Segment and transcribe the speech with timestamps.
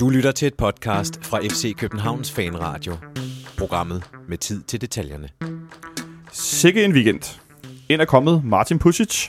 [0.00, 2.96] Du lytter til et podcast fra FC Københavns Fanradio.
[3.58, 5.28] Programmet med tid til detaljerne.
[6.32, 7.40] Sikke en weekend.
[7.88, 9.28] Ind er kommet Martin Pusic,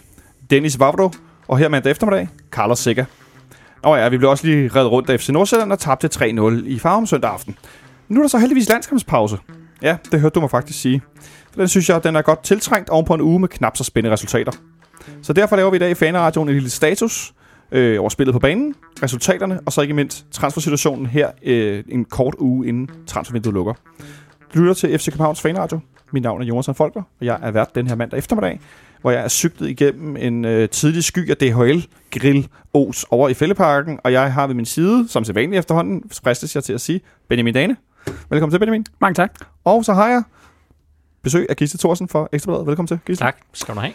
[0.49, 1.11] Dennis Vavro
[1.47, 3.05] og her mandag eftermiddag, Carlos Sikker.
[3.81, 6.79] Og ja, vi blev også lige reddet rundt af FC Nordsjælland og tabte 3-0 i
[6.79, 7.57] Farum søndag aften.
[8.07, 9.37] Nu er der så heldigvis landskampspause.
[9.81, 11.01] Ja, det hørte du mig faktisk sige.
[11.51, 13.83] For den synes jeg, den er godt tiltrængt oven på en uge med knap så
[13.83, 14.51] spændende resultater.
[15.21, 17.33] Så derfor laver vi i dag i Faneradioen en lille status
[17.71, 22.35] øh, over spillet på banen, resultaterne, og så ikke mindst transfersituationen her øh, en kort
[22.39, 23.73] uge inden transfervinduet lukker.
[24.53, 25.79] Du lytter til FC Københavns Fanradio.
[26.13, 28.59] Mit navn er Jonas Folker, og jeg er vært den her mandag eftermiddag,
[29.01, 33.33] hvor jeg er cyklet igennem en øh, tidlig sky af DHL Grill Os over i
[33.33, 37.01] Fælleparken, og jeg har ved min side, som sædvanligt efterhånden, fristes jeg til at sige,
[37.27, 37.75] Benjamin Dane.
[38.29, 38.85] Velkommen til, Benjamin.
[39.01, 39.33] Mange tak.
[39.63, 40.23] Og så har jeg
[41.23, 42.67] besøg af Gisle Thorsen fra Ekstrabladet.
[42.67, 43.25] Velkommen til, Gisle.
[43.25, 43.93] Tak, skal du have.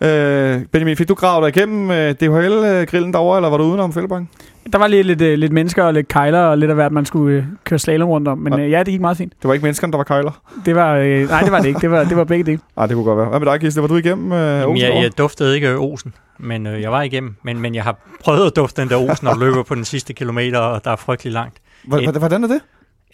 [0.00, 4.28] Øh, Benjamin, fik du gravet dig igennem øh, DHL-grillen derovre, eller var du udenom Fælleparken?
[4.72, 7.04] Der var lige lidt, uh, lidt mennesker og lidt kejler og lidt af hvert, man
[7.06, 8.38] skulle uh, køre slalom rundt om.
[8.38, 9.32] Men uh, ja, det gik meget fint.
[9.42, 10.42] Det var ikke menneskerne, der var kejler?
[10.66, 11.80] Det var, uh, nej, det var det ikke.
[11.80, 12.58] Det var, det var begge dele.
[12.76, 13.28] Nej, det kunne godt være.
[13.28, 13.82] Hvad med dig, Gisle?
[13.82, 16.92] Var du igennem øh, Jamen, Olsen jeg, jeg duftede ikke øh, Osen, men øh, jeg
[16.92, 17.34] var igennem.
[17.42, 20.12] Men, men jeg har prøvet at dufte den der Osen og løber på den sidste
[20.12, 21.56] kilometer, og der er frygtelig langt.
[21.88, 22.60] Hva- Hvordan er det?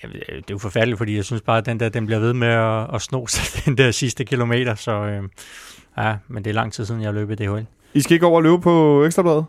[0.04, 2.32] Øh, det er jo forfærdeligt, fordi jeg synes bare, at den der den bliver ved
[2.34, 4.74] med at, at sno sig den der sidste kilometer.
[4.74, 5.22] Så øh,
[5.96, 7.66] ja, men det er lang tid siden, jeg har løbet DHL.
[7.94, 9.44] I skal ikke over og løbe på Ekstrabladet?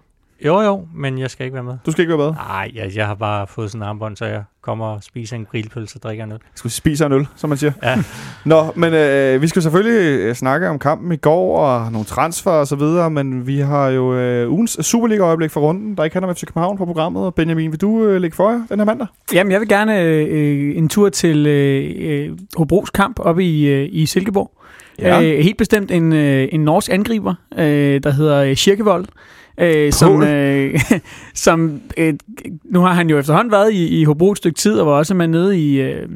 [0.45, 1.77] Jo, jo, men jeg skal ikke være med.
[1.85, 2.35] Du skal ikke være med?
[2.35, 5.45] Nej, jeg, jeg har bare fået sådan en armbånd, så jeg kommer og spiser en
[5.51, 6.39] grillpølse og drikker en øl.
[6.55, 7.71] Skal vi spise en øl, som man siger?
[7.83, 8.03] Ja.
[8.45, 12.51] Nå, men øh, vi skal selvfølgelig øh, snakke om kampen i går og nogle transfer
[12.51, 16.29] og så videre, men vi har jo øh, ugens Superliga-øjeblik for runden, der ikke handler
[16.29, 17.25] om FC København på programmet.
[17.25, 19.07] Og Benjamin, vil du øh, lægge for jer den her mandag?
[19.33, 23.89] Jamen, jeg vil gerne øh, en tur til øh, øh, Hobros kamp oppe i, øh,
[23.91, 24.51] i Silkeborg.
[24.99, 25.21] Ja.
[25.21, 29.05] Øh, helt bestemt en, øh, en norsk angriber, øh, der hedder øh, Kirkevold.
[29.57, 30.79] Øh, som øh,
[31.33, 32.13] som øh,
[32.65, 35.13] nu har han jo efterhånden været i, i Hobro et stykke tid, og var også
[35.13, 36.07] med nede i, øh,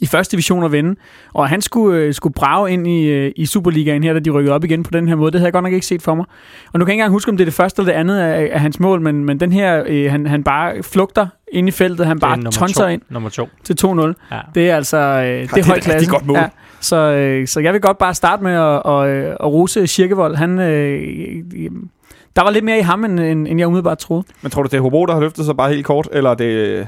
[0.00, 0.94] i første division at vinde.
[1.34, 4.54] Og han skulle, øh, skulle brage ind i, øh, i Superligaen her, da de rykkede
[4.54, 5.32] op igen på den her måde.
[5.32, 6.24] Det havde jeg godt nok ikke set for mig.
[6.72, 8.18] Og nu kan jeg ikke engang huske, om det er det første eller det andet
[8.18, 11.70] af, af hans mål, men, men den her, øh, han, han bare flugter ind i
[11.70, 12.88] feltet, han Det er bare tonser to.
[12.88, 13.48] ind Nummer to.
[13.64, 13.90] til 2-0.
[14.32, 14.38] Ja.
[14.54, 15.92] Det er altså øh, det det er er høj et klasse.
[15.92, 16.36] rigtig godt mål
[16.82, 20.36] så, øh, så jeg vil godt bare starte med at, at, og at rose Kirkevold.
[20.36, 21.70] Han, øh,
[22.36, 24.24] der var lidt mere i ham, end, end jeg umiddelbart troede.
[24.42, 26.34] Men tror du, det er Hobro, der har løftet sig bare helt kort, eller er
[26.34, 26.86] det øh,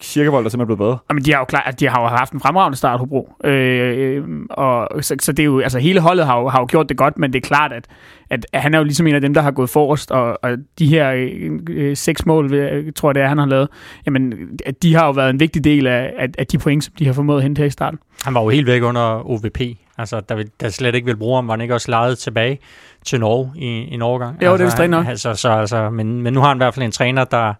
[0.00, 0.98] Kirkevold, der simpelthen er blevet bedre?
[1.10, 3.32] Jamen, de har jo klart, at de har jo haft en fremragende start, Hobro.
[3.44, 6.88] Øh, og så, så, det er jo, altså hele holdet har jo, har jo gjort
[6.88, 7.86] det godt, men det er klart, at,
[8.30, 10.86] at han er jo ligesom en af dem, der har gået forrest, og, og de
[10.86, 13.68] her øh, øh, seks mål, øh, tror jeg det er, han har lavet,
[14.06, 14.34] jamen,
[14.66, 17.06] at de har jo været en vigtig del af, af, af de point, som de
[17.06, 17.98] har formået at hente her i starten.
[18.24, 19.60] Han var jo helt væk under OVP.
[19.98, 22.58] Altså, der, vil- der slet ikke vil bruge ham, var han ikke også lejet tilbage
[23.04, 24.32] til Norge i, i en overgang.
[24.34, 25.02] Jo, det er altså, vist nok.
[25.04, 27.54] han- Altså, så, altså, men, men nu har han i hvert fald en træner, der,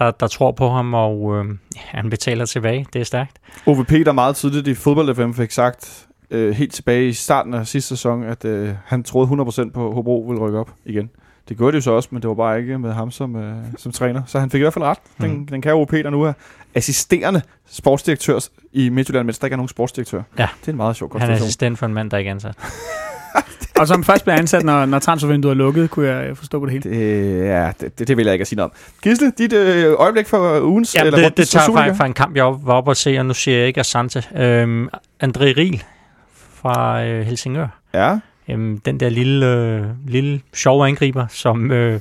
[0.00, 1.44] der, der tror på ham, og øh,
[1.76, 2.86] han betaler tilbage.
[2.92, 3.38] Det er stærkt.
[3.66, 7.66] OVP, der meget tydeligt i fodbold FM fik sagt øh, helt tilbage i starten af
[7.66, 11.10] sidste sæson, at øh, han troede 100% på, at Hobro ville rykke op igen.
[11.48, 13.54] Det gjorde de jo så også, men det var bare ikke med ham som, øh,
[13.78, 14.22] som træner.
[14.26, 14.98] Så han fik i hvert fald ret.
[15.20, 15.46] Den, Mm.
[15.46, 16.32] den kære OVP, der nu er
[16.74, 18.38] assisterende sportsdirektør
[18.72, 20.22] i Midtjylland, mens der ikke er nogen sportsdirektør.
[20.38, 20.48] Ja.
[20.60, 22.54] Det er en meget sjov Han er assistent for en mand, der ikke er ansat.
[23.80, 26.72] Og som først bliver ansat, når, når transfervinduet er lukket, kunne jeg forstå på det
[26.72, 26.96] hele.
[26.96, 28.76] Det, ja, det, det, det vil jeg ikke at sige noget om.
[29.02, 30.94] Gisle, dit øh, øjeblik for ugens...
[30.94, 33.18] Ja, eller det, rundens det tager fra, fra en kamp, jeg var oppe og se,
[33.18, 34.24] og nu siger jeg ikke Asante.
[34.36, 34.88] Øhm,
[35.24, 35.82] André Riel
[36.54, 37.66] fra øh, Helsingør.
[37.94, 38.18] Ja,
[38.50, 42.00] Øhm, den der lille, øh, lille sjove angriber, som øh,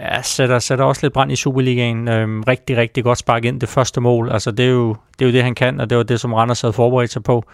[0.00, 2.08] ja, sætter, sætter også lidt brand i Superligaen.
[2.08, 4.32] Øhm, rigtig, rigtig godt spark ind det første mål.
[4.32, 6.32] Altså, det er, jo, det er jo det, han kan, og det var det, som
[6.32, 7.44] Randers havde forberedt sig på.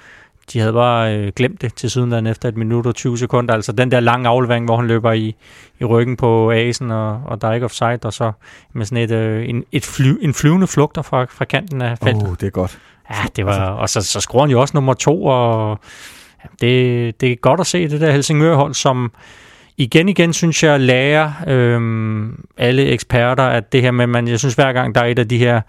[0.53, 3.55] De havde bare øh, glemt det til siden efter et minut og 20 sekunder.
[3.55, 5.37] Altså den der lange aflevering, hvor han løber i,
[5.81, 8.33] i ryggen på Asen, og, og der er ikke offside, og så
[8.73, 12.29] med sådan et, øh, en, et fly, en flyvende flugter fra, fra kanten af feltet.
[12.29, 12.79] oh, det er godt.
[13.11, 15.79] Ja, det var, og så, så scorer han jo også nummer to, og
[16.45, 19.13] ja, det, det er godt at se det der Helsingør-hold, som
[19.77, 24.55] igen igen, synes jeg, lærer øhm, alle eksperter, at det her med, man, jeg synes
[24.55, 25.61] hver gang, der er et af de her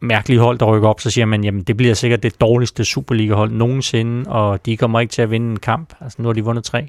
[0.00, 3.50] mærkelige hold, der rykker op, så siger man, jamen det bliver sikkert det dårligste Superliga-hold
[3.50, 5.94] nogensinde, og de kommer ikke til at vinde en kamp.
[6.00, 6.88] Altså nu har de vundet tre.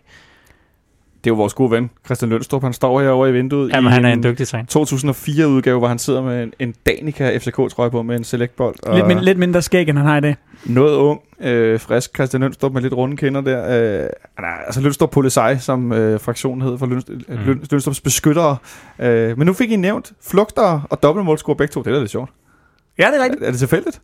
[1.24, 2.64] Det er jo vores gode ven, Christian Lønstrup.
[2.64, 4.66] Han står herovre i vinduet Jamen i han er en dygtig træner.
[4.78, 8.76] 2004-udgave, hvor han sidder med en, en Danica FCK-trøje på med en selectbold.
[8.84, 10.36] Og Lidt, min, lidt mindre skæg, end han har i dag.
[10.66, 13.64] Noget ung, øh, frisk Christian Lønstrup med lidt runde kinder der.
[13.64, 17.02] Øh, han er, altså Lønstrup Polisej, som øh, fraktionen hed for mm.
[17.46, 18.58] Løn, Lønstrups beskyttere.
[19.00, 21.80] Øh, men nu fik I nævnt flugter og dobbeltmålscore begge to.
[21.80, 22.30] Det er da lidt sjovt.
[23.00, 23.44] Ja, det er rigtigt.
[23.44, 24.00] Er, er det tilfældigt?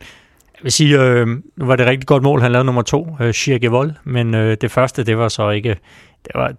[0.56, 3.08] Jeg vil sige, øh, nu var det et rigtig godt mål, han lavede nummer to,
[3.22, 5.70] øh, Shirke Vold, men øh, det første, det var så ikke,
[6.26, 6.52] det var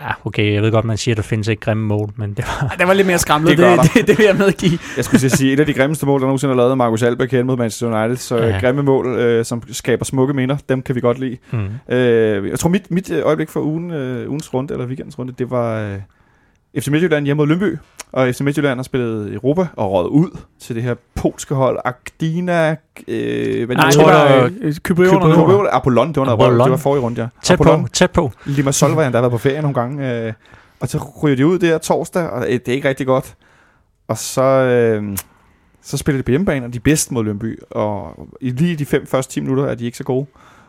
[0.00, 2.44] ja, okay, jeg ved godt, man siger, at der findes ikke grimme mål, men det
[2.44, 2.68] var...
[2.68, 4.78] Ej, det var lidt mere skræmmende, Det det, det, det, vil jeg medgive.
[4.96, 7.46] Jeg skulle sige, et af de grimmeste mål, der nogensinde har lavet Marcus Albeck hen
[7.46, 8.16] mod Manchester United.
[8.16, 8.46] Så Ja.
[8.48, 8.58] ja.
[8.60, 11.36] grimme mål, øh, som skaber smukke minder, dem kan vi godt lide.
[11.50, 11.94] Mm.
[11.94, 15.32] Øh, jeg tror, mit, mit øh, øjeblik for ugen, øh, ugens runde, eller weekendens runde,
[15.38, 15.98] det var øh,
[16.78, 17.78] FC Midtjylland hjemme mod Lønby.
[18.12, 21.78] Og FC Midtjylland har spillet Europa og røget ud til det her polske hold.
[21.84, 22.76] Agdina...
[23.08, 25.34] Øh, hvad Nej, det var Kypriot- øh, Kyprioterne.
[25.34, 26.64] Kypriot- Apollon, det var noget Apollon.
[26.66, 27.28] Det var forrige runde, ja.
[27.42, 27.82] Tæt Apollon.
[27.82, 28.32] på, tæt på.
[28.46, 30.26] Lima Solvajan, der har været på ferie nogle gange.
[30.26, 30.32] Øh,
[30.80, 33.34] og så ryger de ud der torsdag, og øh, det er ikke rigtig godt.
[34.08, 35.16] Og så, øh,
[35.82, 37.58] så spiller de på hjemmebane, og de er bedst mod Lønby.
[37.70, 40.26] Og i lige de fem første 10 minutter er de ikke så gode.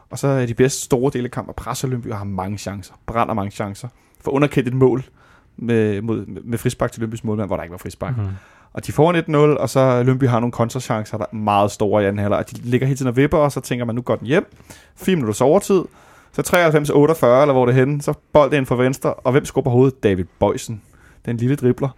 [0.10, 2.58] Og så er de bedst store dele af kampen og presser Lønby og har mange
[2.58, 2.94] chancer.
[3.06, 3.88] Brænder mange chancer.
[4.22, 5.04] For underkendt et mål
[5.58, 8.18] med, mod, med frispark til Lønbys målmand, hvor der ikke var frispark.
[8.18, 8.24] Mm.
[8.74, 9.14] Og de får
[9.56, 12.40] 1-0, og så Lønby har nogle kontrachancer, der er meget store i anden halvleg.
[12.40, 14.46] Og de ligger hele tiden og vipper, og så tænker man, nu går den hjem.
[14.96, 15.82] 4 minutters overtid.
[16.32, 18.02] Så 93-48, eller hvor det er henne.
[18.02, 20.04] Så bold ind fra venstre, og hvem skubber hovedet?
[20.04, 20.82] David Bøjsen.
[21.26, 21.90] Den lille dribler.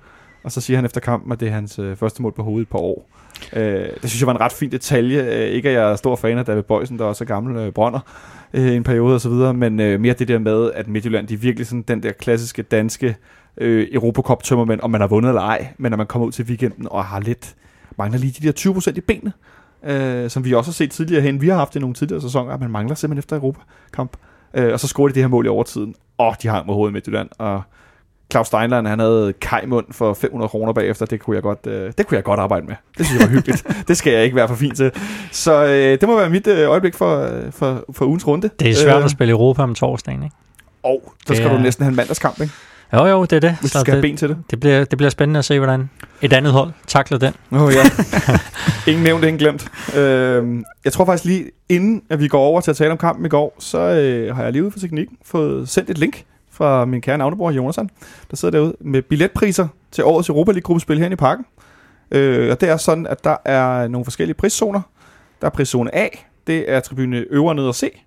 [0.43, 2.69] Og så siger han efter kampen, at det er hans øh, første mål på hovedet
[2.69, 3.09] på år.
[3.53, 5.23] Øh, det synes jeg var en ret fin detalje.
[5.23, 7.71] Øh, ikke at jeg er stor fan af David Bøjsen, der også er gammel øh,
[7.71, 7.99] brønder
[8.53, 11.27] øh, i en periode og så videre, men øh, mere det der med, at Midtjylland,
[11.27, 13.15] de er virkelig sådan den der klassiske danske
[13.57, 16.45] øh, Europacup tømmermænd, om man har vundet eller ej, men når man kommer ud til
[16.45, 17.55] weekenden og har lidt,
[17.97, 19.33] mangler lige de der 20% i benene,
[19.85, 21.41] øh, som vi også har set tidligere hen.
[21.41, 24.17] Vi har haft det i nogle tidligere sæsoner, at man mangler simpelthen efter Europakamp.
[24.53, 26.91] Øh, og så scorer de det her mål i overtiden, og de hang med hovedet
[26.91, 27.61] i Midtjylland, og
[28.31, 31.05] Claus Steinlein, han havde kajmund for 500 kroner bagefter.
[31.05, 32.75] Det kunne jeg godt, øh, det kunne jeg godt arbejde med.
[32.97, 33.67] Det synes jeg var hyggeligt.
[33.87, 34.91] det skal jeg ikke være for fint til.
[35.31, 35.69] Så øh,
[36.01, 38.49] det må være mit øh, øjeblik for, øh, for, for ugens runde.
[38.59, 40.35] Det er svært Øh, at spille Europa om torsdagen, ikke?
[40.83, 42.53] Og så skal er- du næsten have en mandagskamp, ikke?
[42.95, 43.57] Jo, jo, det er det.
[43.61, 44.37] hvis du skal have det, ben til det.
[44.51, 45.89] det, bliver, det bliver spændende at se, hvordan
[46.21, 47.33] et andet hold takler den.
[47.51, 47.83] Åh oh, ja.
[48.91, 49.67] ingen nævnt, ingen glemt.
[49.95, 53.25] Øh, jeg tror faktisk lige, inden at vi går over til at tale om kampen
[53.25, 56.85] i går, så øh, har jeg lige ude for teknikken fået sendt et link fra
[56.85, 57.89] min kære navnebror Jonathan,
[58.29, 61.45] der sidder derude med billetpriser til årets Europa League-gruppespil her i parken.
[62.11, 64.81] Øh, og det er sådan, at der er nogle forskellige priszoner.
[65.41, 66.07] Der er priszone A,
[66.47, 68.01] det er tribune øvre, ned og C.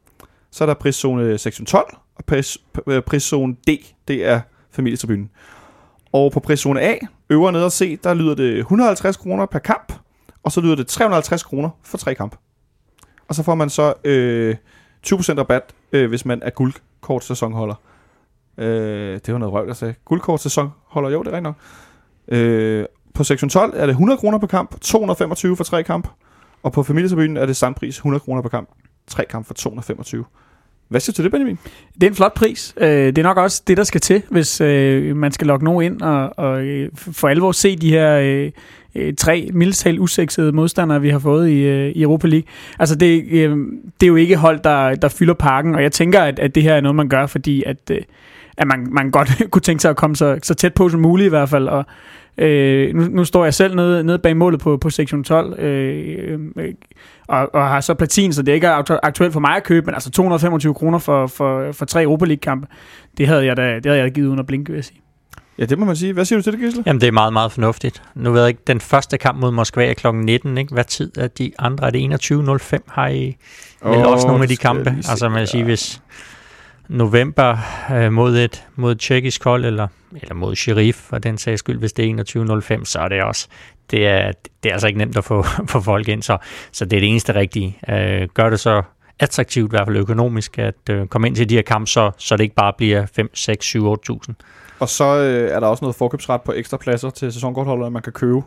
[0.51, 2.59] Så er der priszone sektion 12, og pris,
[3.07, 3.69] priszone D,
[4.09, 4.41] det er
[4.79, 5.31] familietribunen.
[6.13, 6.95] Og på priszone A,
[7.31, 9.93] øvre, ned og C, der lyder det 150 kroner per kamp,
[10.43, 12.37] og så lyder det 350 kroner for tre kamp.
[13.29, 14.57] Og så får man så øh,
[15.07, 17.75] 20% rabat, øh, hvis man er guldkort sæsonholder.
[18.59, 19.95] Øh, det var noget røv, der sagde.
[20.05, 21.57] Guldkort sæsonholder, jo, det er rigtigt nok.
[22.29, 26.09] Øh, på sektion 12 er det 100 kroner per kamp, 225 for tre kamp.
[26.63, 28.69] Og på familietribunen er det samme pris, 100 kroner per kamp,
[29.07, 30.25] tre kamp for 225.
[30.89, 31.59] Hvad synes du det, Benjamin?
[31.95, 32.75] Det er en flot pris.
[32.77, 35.85] Øh, det er nok også det, der skal til, hvis øh, man skal lokke nogen
[35.85, 38.51] ind og, og øh, for alvor se de her
[39.19, 42.47] tre mildtalt usexede modstandere, vi har fået i, i Europa League.
[42.79, 43.25] Altså, det,
[44.01, 46.63] det er jo ikke hold, der, der fylder parken, og jeg tænker, at, at det
[46.63, 47.91] her er noget, man gør, fordi at,
[48.57, 51.27] at man, man godt kunne tænke sig at komme så, så tæt på som muligt
[51.27, 51.87] i hvert fald, og
[52.39, 56.39] Øh, nu, nu står jeg selv nede, nede bag målet på, på sektion 12, øh,
[56.57, 56.75] øh,
[57.29, 59.87] og, og har så platin, så det ikke er aktu- aktuelt for mig at købe,
[59.87, 62.67] men altså 225 kroner for, for, for tre Europa League-kampe,
[63.19, 65.01] det havde jeg da, det havde jeg da givet uden at blinke, vil jeg sige.
[65.59, 66.13] Ja, det må man sige.
[66.13, 66.83] Hvad siger du til det, Gisle?
[66.87, 68.03] Jamen, det er meget, meget fornuftigt.
[68.15, 70.07] Nu ved jeg ikke, den første kamp mod Moskva er kl.
[70.15, 70.75] 19, ikke?
[70.75, 71.87] Hvad tid er de andre?
[71.87, 72.79] Er det 21.05?
[72.89, 73.37] Har I
[73.85, 74.91] vel Åh, også nogle af de kampe?
[74.91, 76.03] Altså, man kan sige, hvis
[76.89, 77.57] november
[77.93, 81.79] øh, mod et mod et tjekkisk hold, eller, eller mod Sheriff, for den sags skyld,
[81.79, 83.49] hvis det er 21.05, så er det også,
[83.91, 86.39] det er, det er altså ikke nemt at få, få folk ind, så,
[86.73, 87.79] så det er det eneste rigtige.
[87.89, 88.83] Øh, gør det så
[89.19, 92.37] attraktivt, i hvert fald økonomisk, at øh, komme ind til de her kampe, så, så
[92.37, 94.35] det ikke bare bliver 5, 6, 7, 8.000.
[94.81, 98.13] Og så øh, er der også noget forkøbsret på ekstra pladser til sæsonkortholdere, man kan
[98.13, 98.43] købe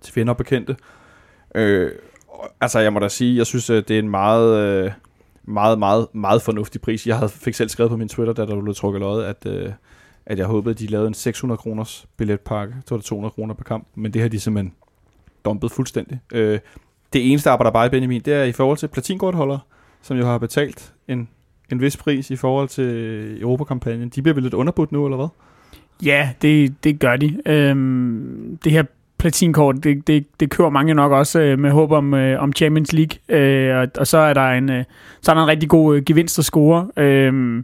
[0.00, 0.76] til fjender og bekendte.
[1.54, 1.90] Øh,
[2.60, 4.90] altså, jeg må da sige, jeg synes, øh, det er en meget, øh,
[5.48, 7.06] meget, meget, meget fornuftig pris.
[7.06, 9.72] Jeg havde, fik selv skrevet på min Twitter, da der blev trukket løjet, at, øh,
[10.26, 12.74] at jeg håbede, at de lavede en 600 kroners billetpakke.
[12.86, 14.74] Så var det 200 kroner per kamp, men det har de simpelthen
[15.44, 16.20] dumpet fuldstændig.
[16.32, 16.58] Øh,
[17.12, 19.60] det eneste, der arbejder bare i Benjamin, det er i forhold til platinkortholdere,
[20.02, 21.28] som jo har betalt en,
[21.72, 24.08] en vis pris i forhold til Europakampagnen.
[24.08, 25.28] De bliver vel lidt underbudt nu, eller hvad?
[26.04, 27.38] Ja, det, det gør de.
[27.46, 28.84] Øhm, det her
[29.18, 32.92] platinkort, det, det, det kører mange nok også øh, med håb om, øh, om Champions
[32.92, 34.84] League, øh, og, og så er der en, øh,
[35.22, 36.88] så er der en rigtig god øh, gevinst at score.
[36.96, 37.62] Øh,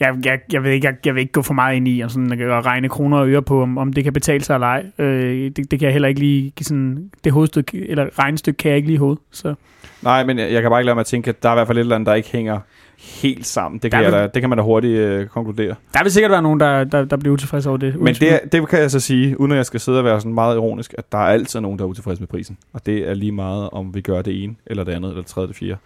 [0.00, 2.10] jeg, jeg, jeg, ved ikke, jeg, jeg vil ikke gå for meget ind i og
[2.10, 4.66] sådan, øh, at regne kroner og øre på, om, om det kan betale sig eller
[4.66, 4.86] ej.
[4.98, 8.68] Øh, det, det kan jeg heller ikke lige give sådan, det hovedstykke, eller regnestykke kan
[8.68, 9.18] jeg ikke lige i hovedet.
[9.30, 9.54] Så.
[10.02, 11.56] Nej, men jeg, jeg kan bare ikke lade mig at tænke, at der er i
[11.56, 12.58] hvert fald et eller andet, der ikke hænger
[13.00, 13.78] helt sammen.
[13.82, 15.74] Det kan, Der jeg vil- da, det kan man da hurtigt øh, konkludere.
[15.94, 17.96] Der vil sikkert være nogen, der, der, der bliver utilfredse over det.
[18.00, 20.34] Men det, det kan jeg så sige, uden at jeg skal sidde og være sådan
[20.34, 22.58] meget ironisk, at der er altid nogen, der er utilfredse med prisen.
[22.72, 25.30] Og det er lige meget, om vi gør det ene, eller det andet, eller det
[25.30, 25.76] tredje, det fjerde.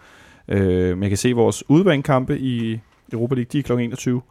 [0.47, 2.79] Øh, men jeg kan se vores udbanekampe i
[3.13, 3.71] Europa League, de er kl.
[3.71, 4.21] 21.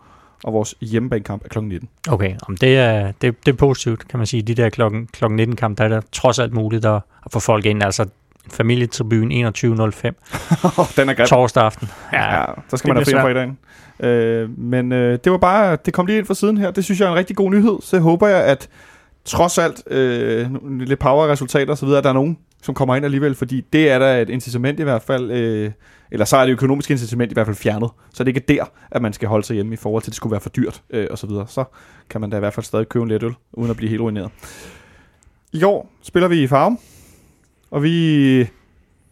[0.44, 1.58] og vores hjemmebanekamp er kl.
[1.62, 1.88] 19.
[2.08, 4.42] Okay, om det, er, det, det er positivt, kan man sige.
[4.42, 6.94] De der klokken, klokken 19 kamp, der er der trods alt muligt at,
[7.26, 7.82] at få folk ind.
[7.82, 8.06] Altså
[8.50, 9.42] familietribune 21.05
[10.96, 11.26] Den er grim.
[11.26, 11.88] torsdag aften.
[12.12, 13.58] Ja, ja så skal man have fri i dagen.
[14.00, 16.70] Øh, men øh, det var bare, det kom lige ind fra siden her.
[16.70, 17.78] Det synes jeg er en rigtig god nyhed.
[17.82, 18.68] Så håber jeg, at
[19.24, 20.46] trods alt øh,
[20.80, 23.90] lidt power-resultater og så videre, at der er nogen, som kommer ind alligevel, fordi det
[23.90, 25.70] er der et incitament i hvert fald, øh,
[26.10, 27.90] eller så er det økonomiske incitament i hvert fald fjernet.
[28.14, 30.12] Så det ikke er der, at man skal holde sig hjemme i forhold til, at
[30.12, 31.46] det skulle være for dyrt øh, og så videre.
[31.48, 31.64] Så
[32.10, 34.00] kan man da i hvert fald stadig købe en let øl, uden at blive helt
[34.02, 34.30] ruineret.
[35.52, 36.76] I går spiller vi i farve,
[37.74, 38.48] og vi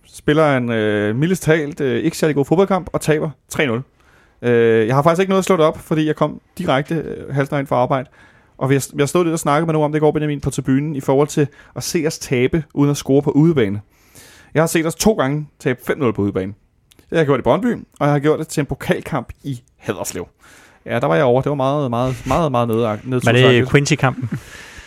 [0.07, 4.49] spiller en øh, mildest talt øh, ikke særlig god fodboldkamp og taber 3-0.
[4.49, 7.59] Øh, jeg har faktisk ikke noget at slå det op, fordi jeg kom direkte øh,
[7.59, 8.09] ind fra arbejde.
[8.59, 10.97] Og vi har stået lidt og snakket med nogen om det går, Benjamin, på tribunen,
[10.97, 13.81] i forhold til at se os tabe, uden at score på udebane.
[14.55, 16.53] Jeg har set os to gange tabe 5-0 på udebane.
[16.97, 19.63] Det har jeg gjort i Brøndby, og jeg har gjort det til en pokalkamp i
[19.77, 20.29] Haderslev.
[20.87, 21.43] Ja, der var jeg over.
[21.43, 24.31] Det var meget, meget, meget, meget ned, Men det er Quincy-kampen.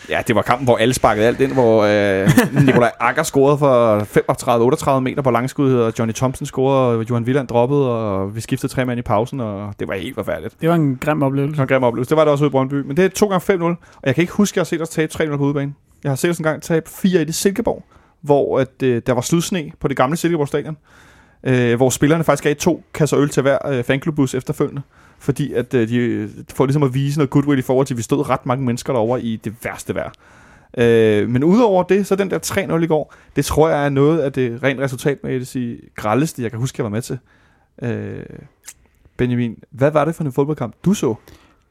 [0.08, 2.30] Ja, det var kampen, hvor alle sparkede alt ind, hvor øh,
[2.66, 7.48] Nikolaj Akker scorede for 35-38 meter på langskud, og Johnny Thompson scorede, og Johan Wieland
[7.48, 10.60] droppede, og vi skiftede tre mand i pausen, og det var helt forfærdeligt.
[10.60, 11.50] Det var en grim oplevelse.
[11.52, 12.10] Det var en grim oplevelse.
[12.10, 12.74] Det var det også ude i Brøndby.
[12.74, 14.82] Men det er to gange 5-0, og jeg kan ikke huske, at jeg har set
[14.82, 15.74] os tabe 3-0 på udebane.
[16.04, 17.84] Jeg har set os en gang tabe 4-1 i Silkeborg,
[18.20, 20.76] hvor at, øh, der var sludsne på det gamle Silkeborg stadion,
[21.44, 24.82] øh, hvor spillerne faktisk gav to kasser øl til hver øh, fanklubbus efterfølgende
[25.18, 27.98] fordi at øh, de øh, får ligesom at vise noget goodwill i forhold til, at
[27.98, 30.10] vi stod ret mange mennesker derovre i det værste vejr.
[30.78, 32.38] Øh, men udover det, så den der
[32.78, 35.78] 3-0 i går, det tror jeg er noget af det rent resultat med at sige
[35.94, 37.18] grældeste, jeg kan huske, jeg var med til.
[37.82, 38.24] Øh,
[39.16, 41.14] Benjamin, hvad var det for en fodboldkamp, du så?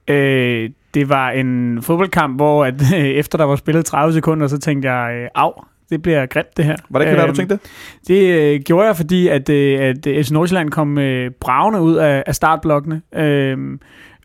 [0.08, 4.92] Øh, det var en fodboldkamp, hvor at, efter der var spillet 30 sekunder, så tænkte
[4.92, 6.76] jeg, øh, af, det bliver grimt det her.
[6.90, 7.64] Hvordan kan det være, du tænkte det?
[8.08, 12.24] Det øh, gjorde jeg, fordi at, øh, at FC Nordsjælland kom øh, bravende ud af,
[12.28, 13.02] af startblokkene.
[13.16, 13.58] Øh,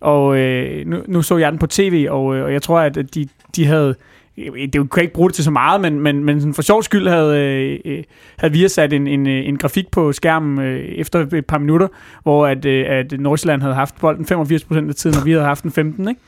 [0.01, 3.15] og øh, nu, nu så jeg den på tv, og, øh, og jeg tror, at
[3.15, 3.95] de, de havde
[4.37, 6.83] det kunne jeg ikke bruge det til så meget, men, men, men sådan for sjov
[6.83, 7.39] skyld havde,
[7.85, 8.05] øh,
[8.39, 11.89] havde vi sat en, en, en grafik på skærmen øh, efter et par minutter,
[12.23, 15.63] hvor at, øh, at Nordsjælland havde haft bolden 85% af tiden, og vi havde haft
[15.63, 16.21] den 15, ikke?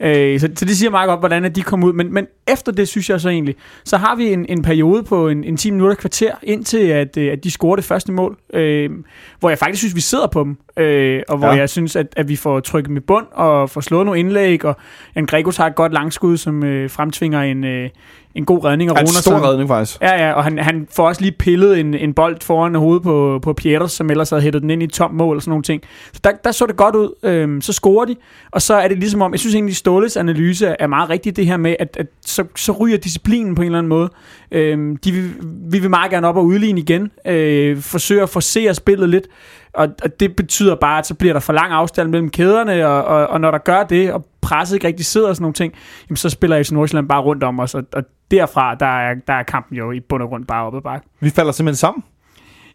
[0.00, 1.92] Øh, så, så det siger meget godt, hvordan at de kom ud.
[1.92, 5.28] Men, men efter det, synes jeg så egentlig, så har vi en, en periode på
[5.28, 8.90] en, en 10 minutter kvarter, indtil at, øh, at de scorer det første mål, øh,
[9.40, 11.54] hvor jeg faktisk synes, vi sidder på dem, øh, og hvor ja.
[11.54, 14.76] jeg synes, at, at vi får trykket med bund, og får slået nogle indlæg, og
[15.16, 17.90] en Gregos har et godt langskud, som øh, fremtvinger en, øh,
[18.38, 18.92] en god redning.
[18.92, 20.02] Og en stor redning, faktisk.
[20.02, 23.38] Ja, ja, og han, han får også lige pillet en, en bold foran hovedet på,
[23.42, 25.62] på Pieters, som ellers havde hættet den ind i et tom mål og sådan nogle
[25.62, 25.82] ting.
[26.12, 27.14] Så der, der så det godt ud.
[27.22, 28.16] Øhm, så scorer de,
[28.50, 31.46] og så er det ligesom om, jeg synes egentlig, Ståles analyse er meget rigtig det
[31.46, 34.10] her med, at, at så, så ryger disciplinen på en eller anden måde.
[34.50, 35.30] Øhm, de vil,
[35.70, 37.10] vi vil meget gerne op og udligne igen.
[37.26, 39.26] Øh, forsøge at forsere spillet lidt.
[39.74, 43.04] Og, og det betyder bare, at så bliver der for lang afstand mellem kæderne, og,
[43.04, 45.74] og, og når der gør det, og presset ikke rigtig sidder og sådan nogle ting,
[46.08, 49.32] jamen så spiller FC Nordsjælland bare rundt om os, og, og derfra, der er, der
[49.32, 51.00] er kampen jo i bund og grund bare oppe bare.
[51.20, 52.02] Vi falder simpelthen sammen?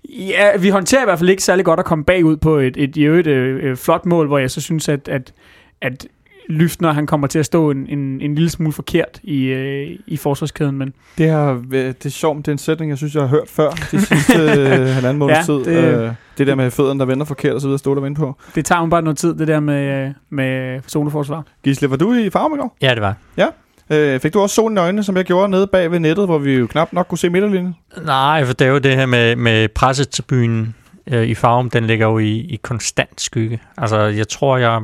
[0.10, 2.98] Ja, vi håndterer i hvert fald ikke særlig godt at komme bagud på et, et,
[2.98, 5.34] et, et, et flot mål, hvor jeg så synes, at, at,
[5.82, 6.08] at
[6.50, 10.18] Lyftner, han kommer til at stå en, en, en lille smule forkert i, øh, i
[10.18, 10.78] forsvarskæden.
[10.78, 10.94] Men.
[11.18, 13.70] Det, er, det er sjovt, det er en sætning, jeg synes, jeg har hørt før
[13.70, 15.66] de sidste øh, halvanden måneds ja, tid.
[15.66, 18.20] Det, øh, det der med fødderne, der vender forkert og så videre, stå der vinde
[18.20, 18.36] på.
[18.56, 21.46] Det tager jo bare noget tid, det der med, med zoneforsvar.
[21.64, 22.78] Gisle, var du i farve i går?
[22.82, 23.16] Ja, det var.
[23.38, 23.48] Ja.
[23.90, 26.38] Øh, fik du også solen i øjnene, som jeg gjorde nede bag ved nettet, hvor
[26.38, 27.76] vi jo knap nok kunne se midterlinjen?
[28.06, 30.76] Nej, for det er jo det her med, med pressetribunen
[31.08, 33.60] øh, i Farum, den ligger jo i, i konstant skygge.
[33.78, 34.82] Altså, jeg tror, jeg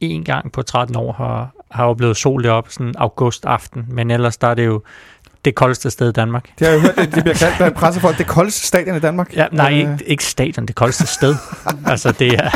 [0.00, 4.36] en gang på 13 år har, har oplevet sol deroppe sådan august aften, men ellers
[4.36, 4.82] der er det jo
[5.44, 6.50] det koldeste sted i Danmark.
[6.58, 9.36] Det har jeg hørt, det, det bliver kaldt blandt pressefolk, det koldeste stadion i Danmark.
[9.36, 9.78] Ja, nej, øh.
[9.78, 11.34] ikke, ikke stadion, det koldeste sted.
[11.86, 12.50] altså, det er...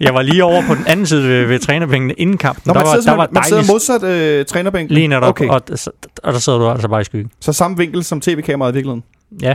[0.00, 2.62] Jeg var lige over på den anden side ved, ved trænerbænkene inden kampen.
[2.66, 4.94] Nå, der var, der var man sidder modsat øh, trænerbænken?
[4.94, 5.48] Lige netop, okay.
[5.48, 5.62] og,
[6.22, 7.30] og der sidder du altså bare i skyggen.
[7.40, 9.02] Så samme vinkel som tv-kameraet i virkeligheden?
[9.42, 9.54] Ja,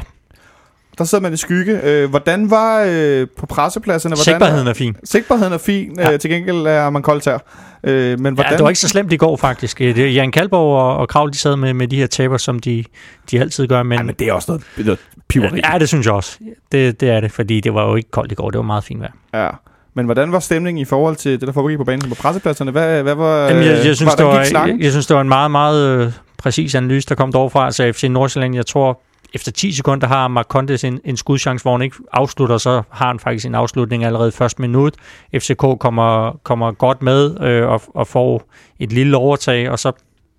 [0.98, 1.82] der sidder man i skygge.
[1.84, 4.16] Øh, hvordan var øh, på pressepladserne?
[4.16, 4.98] Hvordan sigtbarheden er fin.
[5.04, 6.00] Sigtbarheden er fin.
[6.00, 6.14] Ja.
[6.14, 7.40] Øh, til gengæld er man koldt her.
[7.84, 8.52] Øh, men hvordan?
[8.52, 9.80] Ja, det var ikke så slemt i går faktisk.
[9.80, 12.84] Det, Jan Kalborg og, og Kravl, de sad med, med de her taber, som de,
[13.32, 13.84] de altid gør.
[13.84, 15.62] Men, ja, men det er også noget, noget piveri.
[15.72, 16.38] Ja, det synes jeg også.
[16.72, 18.50] Det, det er det, fordi det var jo ikke koldt i går.
[18.50, 19.12] Det var meget fint vejr.
[19.34, 19.50] Ja.
[19.94, 22.72] Men hvordan var stemningen i forhold til det, der foregik på banen på pressepladserne?
[22.72, 25.22] Hvad, hvad var, Jamen, jeg, jeg, synes, var, det var, jeg, jeg synes, det var
[25.22, 29.02] en meget, meget øh, præcis analyse, der kom derovre Altså FC Nordsjælland, jeg tror,
[29.34, 33.20] efter 10 sekunder har Mark en, en skudchance, hvor han ikke afslutter, så har han
[33.20, 34.94] faktisk en afslutning allerede første minut.
[35.36, 39.92] FCK kommer, kommer godt med øh, og, og får et lille overtag, og så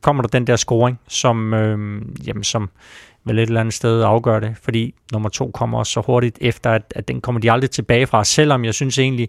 [0.02, 2.70] kommer der den der scoring, som, øh, jamen, som
[3.24, 6.70] vel et eller andet sted afgør det, fordi nummer to kommer også så hurtigt efter,
[6.70, 9.28] at, at den kommer de aldrig tilbage fra, selvom jeg synes egentlig,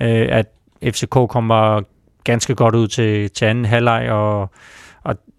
[0.00, 0.46] øh, at
[0.84, 1.82] FCK kommer
[2.24, 4.50] ganske godt ud til, til anden halvleg, og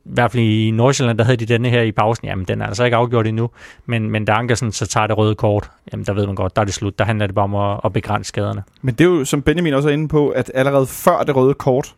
[0.05, 2.27] i hvert fald i Nordsjælland, der havde de denne her i pausen.
[2.27, 3.50] Jamen, den er altså ikke afgjort endnu.
[3.86, 6.62] Men, men da Ankersen så tager det røde kort, jamen, der ved man godt, der
[6.62, 7.00] er det slut.
[7.00, 8.63] Der handler det bare om at, at begrænse skaderne.
[8.81, 11.53] Men det er jo, som Benjamin også er inde på, at allerede før det røde
[11.53, 11.95] kort,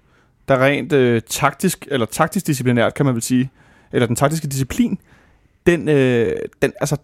[0.48, 3.50] der rent øh, taktisk, eller taktisk disciplinært, kan man vel sige,
[3.92, 5.00] eller den taktiske disciplin,
[5.68, 6.32] den, øh,
[6.62, 6.98] den, altså,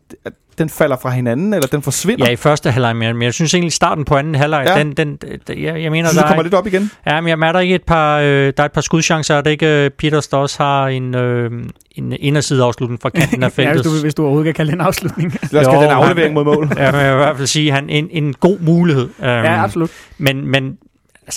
[0.58, 2.26] den falder fra hinanden, eller den forsvinder.
[2.26, 4.80] Ja, i første halvleg, men jeg synes egentlig, starten på anden halvleg, Ja.
[4.80, 6.92] den, den, den, jeg, jeg mener, Så der det kommer er, lidt op igen.
[7.06, 9.42] ja, men jamen, er der ikke et par, øh, der er et par skudchancer, er
[9.42, 11.52] det ikke øh, Peters, der også har en, øh,
[11.92, 13.86] en inderside afslutning fra kanten af ja, hvis, feltet?
[13.86, 15.34] du, hvis du overhovedet kan kalde det en afslutning.
[15.52, 16.70] Lad os kalde den aflevering mod mål.
[16.78, 19.04] ja, men jeg vil i hvert fald sige, at han en, en god mulighed.
[19.04, 19.90] Um, ja, absolut.
[20.18, 20.78] Men, men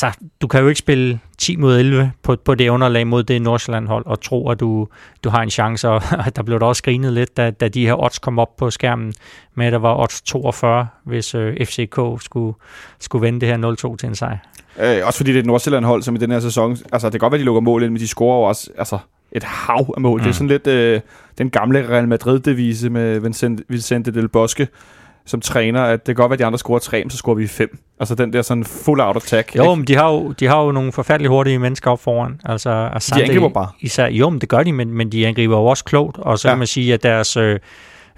[0.03, 3.43] altså, du kan jo ikke spille 10 mod 11 på, på det underlag mod det
[3.43, 4.89] Nordsjælland-hold, og tro, at du,
[5.25, 5.89] du har en chance.
[5.89, 6.03] Og
[6.37, 9.13] der blev der også grinet lidt, da, da de her odds kom op på skærmen,
[9.55, 12.55] med at der var odds 42, hvis øh, FCK skulle,
[13.01, 14.37] skulle vende det her 0-2 til en sejr.
[14.81, 16.77] Øh, også fordi det er et Nordsjælland-hold, som i den her sæson...
[16.93, 18.99] Altså, det kan godt være, de lukker mål ind, men de scorer jo også altså,
[19.33, 20.19] et hav af mål.
[20.21, 20.23] Mm.
[20.23, 20.33] Det er Mm.
[20.33, 21.01] sådan lidt øh,
[21.39, 24.67] den gamle Real Madrid-devise med Vincent, Vicente Del Bosque
[25.27, 27.37] som træner, at det kan godt være, at de andre scorer tre, men så scorer
[27.37, 27.79] vi fem.
[28.01, 29.57] Altså den der sådan full out attack.
[29.57, 29.77] Jo, ikke?
[29.77, 32.41] men de har jo, de har jo nogle forfærdeligt hurtige mennesker op foran.
[32.45, 33.69] Altså, Asante, De angriber bare.
[33.81, 36.19] Især, jo, men det gør de, men, men de angriber jo også klogt.
[36.19, 36.53] Og så Ja.
[36.55, 37.59] kan man sige, at deres øh,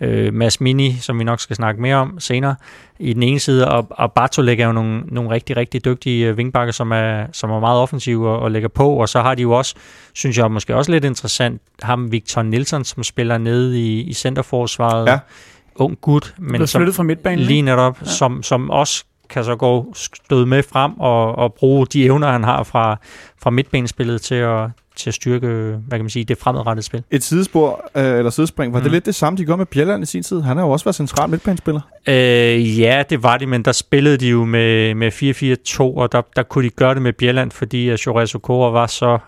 [0.01, 2.55] øh, Mads Mini, som vi nok skal snakke mere om senere,
[2.99, 6.37] i den ene side, og, og Bartolek er jo nogle, nogle rigtig, rigtig dygtige øh,
[6.37, 8.91] vingbakker, som er, som er meget offensive og, og lægger på.
[8.91, 9.75] Og så har de jo også,
[10.15, 15.07] synes jeg måske også lidt interessant, ham Victor Nielsen, som spiller nede i, i centerforsvaret.
[15.09, 15.19] Ja.
[15.79, 17.39] Ung gut, Men som, fra midtbanen.
[17.39, 18.07] Lige netop, Ja.
[18.07, 22.45] som, som også kan så gå støde med frem og, og bruge de evner, han
[22.45, 22.97] har fra,
[23.43, 27.03] fra midtbanespillet til at, til at styrke, hvad kan man sige, det fremadrettede spil.
[27.11, 28.83] Et sidespor, øh, eller sidespring, var mm.
[28.83, 28.95] det Mm.
[28.95, 30.41] lidt det samme, de gjorde med Bjelland i sin tid?
[30.41, 31.81] Han har jo også været central midtbanespiller.
[32.09, 36.23] Øh, ja, det var de, men der spillede de jo med, med 4-4-2, og der,
[36.37, 39.19] der kunne de gøre det med Bjelland, fordi at Okora var så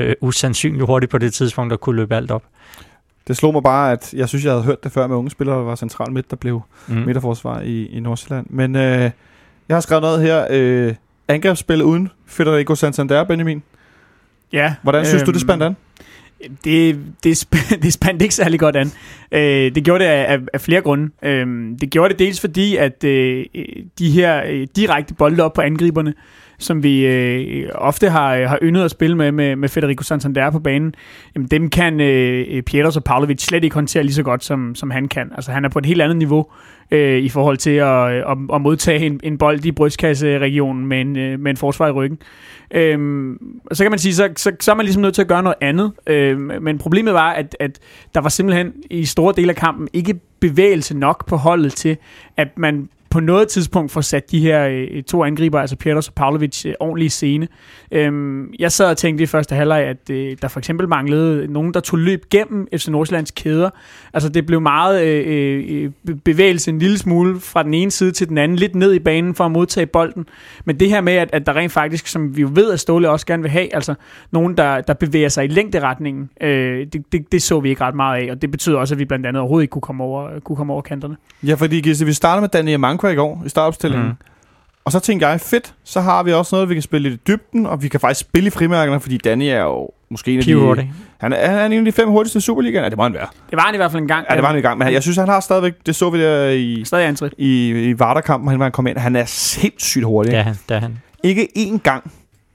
[0.00, 2.42] øh, usandsynligt hurtigt på det tidspunkt, der kunne løbe alt op.
[3.28, 5.56] Det slog mig bare, at jeg synes, jeg havde hørt det før med unge spillere,
[5.58, 6.94] der var central midt, der blev Mm.
[6.96, 8.46] midterforsvar i, i Nordsjælland.
[8.50, 9.10] Men øh,
[9.68, 10.46] jeg har skrevet noget her.
[10.50, 10.94] Øh,
[11.28, 13.62] angrebsspil uden Federico Santander, Benjamin.
[14.52, 14.74] Ja.
[14.82, 15.76] Hvordan synes øhm, du, det spændt an?
[16.64, 18.92] Det, det, sp- det spændte ikke særlig godt an.
[19.32, 21.10] Øh, det gjorde det af, af, af flere grunde.
[21.22, 21.46] Øh,
[21.80, 23.44] det gjorde det dels fordi, at øh,
[23.98, 26.14] de her øh, direkte bolde op på angriberne,
[26.60, 30.50] som vi øh, ofte har, øh, har yndet at spille med, med, med Federico Santander
[30.50, 30.94] på banen,
[31.34, 34.74] jamen dem kan øh, øh Pieters og Pavlovic slet ikke håndtere lige så godt, som,
[34.74, 35.32] som han kan.
[35.34, 36.46] Altså han er på et helt andet niveau
[36.90, 41.00] øh, i forhold til at, øh, at, at modtage en, en bold i brystkasseregionen med
[41.00, 42.18] en, øh, med en forsvar i ryggen.
[42.70, 43.38] Øhm,
[43.70, 45.42] og så kan man sige, så, så, så er man ligesom nødt til at gøre
[45.42, 45.92] noget andet.
[46.06, 47.78] Øhm, men problemet var, at, at
[48.14, 51.96] der var simpelthen i store dele af kampen ikke bevægelse nok på holdet til,
[52.36, 56.14] at man på noget tidspunkt får sat de her øh, to angriber, altså Peters og
[56.14, 57.48] Pavlovic, øh, ordentligt i scene.
[57.92, 61.74] Øhm, jeg sad og tænkte i første halvleg, at øh, der for eksempel manglede nogen,
[61.74, 63.70] der tog løb gennem FC Nordsjællands kæder.
[64.14, 68.12] Altså det blev meget øh, øh, be- bevægelse en lille smule fra den ene side
[68.12, 70.26] til den anden, lidt ned i banen for at modtage bolden.
[70.64, 73.10] Men det her med, at, at der rent faktisk, som vi jo ved, at Ståle
[73.10, 73.94] også gerne vil have, altså
[74.30, 77.94] nogen, der, der bevæger sig i længderetningen, øh, det, det, det så vi ikke ret
[77.94, 80.40] meget af, og det betyder også, at vi blandt andet overhovedet ikke kunne komme over,
[80.40, 81.16] kunne komme over kanterne.
[81.42, 84.08] Ja, fordi Gisse, vi startede med Daniel Mankwa i går i startopstillingen.
[84.08, 84.29] Mm.
[84.90, 87.22] Og så tænkte jeg, fedt, så har vi også noget, vi kan spille lidt i
[87.32, 90.44] dybden, og vi kan faktisk spille i frimærkerne, fordi Danny er jo måske en af
[90.44, 90.50] de...
[90.50, 90.88] Pivhurtigt.
[91.18, 92.84] Han er, han er en af de fem hurtigste i Superligaen.
[92.84, 93.26] Ja, det må han være.
[93.50, 94.26] Det var han i hvert fald en gang.
[94.30, 94.78] Ja, det var han i gang.
[94.78, 95.72] Men han- jeg synes, han har stadigvæk...
[95.86, 97.34] Det så vi der i, Stadig antrit.
[97.38, 98.98] i, i Varderkampen, han var kom ind.
[98.98, 100.32] Han er sindssygt hurtig.
[100.32, 100.42] Ja.
[100.42, 100.98] han, det er han.
[101.24, 102.10] Ikke én gang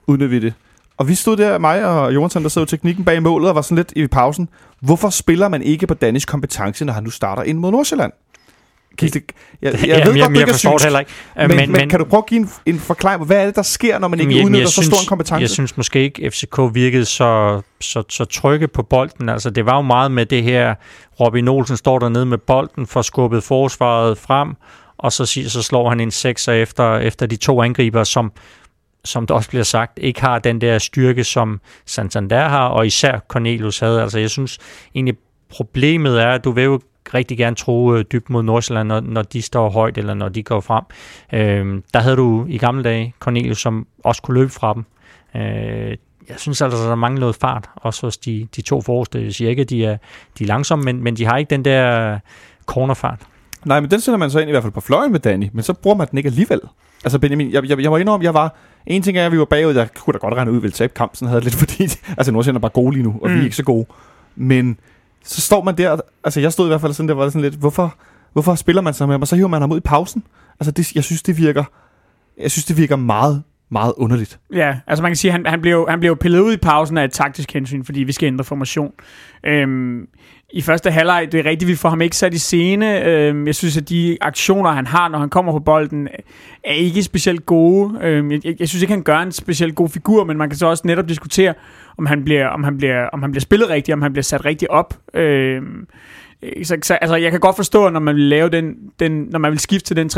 [0.07, 0.53] uden vi det.
[0.97, 3.75] Og vi stod der, mig og Jonathan, der så teknikken bag målet, og var sådan
[3.75, 4.49] lidt i pausen.
[4.79, 8.11] Hvorfor spiller man ikke på Danish kompetence, når han nu starter ind mod Nordsjælland?
[9.01, 9.15] Det,
[9.61, 11.11] jeg, jeg, jeg ved Jamen, godt, du jeg ikke er forstår det heller ikke.
[11.35, 13.55] Men, men, men, kan du prøve at give en, en forklaring på, hvad er det,
[13.55, 15.41] der sker, når man ikke Jamen, udnytter så stor en kompetence?
[15.41, 19.29] Jeg synes måske ikke, FCK virkede så, så, så trygge på bolden.
[19.29, 20.75] Altså, det var jo meget med det her,
[21.19, 24.55] Robin Olsen står dernede med bolden, får skubbet forsvaret frem,
[24.97, 28.31] og så, så slår han en sekser efter, efter de to angriber, som,
[29.05, 33.19] som der også bliver sagt, ikke har den der styrke, som Santander har, og især
[33.27, 34.01] Cornelius havde.
[34.01, 34.57] Altså, jeg synes
[34.95, 35.15] egentlig,
[35.49, 36.79] problemet er, at du vil jo
[37.13, 40.43] rigtig gerne tro øh, dybt mod Nordsjælland, når, når de står højt, eller når de
[40.43, 40.83] går frem.
[41.33, 44.85] Øhm, der havde du i gamle dage Cornelius, som også kunne løbe fra dem.
[45.35, 45.97] Øh,
[46.29, 49.23] jeg synes altså, der mangler noget fart, også hos de, de to forreste.
[49.23, 49.97] Jeg siger ikke, at de er,
[50.39, 52.19] de er langsomme, men, men de har ikke den der
[52.65, 53.19] cornerfart.
[53.65, 55.63] Nej, men den sætter man så ind i hvert fald på fløjen med Danny, men
[55.63, 56.59] så bruger man den ikke alligevel.
[57.03, 58.55] Altså Benjamin, jeg, jeg, jeg må indrømme, jeg var...
[58.87, 60.61] En ting er, at vi var bagud, jeg kunne da godt regne ud, at vi
[60.61, 61.83] ville tabe kampen, sådan havde lidt fordi...
[62.17, 63.33] Altså Nordsjælland er bare gode lige nu, og mm.
[63.33, 63.43] vi er Mm.
[63.43, 63.85] ikke så gode.
[64.35, 64.77] Men
[65.25, 67.55] så står man der, altså jeg stod i hvert fald sådan, der var sådan lidt,
[67.55, 67.95] hvorfor,
[68.33, 69.21] hvorfor spiller man så med ham?
[69.21, 70.23] Og så hiver man ham ud i pausen.
[70.59, 71.63] Altså det, jeg synes, det virker,
[72.37, 74.39] jeg synes, det virker meget meget underligt.
[74.53, 76.97] Ja, altså man kan sige, at han, han, blev, han blev pillet ud i pausen
[76.97, 78.91] af et taktisk hensyn, fordi vi skal ændre formation.
[79.43, 80.07] Øhm,
[80.53, 83.05] I første halvleg, det er rigtigt, vi får ham ikke sat i scene.
[83.05, 86.07] Øhm, jeg synes, at de aktioner, han har, når han kommer på bolden,
[86.63, 87.99] er ikke specielt gode.
[88.01, 90.57] Øhm, jeg, jeg, jeg synes ikke, han gør en specielt god figur, men man kan
[90.57, 91.53] så også netop diskutere,
[91.97, 94.45] om han bliver, om han bliver, om han bliver spillet rigtigt, om han bliver sat
[94.45, 94.93] rigtigt op.
[95.13, 95.87] Øhm,
[96.63, 99.51] så, så, altså, jeg kan godt forstå, når man vil lave den, den når man
[99.51, 100.09] vil skifte til den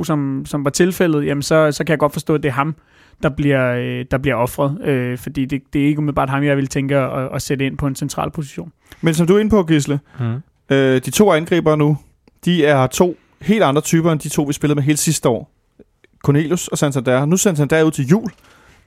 [0.00, 2.52] 3-5-2, som, som var tilfældet, jamen så, så kan jeg godt forstå, at det er
[2.52, 2.74] ham,
[3.22, 4.80] der bliver, øh, der bliver offret.
[4.84, 7.78] Øh, fordi det, det er ikke umiddelbart ham, jeg vil tænke at, at sætte ind
[7.78, 8.72] på en central position.
[9.00, 10.26] Men som du er inde på, Gisle, Mm.
[10.76, 11.98] øh, de to angribere nu,
[12.44, 15.50] de er to helt andre typer, end de to, vi spillede med hele sidste år.
[16.24, 17.24] Cornelius og Santander.
[17.26, 18.30] Nu er Santander ud til jul.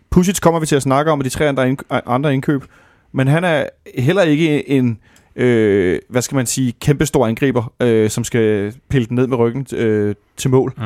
[0.10, 2.64] Pusic kommer vi til at snakke om, og de tre andre, ind, andre indkøb.
[3.12, 3.66] Men han er
[3.98, 5.00] heller ikke en,
[5.36, 9.68] øh, hvad skal man sige, kæmpestor angriber, øh, som skal pille den ned med ryggen
[9.74, 10.74] øh, til mål.
[10.78, 10.84] Mm.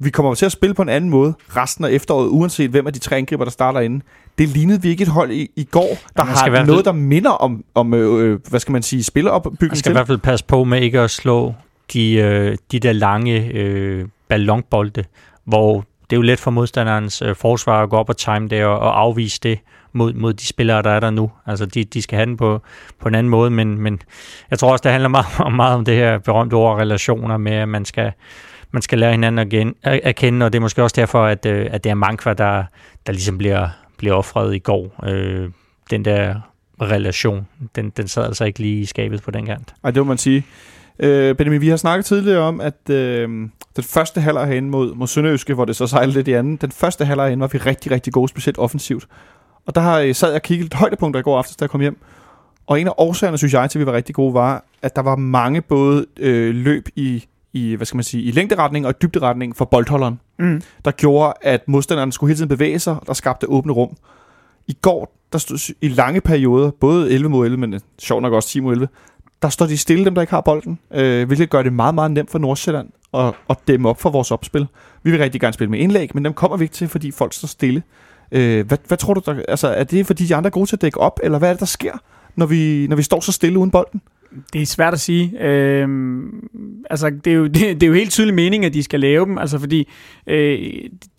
[0.00, 2.92] Vi kommer til at spille på en anden måde resten af efteråret, uanset hvem af
[2.92, 4.04] de tre angriber, der starter inde.
[4.38, 6.78] Det lignede vi ikke et hold i, i går, der man skal i har noget,
[6.78, 9.92] fald- der minder om, om øh, hvad skal man sige, Man spilleopbygning skal i til.
[9.92, 11.54] hvert fald passe på med ikke at slå
[11.92, 15.04] de, øh, de der lange øh, ballonbolde,
[15.44, 15.74] hvor
[16.10, 18.78] det er jo let for modstanderens øh, forsvar at gå op og time det og,
[18.78, 19.58] og afvise det
[19.98, 21.30] mod, mod de spillere, der er der nu.
[21.46, 22.62] Altså, de, de skal have den på,
[23.00, 24.00] på en anden måde, men, men
[24.50, 27.52] jeg tror også, det handler meget, om- meget om det her berømte ord relationer med,
[27.52, 28.12] at man skal,
[28.70, 31.46] man skal lære hinanden at, gen, at, kende, og det er måske også derfor, at,
[31.46, 32.64] øh, at det er Mankva, der,
[33.06, 35.04] der ligesom bliver, bliver offret i går.
[35.08, 35.50] Øh,
[35.90, 36.34] den der
[36.82, 39.74] relation, den, den sad altså ikke lige i skabet på den kant.
[39.84, 40.46] Ej, det må man sige.
[41.00, 43.28] Øh, Benjamin, vi har snakket tidligere om, at øh,
[43.76, 46.72] den første halvleg herinde mod, mod Sønderøske, hvor det så sejlede lidt i anden, den
[46.72, 49.06] første halvleg herinde var vi rigtig, rigtig gode, specielt offensivt.
[49.66, 51.70] Og der har, øh, sad jeg og kiggede lidt højdepunkter i går aftes, da jeg
[51.70, 51.98] kom hjem.
[52.66, 55.02] Og en af årsagerne, synes jeg, til at vi var rigtig gode, var, at der
[55.02, 59.56] var mange både øh, løb i, i, hvad skal man sige, i længderetning og dybderetning
[59.56, 60.62] for boldholderen, Mm.
[60.84, 63.96] der gjorde, at modstanderen skulle hele tiden bevæge sig, der skabte åbne rum.
[64.66, 68.32] I går, der stod i lange perioder, både 11 mod 11, men øh, sjovt nok
[68.32, 68.88] også 10 mod 11,
[69.42, 72.10] der står de stille, dem der ikke har bolden, øh, hvilket gør det meget, meget
[72.10, 74.66] nemt for Nordsjælland at, at dæmme op for vores opspil.
[75.02, 77.32] Vi vil rigtig gerne spille med indlæg, men dem kommer vi ikke til, fordi folk
[77.32, 77.82] står stille.
[78.32, 80.76] Øh, hvad, hvad tror du, der, altså, er det fordi de andre er gode til
[80.76, 81.92] at dække op, eller hvad er det, der sker,
[82.36, 84.00] når vi, når vi står så stille uden bolden?
[84.52, 85.44] Det er svært at sige.
[85.44, 85.88] Øh,
[86.90, 89.24] altså, det er, jo, det, det er jo helt tydelig mening, at de skal lave
[89.24, 89.88] dem, altså fordi
[90.26, 90.58] øh,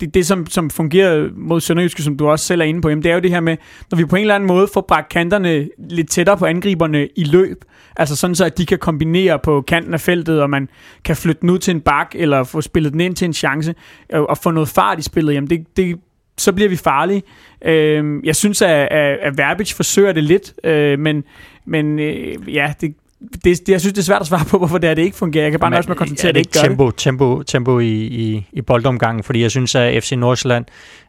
[0.00, 3.02] det, det som, som fungerer mod Sønderjyske, som du også selv er inde på, jamen,
[3.02, 3.56] det er jo det her med,
[3.90, 7.24] når vi på en eller anden måde får bragt kanterne lidt tættere på angriberne i
[7.24, 7.64] løb,
[7.96, 10.68] altså sådan så, at de kan kombinere på kanten af feltet, og man
[11.04, 13.74] kan flytte den ud til en bak, eller få spillet den ind til en chance,
[14.12, 15.96] og, og få noget fart i spillet, jamen det, det,
[16.40, 17.22] så bliver vi farlige.
[17.64, 21.24] Øh, jeg synes, at, at, at Verbic forsøger det lidt, øh, men,
[21.64, 22.94] men øh, ja, det,
[23.34, 25.16] det, det, jeg synes, det er svært at svare på, hvorfor det er, det ikke
[25.16, 25.44] fungerer.
[25.44, 26.68] Jeg kan bare nøjes med at konstatere, er at det ikke gør det.
[26.68, 30.64] tempo, tempo, tempo i, i, i boldomgangen, fordi jeg synes, at FC Nordsjælland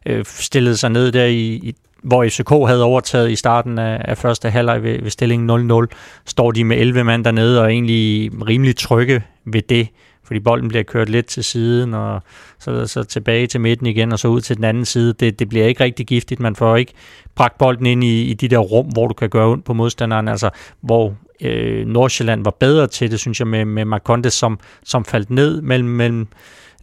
[0.05, 4.17] øh, stillede sig ned der i, i hvor FCK havde overtaget i starten af, af
[4.17, 5.85] første halvleg ved, ved stillingen 0-0,
[6.25, 9.87] står de med 11 mand dernede og er egentlig rimelig trygge ved det,
[10.31, 12.23] fordi bolden bliver kørt lidt til siden, og
[12.59, 15.13] så, så tilbage til midten igen, og så ud til den anden side.
[15.13, 16.39] Det, det bliver ikke rigtig giftigt.
[16.39, 16.93] Man får ikke
[17.35, 20.27] bragt bolden ind i, i de der rum, hvor du kan gøre ondt på modstanderen,
[20.27, 20.49] altså
[20.81, 25.29] hvor øh, Nordsjælland var bedre til det, synes jeg, med, med Marcondes, som, som faldt
[25.29, 26.27] ned mellem, mellem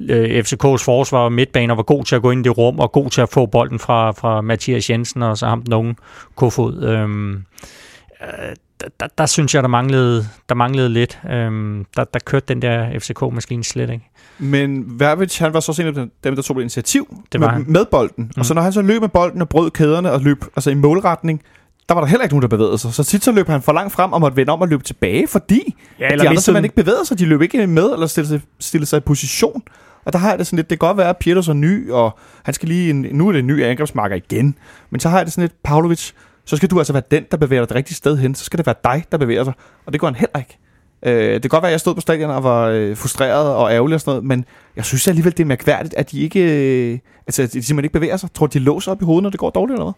[0.08, 2.92] øh, FCK's forsvar og midtbaner, var god til at gå ind i det rum, og
[2.92, 5.96] god til at få bolden fra, fra Mathias Jensen, og så ham den unge
[6.37, 6.82] Kofod.
[6.82, 7.44] Øhm,
[8.22, 11.18] øh, der, der, der synes jeg, der manglede, der manglede lidt.
[11.30, 14.10] Øhm, der, der kørte den der FCK-maskine slet ikke.
[14.38, 17.46] Men Verbic, han var så også en af dem, der tog det initiativ Det var
[17.46, 17.64] med, han.
[17.68, 18.14] med bolden.
[18.16, 18.22] Mm.
[18.24, 18.40] Mm.
[18.40, 20.74] Og så når han så løb med bolden og brød kæderne og løb altså i
[20.74, 21.42] målretning,
[21.88, 22.94] der var der heller ikke nogen, der bevægede sig.
[22.94, 25.28] Så tit så løb han for langt frem og måtte vende om og løbe tilbage,
[25.28, 27.18] fordi Ja, de andre simpelthen ikke bevægede sig.
[27.18, 29.62] De løb ikke med eller stillede sig, stillede sig i position.
[30.04, 31.90] Og der har jeg det sådan lidt, det kan godt være, at Pieters er ny,
[31.90, 34.54] og han skal lige, en, nu er det en ny angrebsmarker igen.
[34.90, 36.12] Men så har jeg det sådan lidt, Pavlovic,
[36.48, 38.34] så skal du altså være den, der bevæger dig det rigtige sted hen.
[38.34, 39.52] Så skal det være dig, der bevæger sig.
[39.87, 40.58] Og det går han heller ikke.
[41.02, 43.72] Øh, det kan godt være, at jeg stod på stadion og var øh, frustreret og
[43.72, 44.44] ærgerlig og sådan noget, men
[44.76, 47.92] jeg synes alligevel, det er mærkværdigt, at de ikke, øh, altså, at de simpelthen ikke
[47.92, 48.32] bevæger sig.
[48.34, 49.92] Tror de låser op i hovedet, når det går dårligt eller hvad?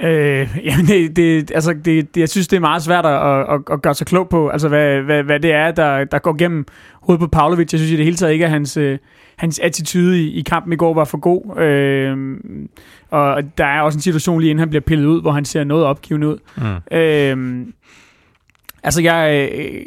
[0.00, 3.60] Øh, jamen det, det, altså det, det, jeg synes, det er meget svært at, at,
[3.72, 6.66] at gøre sig klog på, altså hvad, hvad, hvad det er, der, der går gennem
[7.02, 7.72] hovedet på Pavlovic.
[7.72, 8.98] Jeg synes i det hele taget ikke, at hans, øh,
[9.36, 11.60] hans attitude i, i kampen i går var for god.
[11.60, 12.38] Øh,
[13.10, 15.64] og der er også en situation lige inden han bliver pillet ud, hvor han ser
[15.64, 16.38] noget opgivende ud.
[16.56, 16.96] Mm.
[16.96, 17.66] Øh,
[18.82, 19.86] altså jeg, øh,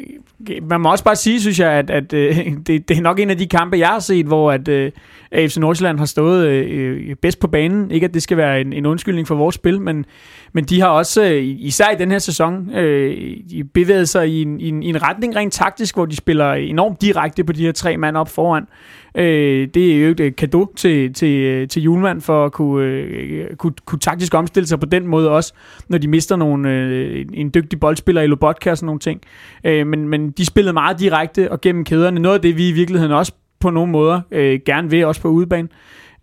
[0.62, 3.30] man må også bare sige, synes jeg, at, at øh, det, det er nok en
[3.30, 4.92] af de kampe, jeg har set, hvor at, øh,
[5.32, 7.90] AFC Nordsjælland har stået øh, øh, bedst på banen.
[7.90, 10.04] Ikke at det skal være en, en undskyldning for vores spil, men,
[10.52, 13.36] men de har også, øh, især i den her sæson, øh,
[13.74, 17.02] bevæget sig i en, i, en, i en retning rent taktisk, hvor de spiller enormt
[17.02, 18.66] direkte på de her tre mand op foran.
[19.14, 22.86] Øh, det er jo et øh, kado til, til, øh, til Julemand for at kunne,
[22.86, 25.52] øh, kunne, kunne taktisk omstille sig på den måde også,
[25.88, 29.20] når de mister nogle, øh, en dygtig boldspiller i Lobotka og sådan nogle ting.
[29.64, 32.20] Øh, men, men de spillede meget direkte og gennem kæderne.
[32.20, 35.28] Noget af det, vi i virkeligheden også på nogle måder øh, gerne vil, også på
[35.28, 35.68] udebane.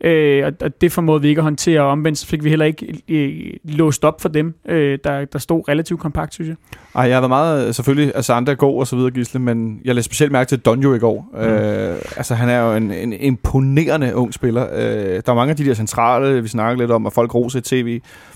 [0.03, 2.65] Øh, og, og det formåede vi ikke at håndtere, og omvendt så fik vi heller
[2.65, 6.55] ikke øh, låst op for dem, øh, der, der stod relativt kompakt, synes jeg.
[6.95, 9.95] Ej, jeg har været meget, selvfølgelig, altså andre går og så videre, Gisle, men jeg
[9.95, 11.29] læste specielt mærke til Donjo i går.
[11.33, 11.39] Mm.
[11.39, 14.67] Øh, altså, han er jo en, en imponerende ung spiller.
[14.73, 17.59] Øh, der er mange af de der centrale, vi snakker lidt om, og folk roser
[17.59, 17.85] i tv,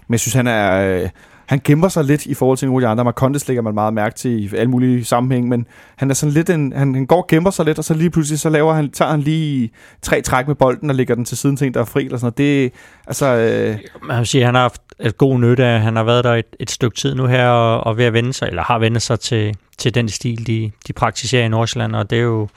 [0.07, 1.01] men jeg synes, han er...
[1.03, 1.09] Øh,
[1.53, 3.03] han gemmer sig lidt i forhold til nogle af de andre.
[3.03, 6.49] Marcondes lægger man meget mærke til i alle mulige sammenhæng, men han er sådan lidt
[6.49, 8.91] en, han, han går og gemmer sig lidt, og så lige pludselig så laver han,
[8.91, 11.79] tager han lige tre træk med bolden og lægger den til siden til en, der
[11.79, 12.37] er fri, eller sådan noget.
[12.37, 12.73] Det,
[13.07, 13.77] altså, øh...
[14.07, 16.55] Man vil sige, han har haft et god nytte af, han har været der et,
[16.59, 19.19] et stykke tid nu her, og, og ved at vende sig, eller har vendt sig
[19.19, 22.47] til, til den stil, de, de praktiserer i Nordsjælland, og det er jo,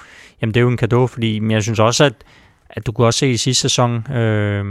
[0.43, 2.15] jamen det er jo en gave, fordi men jeg synes også, at,
[2.71, 4.65] at du kunne også se i sidste sæson, øh,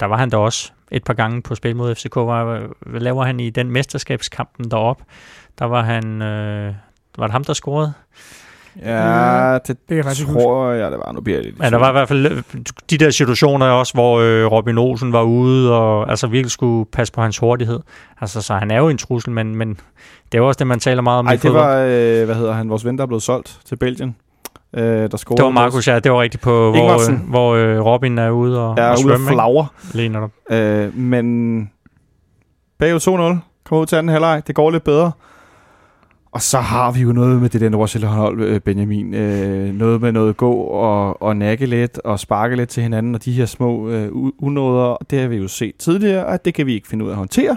[0.00, 2.14] der var han der også et par gange på spil mod FCK.
[2.14, 5.02] Hvad, hvad laver han i den mesterskabskampen derop?
[5.58, 6.22] Der var han...
[6.22, 6.74] Øh,
[7.18, 7.92] var det ham, der scorede?
[8.84, 11.12] Ja, det, det jeg tror jeg, det var.
[11.12, 12.42] Nu bliver det Ja, der var i hvert fald øh,
[12.90, 17.12] de der situationer også, hvor øh, Robin Olsen var ude og altså virkelig skulle passe
[17.12, 17.80] på hans hurtighed.
[18.20, 19.68] Altså, så han er jo en trussel, men, men
[20.32, 22.52] det er jo også det, man taler meget om Ej, det var, øh, hvad hedder
[22.52, 24.16] han, vores ven, der er blevet solgt til Belgien
[24.74, 25.36] øh, der scorede.
[25.36, 25.98] Det var Markus, ja.
[25.98, 29.18] Det var rigtigt på, hvor, øh, hvor øh, Robin er ude og, ja, og ude
[29.28, 29.66] flagre.
[29.94, 30.30] Lige netop.
[30.50, 31.70] Øh, men
[32.78, 33.38] bagud 2-0.
[33.64, 34.42] Kommer ud til anden halvleg.
[34.46, 35.12] Det går lidt bedre.
[36.32, 39.14] Og så har vi jo noget med det der Nordsjælland-hold, øh, Benjamin.
[39.14, 43.24] Øh, noget med noget gå og, og nakke lidt og sparke lidt til hinanden, og
[43.24, 46.74] de her små øh, unåder, det har vi jo set tidligere, at det kan vi
[46.74, 47.56] ikke finde ud af at håndtere.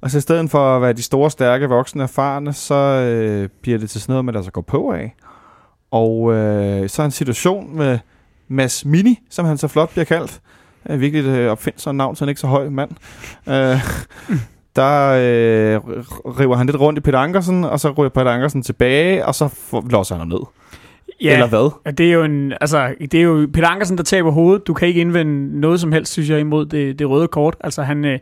[0.00, 3.78] Og så i stedet for at være de store, stærke, voksne, erfarne, så øh, bliver
[3.78, 5.14] det til sådan noget, man altså går på af.
[5.94, 7.98] Og øh, så en situation med
[8.48, 10.40] Mads Mini, som han så flot bliver kaldt.
[10.84, 12.90] Er virkelig et øh, opfindsomt navn, så han ikke så høj mand.
[13.48, 13.54] øh,
[14.76, 15.80] der øh,
[16.40, 19.48] river han lidt rundt i Peter Ankersen, og så ryger Peter Ankersen tilbage, og så
[19.90, 20.46] låser han ham ned.
[21.22, 21.92] Ja, Eller hvad?
[21.92, 24.66] Det er jo en, altså, det er jo Peter Ankersen, der taber hovedet.
[24.66, 27.56] Du kan ikke indvende noget som helst, synes jeg, imod det, det røde kort.
[27.60, 28.18] Altså, han, øh,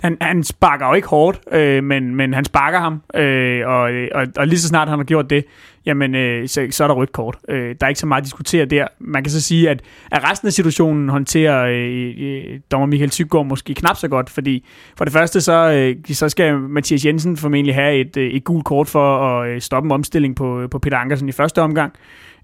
[0.00, 4.26] han, han sparker jo ikke hårdt, øh, men, men han sparker ham, øh, og, og,
[4.36, 5.44] og lige så snart han har gjort det,
[5.86, 7.36] jamen, øh, så, så er der rødt kort.
[7.48, 8.86] Øh, der er ikke så meget at diskutere der.
[9.00, 13.46] Man kan så sige, at, at resten af situationen håndterer øh, øh, dommer Michael Tyggaard
[13.46, 17.74] måske knap så godt, fordi for det første, så, øh, så skal Mathias Jensen formentlig
[17.74, 20.96] have et, øh, et gult kort for at øh, stoppe en omstilling på, på Peter
[20.98, 21.92] Ankersen i første omgang.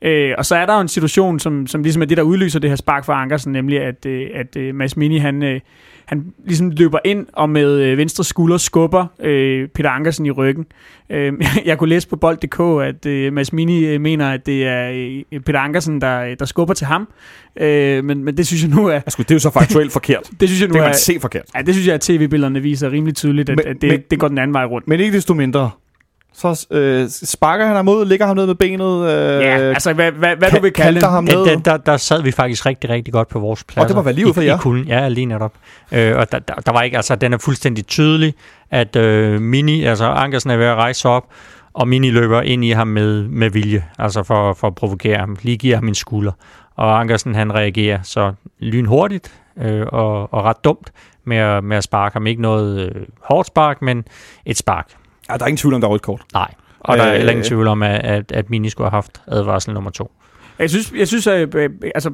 [0.02, 2.60] Øh, og så er der jo en situation, som, som ligesom er det, der udløser
[2.60, 5.60] det her spark for Ankersen, nemlig at, øh, at øh, Mads Mini, han, øh,
[6.06, 10.66] han ligesom løber ind og med øh, venstre skulder skubber øh, Peter Ankersen i ryggen.
[11.10, 11.32] Øh,
[11.64, 14.90] jeg kunne læse på bold.dk, at øh, Mads Mini øh, mener, at det er
[15.32, 17.08] øh, Peter Ankersen, der, der skubber til ham.
[17.56, 18.94] Øh, men, men det synes jeg nu er...
[18.94, 20.30] Altså, det er jo så faktuelt forkert.
[20.40, 21.44] det synes jeg nu det kan man er, se forkert.
[21.54, 24.18] Ja, det synes jeg, at tv-billederne viser rimelig tydeligt, at, men, at det, men, det
[24.18, 24.88] går den anden vej rundt.
[24.88, 25.70] Men ikke desto mindre,
[26.34, 29.10] så øh, sparker han ham ud, ligger ham ned med benet.
[29.10, 31.10] Øh, ja, altså hvad, hvad, hvad du vil kalde det.
[31.10, 31.44] ham ned.
[31.44, 33.82] Der, der, der sad vi faktisk rigtig, rigtig godt på vores plads.
[33.82, 34.54] Og det var vel lige ud for jer?
[34.54, 35.52] I kulden, ja, lige netop.
[35.92, 38.34] Øh, og der, der, der, var ikke, altså den er fuldstændig tydelig,
[38.70, 41.24] at øh, Mini, altså Ankersen er ved at rejse op,
[41.72, 45.36] og Mini løber ind i ham med, med vilje, altså for, for at provokere ham,
[45.42, 46.32] lige giver ham en skulder.
[46.76, 50.92] Og Ankersen han reagerer så lynhurtigt øh, og, og ret dumt
[51.24, 52.26] med at, med at sparke ham.
[52.26, 54.04] Ikke noget øh, hårdt spark, men
[54.46, 54.92] et spark.
[55.32, 56.22] Ja, der er ingen tvivl om, der er rødt kort.
[56.32, 59.74] Nej, og der er heller ingen tvivl om, at, at, Mini skulle have haft advarsel
[59.74, 60.12] nummer to.
[60.58, 61.54] Jeg synes, jeg synes at,
[61.94, 62.10] altså,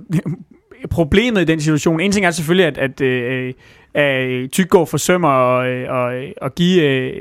[0.90, 3.54] problemet i den situation, en ting er selvfølgelig, at, at, at
[3.94, 7.12] at Tyggaard forsømmer at, at, at give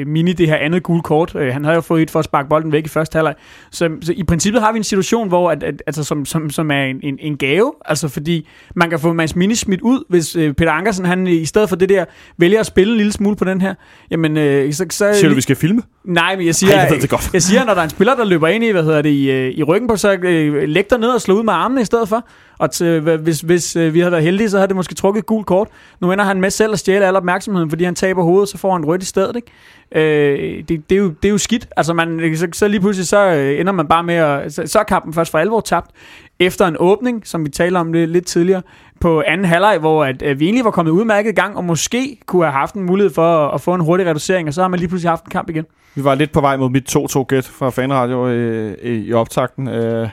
[0.00, 1.34] uh, Mini det her andet gule kort.
[1.34, 3.34] Uh, han havde jo fået et for at sparke bolden væk i første halvleg.
[3.70, 6.70] Så, så i princippet har vi en situation, hvor at, at, altså, som, som, som
[6.70, 10.36] er en, en, en gave, altså fordi man kan få Mads Mini smidt ud, hvis
[10.36, 12.04] uh, Peter Ankersen, han i stedet for det der,
[12.38, 13.74] vælger at spille en lille smule på den her.
[14.10, 15.82] Jamen, uh, så, så, Siger du, vi skal filme?
[16.04, 17.30] Nej, men jeg siger, Ej, jeg, ved det godt.
[17.32, 19.50] jeg siger, når der er en spiller, der løber ind i, hvad hedder det, i,
[19.50, 22.08] i ryggen på, så uh, læg dig ned og slå ud med armene i stedet
[22.08, 22.28] for.
[22.58, 25.46] Og til, hvis, hvis vi havde været heldige, så havde det måske trukket et gult
[25.46, 25.68] kort.
[26.00, 28.72] Nu ender han med selv at stjæle al opmærksomheden, fordi han taber hovedet, så får
[28.72, 29.36] han rødt i stedet.
[29.36, 29.50] Ikke?
[29.92, 31.68] Øh, det, det, er jo, det er jo skidt.
[31.76, 34.52] Altså man, så, så lige pludselig så øh, ender man bare med at...
[34.52, 35.90] Så, så er kampen først for alvor tabt.
[36.38, 38.62] efter en åbning, som vi talte om lidt, lidt tidligere,
[39.00, 42.18] på anden halvleg, hvor at, at vi egentlig var kommet udmærket i gang, og måske
[42.26, 44.68] kunne have haft en mulighed for at, at få en hurtig reducering, og så har
[44.68, 45.64] man lige pludselig haft en kamp igen.
[45.94, 49.68] Vi var lidt på vej mod mit 2-2-gæt fra fanradio i, i, i optakten.
[49.68, 50.08] Øh,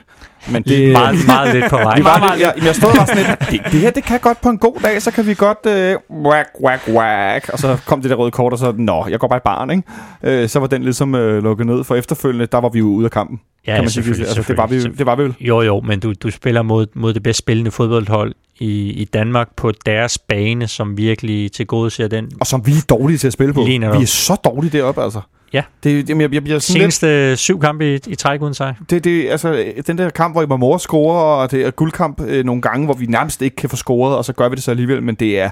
[0.50, 1.96] men det er meget, meget lidt på vej.
[1.96, 4.40] Vi var lidt, jeg, jeg stod bare sådan lidt, det, det her, det kan godt
[4.40, 7.48] på en god dag, så kan vi godt øh, whack, whack, whack.
[7.48, 9.70] Og så kom det der røde kort, og så, nå, jeg går bare i barn,
[9.70, 9.82] ikke?
[10.22, 11.84] Øh, så var den ligesom øh, lukket ned.
[11.84, 13.40] For efterfølgende, der var vi jo ude af kampen.
[13.66, 14.08] Ja, kan man sige.
[14.08, 15.34] Altså, det, var vi, det var vi vel.
[15.40, 19.48] Jo, jo, men du, du spiller mod, mod det bedst spillende fodboldhold i, i Danmark
[19.56, 22.30] på deres bane, som virkelig til gode ser den.
[22.40, 23.64] Og som vi er dårlige til at spille på.
[23.64, 25.20] Vi er så dårlige deroppe, altså.
[25.52, 25.62] Ja.
[25.84, 28.74] Det, det, jeg, jeg bliver sådan Seneste lidt, syv kampe i, i træk uden sig.
[28.90, 32.20] Det, det, altså, den der kamp, hvor I må mor score, og det er guldkamp
[32.20, 34.62] øh, nogle gange, hvor vi nærmest ikke kan få scoret, og så gør vi det
[34.62, 35.50] så alligevel, men det er,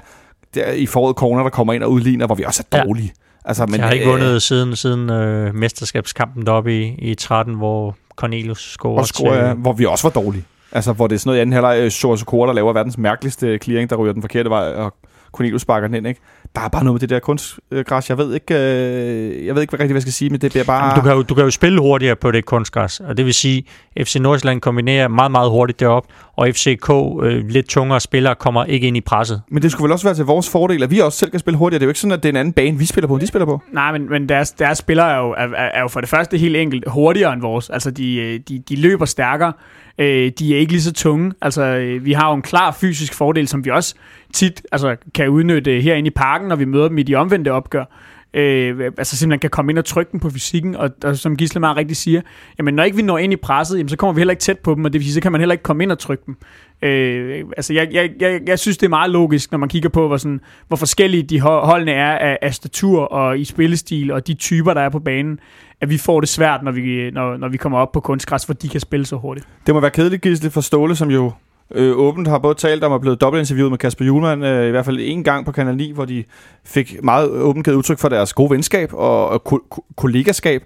[0.53, 3.13] det er i foråret corner, der kommer ind og udligner, hvor vi også er dårlige.
[3.15, 3.49] Ja.
[3.49, 7.55] Altså, men, jeg har ikke øh, vundet siden, siden øh, mesterskabskampen deroppe i, i 13,
[7.55, 8.99] hvor Cornelius scorer.
[8.99, 10.43] Og scorer, til, ja, hvor vi også var dårlige.
[10.71, 13.89] Altså, hvor det er sådan noget i anden halvleg, Soros der laver verdens mærkeligste clearing,
[13.89, 14.93] der ryger den forkerte vej, og
[15.31, 16.21] Cornelius sparker den ind, ikke?
[16.57, 18.09] Der er bare noget med det der kunstgræs.
[18.09, 20.51] Jeg ved ikke, øh, jeg ved ikke hvad rigtigt, hvad jeg skal sige, men det
[20.51, 20.83] bliver bare...
[20.83, 23.33] Jamen, du, kan jo, du kan jo spille hurtigere på det kunstgræs, og det vil
[23.33, 23.63] sige,
[24.03, 26.89] FC Nordsjælland kombinerer meget, meget hurtigt derop, og FCK,
[27.23, 29.41] øh, lidt tungere spillere, kommer ikke ind i presset.
[29.49, 31.57] Men det skulle vel også være til vores fordel, at vi også selv kan spille
[31.57, 31.79] hurtigere.
[31.79, 33.21] Det er jo ikke sådan, at det er en anden bane, vi spiller på, end
[33.21, 33.61] de spiller på.
[33.71, 36.55] Nej, men, men deres, deres spillere er jo, er, er jo for det første helt
[36.55, 37.69] enkelt hurtigere end vores.
[37.69, 39.53] Altså, de, øh, de, de løber stærkere.
[39.97, 41.33] Øh, de er ikke lige så tunge.
[41.41, 43.95] Altså, øh, vi har jo en klar fysisk fordel, som vi også
[44.33, 47.85] tit altså, kan udnytte herinde i parken, når vi møder dem i de omvendte opgør.
[48.33, 51.59] Øh, altså simpelthen kan komme ind og trykke dem på fysikken, og, og som Gisle
[51.59, 52.21] meget rigtigt siger,
[52.57, 54.59] jamen når ikke vi når ind i presset, jamen, så kommer vi heller ikke tæt
[54.59, 56.23] på dem, og det vil sige, så kan man heller ikke komme ind og trykke
[56.25, 56.37] dem.
[56.81, 60.07] Øh, altså jeg, jeg, jeg, jeg synes, det er meget logisk, når man kigger på,
[60.07, 64.33] hvor, sådan, hvor forskellige de holdene er af, af statur og i spillestil, og de
[64.33, 65.39] typer, der er på banen,
[65.81, 68.53] at vi får det svært, når vi, når, når vi kommer op på kunstgræs, for
[68.53, 69.47] de kan spille så hurtigt.
[69.65, 71.31] Det må være kedeligt, Gisle, for Ståle, som jo
[71.75, 74.85] øh, åbent har både talt om og blevet dobbeltinterviewet med Kasper Julemand, øh, i hvert
[74.85, 76.23] fald en gang på Kanal 9, hvor de
[76.65, 80.63] fik meget åbent givet udtryk for deres gode venskab og, og ko- ko- kollegaskab.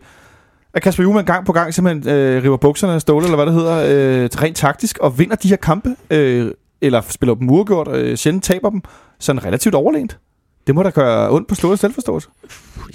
[0.74, 3.54] At Kasper Julemand gang på gang simpelthen øh, river bukserne af ståle, eller hvad det
[3.54, 3.78] hedder,
[4.24, 8.44] øh, rent taktisk, og vinder de her kampe, øh, eller spiller dem uregjort, øh, sjældent
[8.44, 8.82] taber dem,
[9.20, 10.18] sådan relativt overlænt.
[10.68, 12.30] Det må da gøre ondt på Ståles selvforståelse.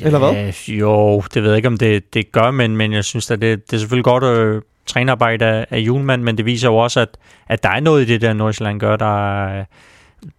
[0.01, 0.53] Ja, eller hvad?
[0.69, 3.71] Jo, det ved jeg ikke, om det, det gør, men, men jeg synes at det,
[3.71, 7.09] det er selvfølgelig godt øh, trænerarbejde af, af Julemand, men det viser jo også, at,
[7.49, 9.47] at der er noget i det, der Nordsjælland gør, der,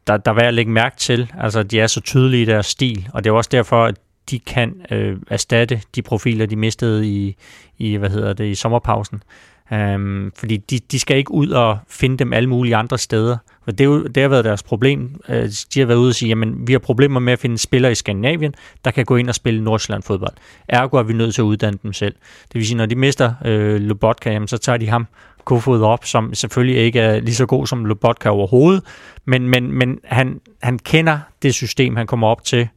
[0.08, 1.32] der, der er værd at lægge mærke til.
[1.40, 3.96] Altså, de er så tydelige i deres stil, og det er også derfor, at
[4.30, 7.36] de kan øh, erstatte de profiler, de mistede i,
[7.78, 9.24] i, hvad hedder det, i sommerpausen.
[9.72, 13.38] Um, fordi de, de skal ikke ud og finde dem alle mulige andre steder.
[13.68, 15.22] Og det, er jo, det har været deres problem.
[15.30, 17.92] Øh, de har været ude og sige, jamen vi har problemer med at finde spillere
[17.92, 20.34] i Skandinavien, der kan gå ind og spille Nordsjælland fodbold.
[20.68, 22.16] Ergo er vi nødt til at uddanne dem selv.
[22.44, 25.08] Det vil sige, når de mister øh, Lobotka, jamen, så tager de ham
[25.46, 28.84] Kofod op, som selvfølgelig ikke er lige så god som Lobotka overhovedet,
[29.26, 32.68] men, men, men han, han kender det system, han kommer op til,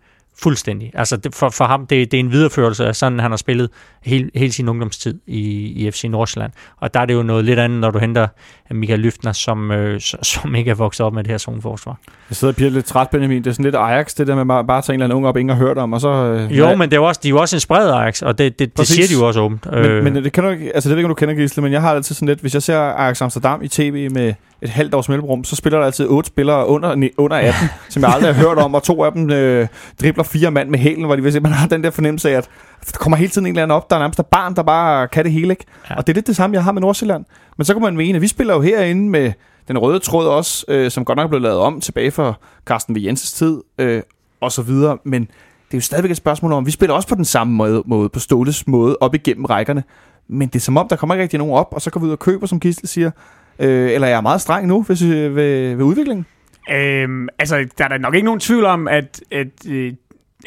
[0.43, 0.91] Fuldstændig.
[0.95, 3.71] Altså det, for, for ham, det, det er en videreførelse af sådan, han har spillet
[4.03, 6.53] hele, hele sin ungdomstid i, i FC Nordsjælland.
[6.77, 8.29] Og der er det jo noget lidt andet, når du henter
[8.75, 11.99] Michael Lyftner, som, øh, som ikke er vokset op med det her zoneforsvar.
[12.31, 13.45] Jeg sidder og bliver lidt træt, Benjamin.
[13.45, 15.17] Det er sådan lidt Ajax, det der med bare, bare at tage en eller anden
[15.17, 16.09] ung op, ingen har hørt om, og så...
[16.09, 18.59] Øh, jo, men det er også, de er jo også inspireret af Ajax, og det,
[18.59, 19.67] det, det siger de jo også åbent.
[19.67, 20.05] Men, øh.
[20.05, 21.91] men det kan du altså det ved ikke, om du kender Gisle, men jeg har
[21.95, 25.45] altid sådan lidt, hvis jeg ser Ajax Amsterdam i tv med et halvt års mellemrum,
[25.45, 28.75] så spiller der altid otte spillere under, under 18, som jeg aldrig har hørt om,
[28.75, 29.67] og to af dem øh,
[30.01, 32.35] dribler fire mand med hælen, hvor de vil se, man har den der fornemmelse af,
[32.37, 32.49] at
[32.93, 35.09] der kommer hele tiden en eller anden op, der er nærmest et barn, der bare
[35.09, 35.65] kan det hele, ikke?
[35.91, 35.95] Ja.
[35.95, 37.25] Og det er lidt det samme, jeg har med Nordsjælland.
[37.61, 39.33] Men så kan man mene, at vi spiller jo herinde med
[39.69, 42.95] den røde tråd også, øh, som godt nok er blevet lavet om tilbage for Carsten
[42.97, 42.99] V.
[42.99, 44.03] Jensens tid, øh,
[44.41, 47.15] og så videre, men det er jo stadigvæk et spørgsmål om, vi spiller også på
[47.15, 49.85] den samme måde, måde på Ståles måde, op igennem rækkerne,
[50.29, 52.07] men det er som om, der kommer ikke rigtig nogen op, og så går vi
[52.07, 53.11] ud og køber, som Kistel siger,
[53.59, 56.27] Øh, eller jeg er meget streng nu hvis, ved, ved udviklingen?
[56.73, 59.93] Øhm, altså, der er da nok ikke nogen tvivl om, at, at øh,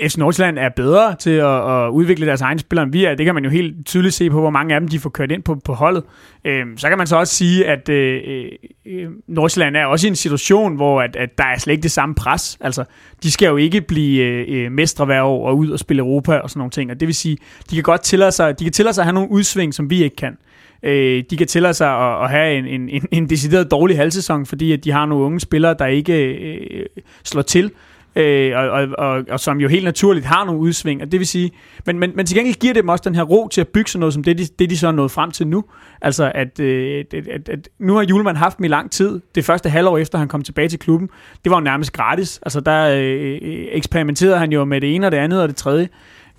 [0.01, 3.15] FC Nordsjælland er bedre til at, at udvikle deres egne spillere, end vi er.
[3.15, 5.31] Det kan man jo helt tydeligt se på, hvor mange af dem de får kørt
[5.31, 6.03] ind på, på holdet.
[6.45, 8.45] Øhm, så kan man så også sige, at øh, øh,
[8.85, 11.91] øh Nordsjælland er også i en situation, hvor at, at der er slet ikke det
[11.91, 12.57] samme pres.
[12.61, 12.83] Altså,
[13.23, 16.37] de skal jo ikke blive øh, øh, mestre hver år og ud og spille Europa
[16.37, 16.91] og sådan nogle ting.
[16.91, 17.37] Og det vil sige,
[17.69, 20.03] de kan godt tillade sig, de kan tillade sig at have nogle udsving, som vi
[20.03, 20.37] ikke kan.
[20.83, 24.45] Øh, de kan tillade sig at, at have en, en, en, en decideret dårlig halvsæson,
[24.45, 26.85] fordi at de har nogle unge spillere, der ikke øh,
[27.23, 27.71] slår til.
[28.15, 31.27] Øh, og, og, og, og som jo helt naturligt har nogle udsving, og det vil
[31.27, 31.51] sige,
[31.85, 33.89] men, men, men til gengæld giver det dem også den her ro til at bygge
[33.89, 35.63] sådan noget, som det, de, det de så er nået frem til nu.
[36.01, 39.21] Altså, at, øh, at, at, at nu har Julemand haft dem i lang tid.
[39.35, 41.09] Det første halvår efter, han kom tilbage til klubben,
[41.43, 42.39] det var jo nærmest gratis.
[42.41, 43.39] Altså, der øh,
[43.71, 45.89] eksperimenterede han jo med det ene og det andet og det tredje.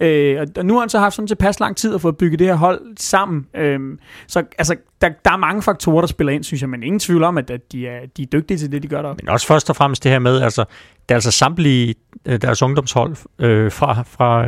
[0.00, 2.46] Øh, og- nu har han så haft sådan tilpas lang tid at få bygget det
[2.46, 3.46] her hold sammen.
[3.56, 3.80] Øh,
[4.28, 7.22] så altså, der, der er mange faktorer, der spiller ind, synes jeg, men ingen tvivl
[7.22, 9.22] om, at, at de, er, de er dygtige til det, de gør deroppe.
[9.24, 10.64] Men også først og fremmest det her med, altså,
[11.08, 11.94] det er altså samtlige
[12.26, 14.44] øh, deres ungdomshold øh, fra, fra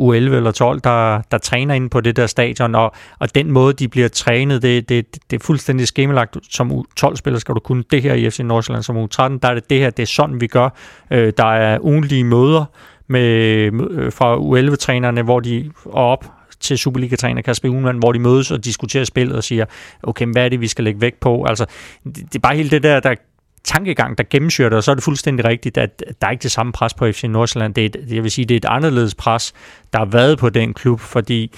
[0.00, 3.72] U11 eller 12, der, der træner inde på det der stadion, og, og den måde,
[3.72, 6.36] de bliver trænet, det, det, det er fuldstændig skemalagt.
[6.50, 9.70] Som U12-spiller skal du kunne det her i FC Nordsjælland, som U13, der er det
[9.70, 10.68] det her, det er sådan, vi gør.
[11.10, 12.64] Øh, der er ugentlige møder
[13.08, 13.22] med,
[13.90, 18.64] øh, fra U11-trænerne, hvor de er op til Superliga-træner Kasper Ullmann, hvor de mødes og
[18.64, 19.64] diskuterer spillet og siger,
[20.02, 21.44] okay, hvad er det, vi skal lægge vægt på?
[21.44, 21.66] Altså,
[22.04, 23.14] det, det er bare hele det der, der
[23.64, 26.52] tankegang, der gennemsyrer det, og så er det fuldstændig rigtigt, at der er ikke det
[26.52, 27.74] samme pres på FC Nordsjælland.
[27.74, 29.52] Det er, et, jeg vil sige, det er et anderledes pres,
[29.92, 31.52] der har været på den klub, fordi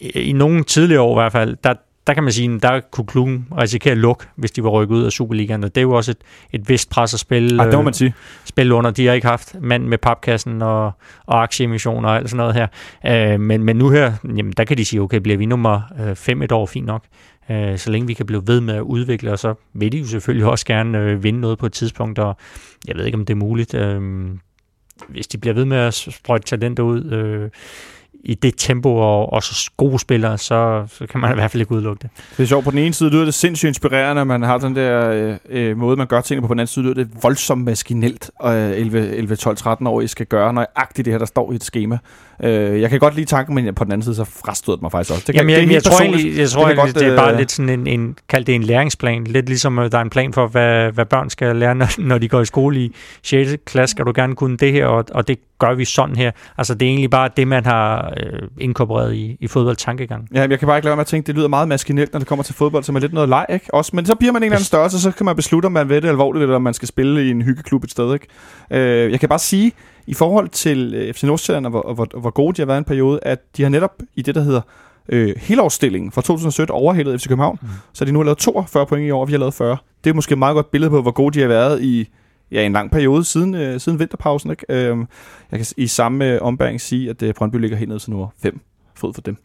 [0.00, 1.74] i i nogle tidligere år i hvert fald, der,
[2.06, 5.04] der kan man sige, der kunne klubben risikere at lukke, hvis de var rykket ud
[5.04, 6.16] af Superligaen, og det er jo også et,
[6.52, 8.14] et vist pres at spille, Ah, det må øh, man sige.
[8.44, 8.90] spille under.
[8.90, 10.92] De har ikke haft mand med papkassen og,
[11.26, 13.34] og aktieemissioner og alt sådan noget her.
[13.34, 15.80] Øh, men, men nu her, jamen, der kan de sige, okay, bliver vi nummer
[16.14, 17.04] 5 et år, fint nok.
[17.50, 20.06] Øh, så længe vi kan blive ved med at udvikle, og så vil de jo
[20.06, 22.36] selvfølgelig også gerne øh, vinde noget på et tidspunkt, og
[22.88, 23.74] jeg ved ikke, om det er muligt.
[23.74, 24.00] Øh,
[25.08, 27.50] hvis de bliver ved med at sprøjte talenter ud øh,
[28.24, 31.60] i det tempo, og, og så gode spillere, så, så kan man i hvert fald
[31.60, 32.10] ikke udelukke det.
[32.36, 32.64] Det er sjovt.
[32.64, 35.76] På den ene side lyder det sindssygt inspirerende, at man har den der øh, øh
[35.76, 36.48] måde, man gør tingene på.
[36.48, 40.00] På den anden side lyder det voldsomt maskinelt, og øh, 11, 11 12, 13 år,
[40.00, 41.98] I skal gøre nøjagtigt det her, der står i et schema.
[42.42, 44.92] Øh, jeg kan godt lide tanken, men på den anden side, så frastøder det mig
[44.92, 45.24] faktisk også.
[45.26, 47.32] Det, kan, Jamen, jeg, det jeg, tror egentlig, jeg tror Det godt, det er bare
[47.32, 49.24] øh, lidt sådan en, en kald det en læringsplan.
[49.24, 52.18] Lidt ligesom, at der er en plan for, hvad, hvad børn skal lære, når, når
[52.18, 53.56] de går i skole i 6.
[53.66, 53.90] klasse.
[53.90, 56.30] Skal du gerne kunne det her, og, og det gør vi sådan her.
[56.58, 60.28] Altså, det er egentlig bare det, man har øh, inkorporeret i, i fodboldtankegang.
[60.34, 62.18] Ja, jeg kan bare ikke lade være med at tænke, det lyder meget maskinelt, når
[62.18, 63.74] det kommer til fodbold, som er lidt noget leg, ikke?
[63.74, 65.88] Også, men så bliver man en eller anden størrelse, så kan man beslutte, om man
[65.88, 68.26] vil det alvorligt, eller om man skal spille i en hyggeklub et sted, ikke?
[68.70, 69.72] Øh, jeg kan bare sige,
[70.06, 72.78] i forhold til øh, FC Nordsjælland, og hvor, og hvor, hvor gode de har været
[72.78, 74.60] en periode, at de har netop i det, der hedder
[75.08, 77.68] øh, helårsstillingen fra 2017 overhældet FC København, mm.
[77.92, 79.76] så de nu har lavet 42 point i år, og vi har lavet 40.
[80.04, 82.08] Det er måske et meget godt billede på, hvor gode de har været i
[82.52, 84.50] ja, en lang periode siden, øh, siden vinterpausen.
[84.50, 84.64] Ikke?
[84.68, 84.98] Øh,
[85.50, 88.28] jeg kan i samme øh, ombæring sige, at øh, Brøndby ligger helt ned til nummer
[88.42, 88.60] 5
[89.02, 89.36] fod for dem.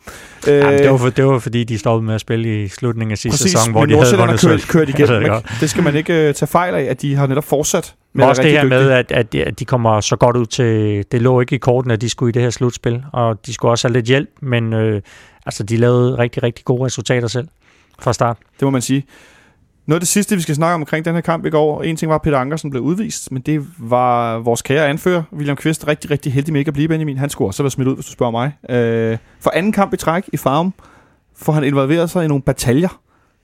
[0.48, 3.12] Øh, Jamen, det, var for, det var fordi, de stoppede med at spille i slutningen
[3.12, 5.20] af sidste Præcis, sæson, hvor de havde vundet kørt, kørt igennem.
[5.22, 5.58] det godt.
[5.62, 8.42] Det skal man ikke uh, tage fejl af, at de har netop fortsat med også
[8.42, 11.04] det her med, at, at, at de kommer så godt ud til...
[11.12, 13.72] Det lå ikke i korten, at de skulle i det her slutspil, og de skulle
[13.72, 15.02] også have lidt hjælp, men øh,
[15.46, 17.48] altså, de lavede rigtig, rigtig gode resultater selv
[18.00, 18.38] fra start.
[18.60, 19.06] Det må man sige.
[19.88, 21.96] Noget af det sidste, vi skal snakke om omkring den her kamp i går, en
[21.96, 25.88] ting var, at Peter Ankersen blev udvist, men det var vores kære anfører, William Kvist,
[25.88, 27.18] rigtig, rigtig heldig med ikke at blive Benjamin.
[27.18, 28.52] Han skulle også være smidt ud, hvis du spørger mig.
[28.70, 30.74] Øh, for anden kamp i træk i Farum
[31.38, 33.00] får han involveret sig i nogle bataljer.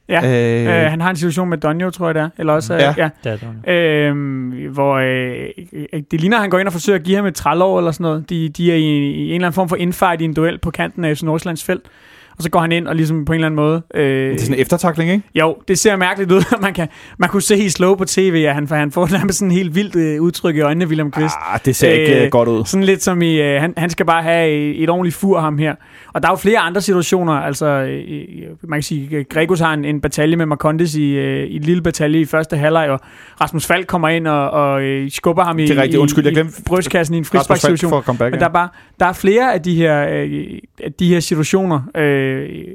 [0.09, 2.29] Ja, Øh, øh, han har en situation med Donjo, tror jeg det er.
[2.37, 2.93] Eller også, Ja.
[2.97, 3.09] ja.
[3.25, 3.31] ja.
[3.31, 4.09] Det er.
[4.09, 5.47] Øhm, hvor øh,
[5.93, 7.91] øh, det ligner, at han går ind og forsøger at give ham et trælår eller
[7.91, 8.29] sådan noget.
[8.29, 10.71] De, de er i, i en eller anden form for infight i en duel på
[10.71, 11.83] kanten af Nordsjællands felt.
[12.37, 13.81] Og så går han ind og ligesom på en eller anden måde...
[13.95, 15.23] Øh, det er sådan en eftertakling, ikke?
[15.35, 16.43] jo, det ser mærkeligt ud.
[16.61, 19.39] man, kan, man kunne se i slow på tv, at han, for han får nærmest
[19.39, 21.35] sådan en helt vildt øh, udtryk i øjnene, William Kvist.
[21.53, 22.65] Ah, det ser ikke Øh, øh, godt ud.
[22.65, 25.57] Sådan lidt som i, øh, han, han skal bare have et, et ordentligt fur ham
[25.57, 25.75] her.
[26.13, 27.99] Og der er jo flere andre situationer, altså øh,
[28.61, 31.61] man kan sige, øh, Gregos har en, en batalje med Marcondes i, øh, i en
[31.61, 32.99] lille batalje i første halvleg, og
[33.41, 35.99] Rasmus Falk kommer ind og, og øh, skubber ham i, Det er rigtigt.
[35.99, 38.03] Undskyld, jeg i, glemte- i brystkassen i en frisparkssituation.
[38.19, 38.39] Men ja.
[38.39, 38.69] der er, bare,
[38.99, 42.22] der er flere af de her, øh, af de her situationer, øh,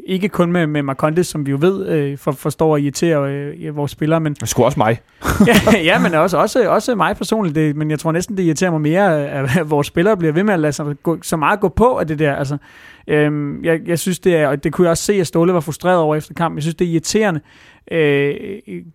[0.06, 3.76] ikke kun med, med Marcondes, som vi jo ved øh, for, forstår at irritere øh,
[3.76, 5.00] vores spillere, men Det skulle også mig.
[5.46, 7.54] ja, ja, men også, også, også mig personligt.
[7.54, 10.54] Det, men jeg tror næsten, det irriterer mig mere, at vores spillere bliver ved med
[10.54, 12.34] at lade sig gå, så meget gå på af det der.
[12.34, 12.56] Altså,
[13.08, 15.60] øhm, jeg, jeg synes, det er, og det kunne jeg også se, at Ståle var
[15.60, 16.56] frustreret over efter kampen.
[16.56, 17.40] Jeg synes, det er irriterende
[17.90, 18.34] øh,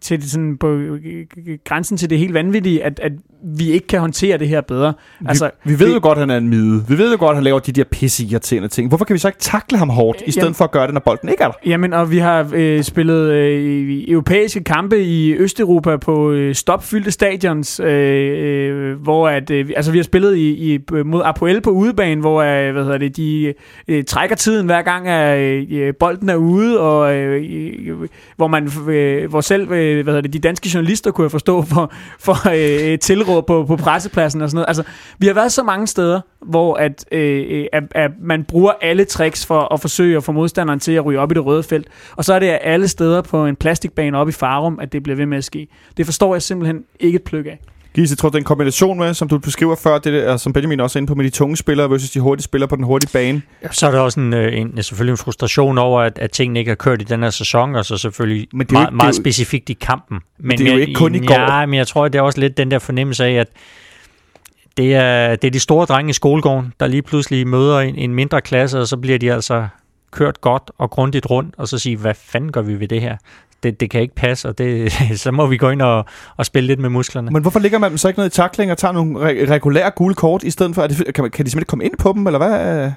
[0.02, 1.26] til sådan på øh,
[1.66, 3.12] grænsen til det helt vanvittige, at, at
[3.44, 4.94] vi ikke kan håndtere det her bedre.
[5.26, 6.86] Altså, vi, vi ved jo godt, at han er en mide.
[6.88, 8.88] Vi ved jo godt, at han laver de der pisse irriterende ting.
[8.88, 10.94] Hvorfor kan vi så ikke takle ham hårdt, i stedet Jamen- for at gøre det,
[10.94, 11.58] når bolden ikke er der?
[11.66, 17.12] Jamen, og vi har øh, spillet øh, i europæiske kampe i Østeuropa på øh, stopfyldte
[17.12, 21.70] stadions, øh, øh, hvor at, øh, altså vi har spillet i, i, mod Apoel på
[21.70, 23.54] udebane, hvor øh, hvad hedder det, de
[23.88, 25.40] øh, trækker tiden hver gang, at
[25.72, 27.46] øh, bolden er ude, og øh,
[27.86, 31.32] øh, hvor man, øh, hvor selv øh, hvad hedder det, de danske journalister kunne jeg
[31.32, 32.50] forstå for, for
[32.94, 34.68] øh, tilråd på, på pressepladsen og sådan noget.
[34.68, 34.84] Altså,
[35.18, 39.06] vi har været så mange steder, hvor at, øh, øh, at, at man bruger alle
[39.06, 41.88] tricks for at forsøge at få modstanderen til at ryge op i det røde felt.
[42.16, 45.16] Og så er det alle steder på en plastikbane op i Farum, at det bliver
[45.16, 45.68] ved med at ske.
[45.98, 47.60] Det forstår jeg simpelthen ikke et pløk af.
[47.96, 51.00] Gis, jeg tror, den kombination med, som du beskriver før, det der, som Benjamin også
[51.00, 53.42] er inde på, med de tunge spillere versus de hurtige spillere på den hurtige bane.
[53.72, 56.70] Så er der også en, øh, en, selvfølgelig en frustration over, at, at tingene ikke
[56.70, 59.14] har kørt i den her sæson, og så selvfølgelig Men det er meget, ikke- meget
[59.14, 60.20] det er specifikt i kampen.
[60.40, 61.34] Men, det er jo ikke kun i går.
[61.60, 63.48] Ja, men jeg tror, det er også lidt den der fornemmelse af, at
[64.78, 68.14] det er, det er de store drenge i skolegården, der lige pludselig møder en, en
[68.14, 69.68] mindre klasse, og så bliver de altså
[70.12, 73.18] kørt godt og grundigt rundt, og så sige, hvad fanden gør vi ved det her?
[73.64, 76.06] Det, det kan ikke passe, og det, så må vi gå ind og,
[76.38, 77.32] og spille lidt med musklerne.
[77.32, 79.92] Men hvorfor ligger man dem så ikke ned i takling og tager nogle re- regulære
[79.96, 82.14] gule kort, i stedet for, at det, kan, man, kan de simpelthen komme ind på
[82.16, 82.92] dem, eller hvad,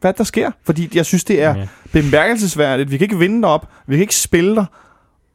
[0.00, 0.50] hvad der sker?
[0.64, 1.66] Fordi jeg synes, det er Ja.
[1.92, 2.90] bemærkelsesværdigt.
[2.90, 4.64] Vi kan ikke vinde op, vi kan ikke spille der,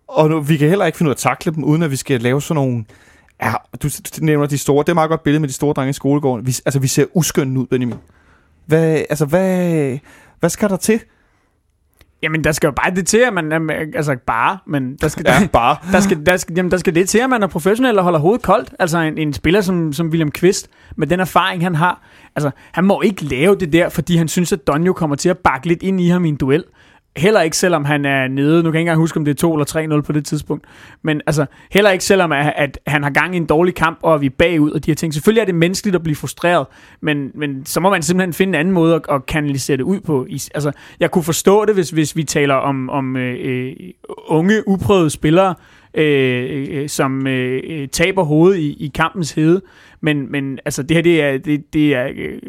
[0.07, 1.95] og nu, vi kan heller ikke finde ud af at takle dem, uden at vi
[1.95, 2.85] skal lave sådan nogle...
[3.43, 3.53] Ja,
[3.83, 4.83] du, du nævner de store.
[4.83, 6.47] Det er et meget godt billede med de store drenge i skolegården.
[6.47, 7.95] Vi, altså, vi ser uskønne ud, Benjamin.
[8.65, 9.97] Hvad, altså, hvad,
[10.39, 10.99] hvad skal der til?
[12.21, 13.69] Jamen, der skal jo bare det til, at man...
[13.95, 15.75] Altså, bare, men der skal, Ja, bare.
[15.93, 18.19] der skal, der skal, jamen, der skal det til, at man er professionel og holder
[18.19, 18.73] hovedet koldt.
[18.79, 22.01] Altså, en, en spiller som, som William Kvist, med den erfaring, han har,
[22.35, 25.37] altså, han må ikke lave det der, fordi han synes, at Donjo kommer til at
[25.37, 26.63] bakke lidt ind i ham i en duel.
[27.17, 28.63] Heller ikke, selvom han er nede.
[28.63, 30.65] Nu kan jeg ikke engang huske, om det er 2 eller 3-0 på det tidspunkt.
[31.01, 34.21] Men altså, heller ikke, selvom at, at han har gang i en dårlig kamp, og
[34.21, 35.13] vi er bagud og de her ting.
[35.13, 36.65] Selvfølgelig er det menneskeligt at blive frustreret,
[37.01, 39.99] men, men så må man simpelthen finde en anden måde at, at kanalisere det ud
[39.99, 40.25] på.
[40.29, 43.75] I- Altså, jeg kunne forstå det, hvis, hvis vi taler om, om øh,
[44.27, 45.55] unge, uprøvede spillere,
[45.93, 49.61] øh, øh, som øh, øh taber hovedet i, i kampens hede.
[50.01, 52.39] Men, men altså, det her, det er, det, det er øh,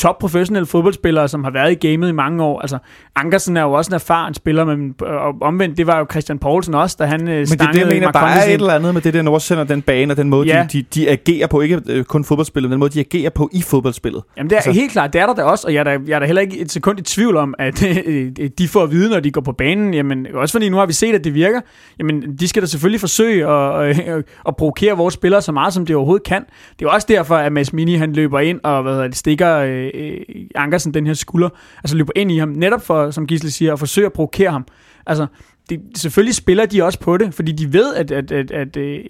[0.00, 2.60] top professionelle fodboldspillere, som har været i gamet i mange år.
[2.60, 2.78] Altså,
[3.16, 6.74] Ankersen er jo også en erfaren spiller, men og omvendt, det var jo Christian Poulsen
[6.74, 8.94] også, da han øh, Men det er det, jeg mener, der er et eller andet
[8.94, 10.66] med det der Nordsjælland, den bane og den måde, Ja.
[10.72, 11.60] de, de, de agerer på.
[11.60, 14.22] Ikke øh, kun fodboldspillet, men den måde, de agerer på i fodboldspillet.
[14.36, 15.98] Jamen det er Altså- helt klart, det er der da også, og jeg er da,
[16.06, 18.90] jeg er da heller ikke et sekund i tvivl om, at øh, de får at
[18.90, 19.94] vide, når de går på banen.
[19.94, 21.60] Jamen, også fordi nu har vi set, at det virker.
[21.98, 25.86] Jamen, de skal da selvfølgelig forsøge at, øh, at provokere vores spillere så meget, som
[25.86, 26.44] de overhovedet kan.
[26.78, 29.89] Det er også derfor, at Mads Mini han løber ind og hvad hedder det, stikker
[29.94, 30.20] øh,
[30.54, 31.48] Ankersen den her skulder.
[31.78, 34.66] Altså løber ind i ham, netop for, som Gisle siger, at forsøge at provokere ham.
[35.06, 35.26] Altså,
[35.70, 39.04] det, selvfølgelig spiller de også på det, fordi de ved, at, at, at, at øh,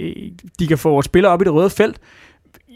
[0.59, 2.01] de kan få vores spillere op i det røde felt.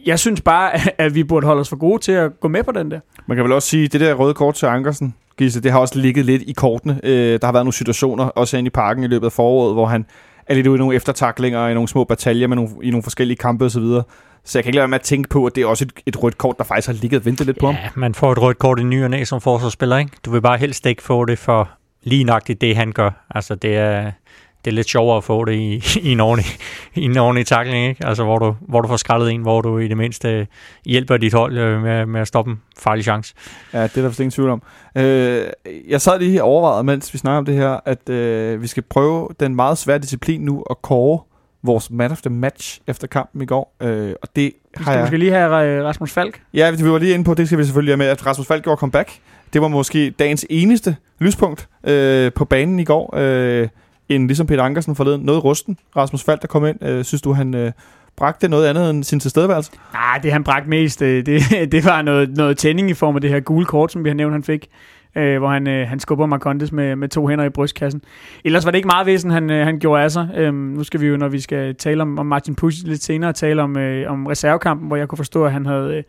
[0.07, 2.73] Jeg synes bare, at vi burde holde os for gode til at gå med på
[2.73, 3.01] den der.
[3.27, 5.79] Man kan vel også sige, at det der røde kort til Ankersen, Gisle, det har
[5.79, 7.01] også ligget lidt i kortene.
[7.03, 9.87] Øh, der har været nogle situationer, også inde i parken i løbet af foråret, hvor
[9.87, 10.07] han
[10.47, 13.37] er lidt ude i nogle eftertaklinger, i nogle små bataljer med nogle, i nogle forskellige
[13.37, 13.83] kampe osv.
[14.45, 15.93] Så jeg kan ikke lade være med at tænke på, at det er også et,
[16.07, 17.75] et rødt kort, der faktisk har ligget og ventet lidt på ham.
[17.75, 20.13] Ja, man får et rødt kort i ny og næ som forsvarsspiller, ikke?
[20.25, 21.71] Du vil bare helst ikke få det for
[22.03, 23.27] lige nøjagtigt det, han gør.
[23.31, 24.13] Altså, det er,
[24.65, 26.47] det er lidt sjovere at få det i, i en ordentlig,
[26.95, 28.07] i en ordentlig takling, ikke?
[28.07, 30.47] Altså, hvor du, hvor du får skrællet en, hvor du i det mindste
[30.85, 33.35] hjælper dit hold øh, med, med at stoppe en farlig chance.
[33.73, 34.63] Ja, det er der vist ingen tvivl om.
[34.97, 35.47] Øh,
[35.89, 38.83] jeg sad lige og overvejede, mens vi snakker om det her, at øh, vi skal
[38.83, 41.21] prøve den meget svære disciplin nu at kåre
[41.65, 43.77] vores man of the match efter kampen i går.
[43.83, 45.01] Øh, og det Vi har skal jeg...
[45.01, 46.41] måske lige have øh, Rasmus Falk.
[46.55, 48.65] Ja, vi var lige inde på, det skal vi selvfølgelig have med, at Rasmus Falk
[48.65, 49.11] gjorde comeback.
[49.53, 53.17] Det var måske dagens eneste lyspunkt øh, på banen i går.
[53.17, 53.69] Øh,
[54.09, 55.21] en ligesom Peter Ankersen forleden.
[55.21, 55.79] Noget rusten.
[55.97, 56.85] Rasmus Falk, der kom ind.
[56.85, 57.73] Øh, synes du, han øh,
[58.17, 59.71] bragte noget andet end sin tilstedeværelse?
[59.93, 61.43] Nej, det han bragte mest, øh, det,
[61.73, 64.15] det var noget, noget tænding i form af det her gule kort, som vi har
[64.15, 64.69] nævnt, han fik.
[65.17, 68.03] Øh, hvor han, øh, han skubber Marcondes med, med to hænder i brystkassen.
[68.45, 70.29] Ellers var det ikke meget væsen, han, øh, han gjorde af sig.
[70.37, 73.33] Øhm, nu skal vi jo, når vi skal tale om, om Martin Pusch lidt senere,
[73.33, 75.97] tale om, øh, om reservekampen, hvor jeg kunne forstå, at han havde...
[75.97, 76.03] Øh,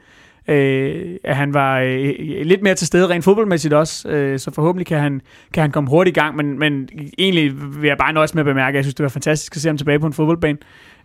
[0.48, 4.88] øh, at han var øh, lidt mere til stede rent fodboldmæssigt også, øh, så forhåbentlig
[4.88, 5.22] kan han,
[5.54, 8.46] kan han komme hurtigt i gang, men, men egentlig vil jeg bare nøjes med at
[8.46, 10.58] bemærke, at jeg synes, det var fantastisk at se ham tilbage på en fodboldbane.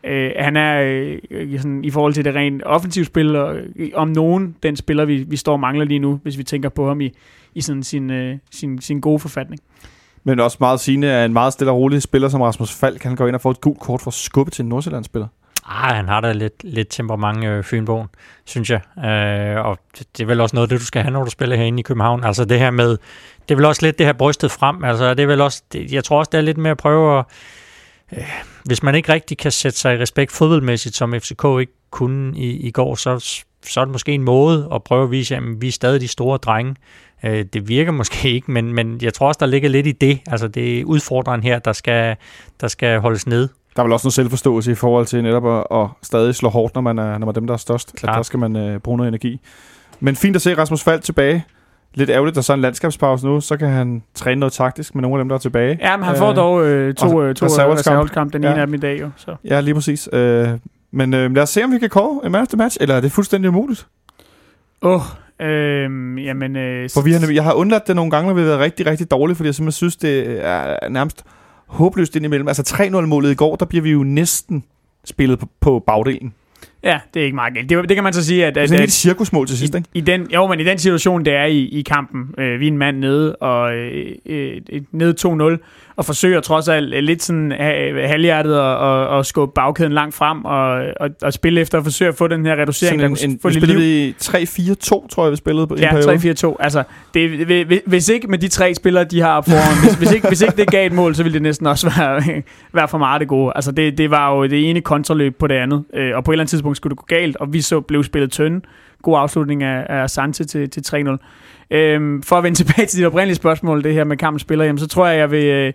[0.04, 0.82] Øh, han er
[1.30, 5.24] øh, sådan, i forhold til det rent offensivspil, og, øh, om nogen den spiller, vi,
[5.28, 7.12] vi står og mangler lige nu, hvis vi tænker på ham i,
[7.54, 9.60] i sådan sin, øh, sin, sin gode forfatning.
[10.24, 13.02] Men også meget sigende af en meget stille og rolig spiller som Rasmus Falk.
[13.02, 15.28] Han går ind og får et gult kort for at skubbe til en Nordsjælland-spiller.
[15.66, 18.08] Ah, han har da lidt, lidt temperament, øh, Fynbogen,
[18.44, 18.80] synes jeg.
[19.04, 21.30] Øh, og det, det er vel også noget af det, du skal have, når du
[21.30, 22.24] spiller herinde i København.
[22.24, 22.90] Altså det her med,
[23.48, 24.84] det er vel også lidt det her brystet frem.
[24.84, 27.18] Altså det er vel også, det, jeg tror også, det er lidt med at prøve
[27.18, 27.24] at,
[28.12, 28.24] øh,
[28.64, 32.50] hvis man ikke rigtig kan sætte sig i respekt fodboldmæssigt, som FCK ikke kunne i,
[32.50, 35.68] i går, så, så er det måske en måde at prøve at vise, at vi
[35.68, 36.74] er stadig de store drenge.
[37.24, 40.18] Øh, det virker måske ikke, men, men jeg tror også, der ligger lidt i det.
[40.26, 42.16] Altså det er udfordreren her, der skal,
[42.60, 43.48] der skal holdes ned.
[43.76, 46.74] Der er vel også noget selvforståelse i forhold til netop at, at stadig slå hårdt,
[46.74, 47.92] når man er, når man er dem, der er størst.
[47.96, 48.12] Klart.
[48.14, 49.40] At der skal man øh, bruge noget energi.
[50.00, 51.44] Men fint at se Rasmus Falk tilbage.
[51.94, 55.02] Lidt ærgerligt, der er så en landskabspause nu, så kan han træne noget taktisk med
[55.02, 55.78] nogle af dem, der er tilbage.
[55.80, 58.60] Ja, men han får dog øh, to, og øh, to reserveholdskamp, den ene Ja.
[58.60, 59.10] af dem i dag jo.
[59.16, 59.36] Så.
[59.44, 60.08] Ja, lige præcis.
[60.12, 60.48] Øh,
[60.92, 62.94] men øh, lad os se, om vi kan kåre en man of the match, eller
[62.94, 63.86] er det fuldstændig umuligt?
[64.82, 65.00] Åh,
[65.40, 66.56] øh, jamen...
[66.56, 68.86] Øh, For vi har, jeg har undladt det nogle gange, når vi har været rigtig,
[68.86, 71.24] rigtig dårlige, fordi jeg simpelthen synes, det er nærmest
[71.66, 72.48] håbløst indimellem.
[72.48, 74.64] Altså 3-0-målet i går, der bliver vi jo næsten
[75.04, 76.34] spillet på, på bagdelen.
[76.82, 77.70] Ja, det er ikke meget galt.
[77.70, 78.54] Det, det kan man så sige, at...
[78.54, 79.88] Det er et cirkusmål til sidst, i, ikke?
[79.94, 82.70] i den, jo, men i den situation, det er i, i kampen, øh, vi er
[82.70, 84.60] en mand nede, og øh, øh,
[84.92, 87.52] nede 2-0, og forsøger trods alt lidt sådan
[88.06, 90.70] halvhjertet at, og, og skubbe bagkæden langt frem, og,
[91.00, 93.48] og, og spille efter at forsøge at få den her reducering, Sådan en, en, få
[93.48, 93.60] vi liv.
[93.62, 96.34] spillede i 3-4-2, tror jeg, vi spillede på en Ja, periode.
[96.48, 96.56] 3-4-2.
[96.60, 96.82] Altså,
[97.14, 97.30] det,
[97.86, 100.70] hvis- ikke med de tre spillere, de har foran, hvis, hvis, ikke, hvis ikke det
[100.70, 102.22] gav et mål, så ville det næsten også være,
[102.72, 103.52] være for meget det gode.
[103.54, 106.34] Altså, det, det var jo det ene kontraløb på det andet, øh, og på et
[106.34, 108.60] eller andet tidspunkt skulle det gå galt, og vi så blev spillet tynde.
[109.02, 111.16] God afslutning af, af Sante til, til 3-0.
[111.70, 114.78] Øhm, for at vende tilbage til dit oprindelige spørgsmål, det her med kampens spiller, jamen,
[114.78, 115.72] så tror jeg, jeg vil øh,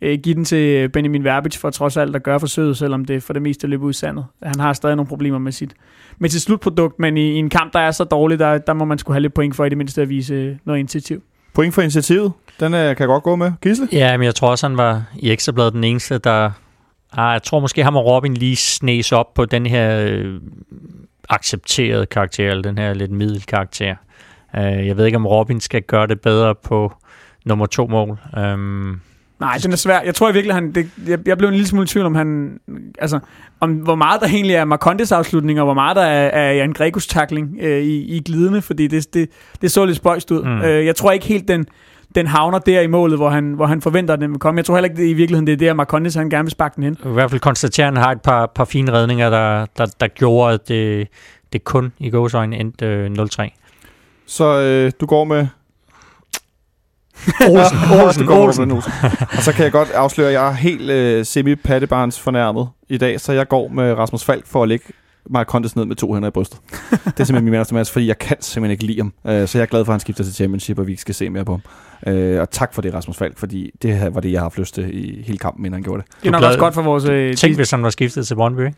[0.00, 3.32] øh, give den til Benjamin Verbic for trods alt at gøre forsøget, selvom det for
[3.32, 4.24] det meste løber ud i sandet.
[4.42, 5.74] Han har stadig nogle problemer med sit,
[6.18, 8.84] med sit slutprodukt, men i, i en kamp, der er så dårlig, der, der må
[8.84, 11.22] man skulle have lidt point for i det mindste at vise øh, noget initiativ.
[11.54, 12.32] Point for initiativet.
[12.60, 13.52] Den øh, kan jeg godt gå med.
[13.62, 13.88] Gisle?
[13.92, 16.50] Ja, men jeg tror også, han var i Ekstrabladet den eneste, der...
[17.12, 20.40] Ah, jeg tror måske, ham og Robin lige snes op på den her øh,
[21.28, 23.94] accepterede karakter, eller den her lidt middelkarakter.
[24.54, 26.92] Uh, jeg ved ikke, om Robin skal gøre det bedre på
[27.44, 28.18] nummer to mål.
[28.36, 29.00] Um,
[29.40, 30.00] Nej, den er svær.
[30.00, 32.14] Jeg tror i virkeligheden, han, det, jeg, jeg blev en lille smule i tvivl om,
[32.14, 32.58] han,
[32.98, 33.18] altså,
[33.60, 36.72] om hvor meget der egentlig er Marcondes afslutning, og hvor meget der er, er Jan
[36.72, 39.30] Gregos tackling øh, i, i glidende, fordi det, det,
[39.62, 40.42] det så lidt spøjst ud.
[40.42, 40.62] Mm.
[40.62, 41.66] Øh, jeg tror ikke helt, den,
[42.18, 44.58] den havner der i målet, hvor han, hvor han forventer, at den vil komme.
[44.58, 46.76] Jeg tror heller ikke, det, i virkeligheden, det er der, Marcondes han gerne vil sparke
[46.76, 46.96] den hen.
[47.04, 50.08] I hvert fald konstaterer, at han har et par, par fine redninger, der, der, der
[50.08, 51.08] gjorde, at det,
[51.52, 53.48] det kun i gåsøjne endte øh, 0-3.
[54.26, 55.46] Så øh, du går med...
[57.40, 58.68] Olsen, Olsen, Olsen.
[58.68, 58.92] Med Olsen.
[59.36, 63.20] Og så kan jeg godt afsløre, at jeg er helt øh, semi-pattebarns fornærmet i dag,
[63.20, 64.84] så jeg går med Rasmus Falk for at lægge
[65.30, 66.60] Mark Contes ned med to hænder i brystet.
[66.70, 69.12] Det er simpelthen min mandste match, fordi jeg kan simpelthen ikke lide ham.
[69.26, 71.14] Øh, så jeg er glad for, at han skifter til Championship, og vi ikke skal
[71.14, 72.14] se mere på ham.
[72.14, 74.58] Øh, og tak for det, Rasmus Falk, fordi det her var det, jeg har haft
[74.58, 76.22] lyst til i hele kampen, inden han gjorde det.
[76.22, 77.04] Det er nok også godt for vores...
[77.04, 78.60] Øh, Tænk, hvis han var skiftet til Brøndby.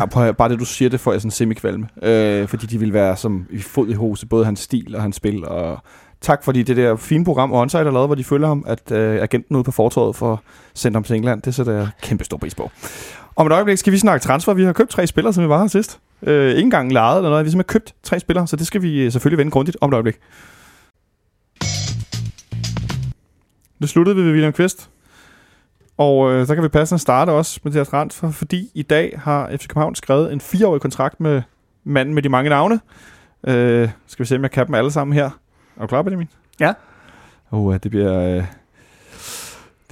[0.00, 1.88] Ja, prøv, bare det, du siger, det får jeg sådan semikvalme.
[2.02, 5.16] Øh, fordi de vil være som i fod i hose, både hans stil og hans
[5.16, 5.48] spil.
[5.48, 5.78] Og
[6.20, 9.22] tak fordi det der fine program, Onsite har lavet, hvor de følger ham, at øh,
[9.22, 10.42] agenten ude på fortorvet for
[10.74, 11.42] sendt ham til England.
[11.42, 12.70] Det sætter jeg kæmpe stor pris på.
[13.36, 14.54] Om et øjeblik skal vi snakke transfer.
[14.54, 16.00] Vi har købt tre spillere, som vi var her sidst.
[16.22, 17.44] Øh, ikke engang lejet eller noget.
[17.44, 19.90] Vi har simpelthen købt tre spillere, så det skal vi øh, selvfølgelig vende grundigt om
[19.90, 20.16] et øjeblik.
[23.80, 24.90] Det sluttede vi ved William Kvist.
[25.96, 29.20] Og øh, så kan vi passende starte også med det her transfer, fordi i dag
[29.22, 31.42] har FC København skrevet en fireårig kontrakt med
[31.84, 32.80] manden med de mange navne.
[33.46, 35.30] Øh, skal vi se, om jeg kan dem alle sammen her.
[35.76, 36.28] Er du klar, Benjamin?
[36.60, 36.72] Ja.
[37.50, 38.36] Oh, det bliver...
[38.36, 38.44] Øh,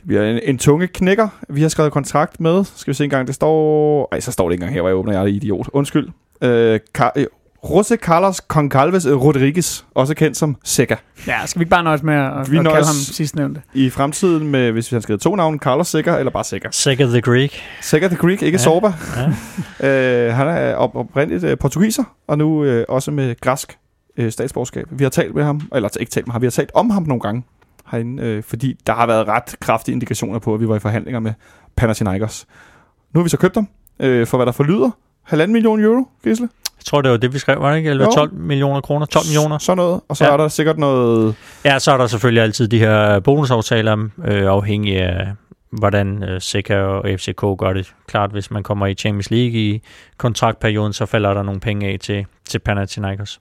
[0.07, 1.29] bliver en, en tunge knækker.
[1.49, 2.65] Vi har skrevet kontrakt med.
[2.77, 4.09] Skal vi se engang, det står...
[4.13, 5.13] Ej, så står det ikke engang her, hvor jeg åbner.
[5.13, 5.69] Jeg er idiot.
[5.73, 6.09] Undskyld.
[6.43, 7.27] Øh, Ka- øh,
[7.65, 10.97] José Carlos Concalves Rodriguez, også kendt som Seca.
[11.27, 13.63] ja, skal vi ikke bare nøjes med at, at Vi kalde nøjes- ham sidstnævnte?
[13.75, 16.69] I fremtiden, med, hvis vi har skrevet to navne, Carlos Seca eller bare Seca.
[16.71, 17.61] Second the Greek.
[17.83, 18.63] Seca the Greek, ikke Ja.
[18.63, 18.93] Sorba.
[19.17, 19.33] Ja.
[19.89, 23.79] Øh, han er op- oprindeligt øh, portugiser, og nu øh, også med græsk
[24.17, 24.87] øh, statsborgerskab.
[24.91, 27.03] Vi har talt med ham, eller ikke talt med ham, vi har talt om ham
[27.03, 27.43] nogle gange
[27.91, 31.21] herinde, øh, fordi der har været ret kraftige indikationer på, at vi var i forhandlinger
[31.21, 31.33] med
[31.77, 32.47] Panathinaikos.
[33.15, 33.69] Nu har vi så købt ham,
[34.01, 34.91] øh, for hvad der forlyder.
[35.23, 36.49] Halvanden million euro, Gisle?
[36.79, 37.91] Jeg tror, det var det, vi skrev, var det ikke?
[37.91, 38.11] Eller Jo.
[38.11, 39.07] 12 millioner kroner?
[39.07, 39.59] 12 millioner?
[39.59, 40.01] Sådan noget.
[40.09, 40.33] Og så Ja.
[40.33, 41.35] er der sikkert noget...
[41.65, 45.27] Ja, så er der selvfølgelig altid de her bonusaftaler, øh, afhængig af,
[45.71, 47.95] hvordan øh, Seca og FCK gør det.
[48.07, 49.83] Klart, hvis man kommer i Champions League i
[50.17, 53.41] kontraktperioden, så falder der nogle penge af til, til Panathinaikos.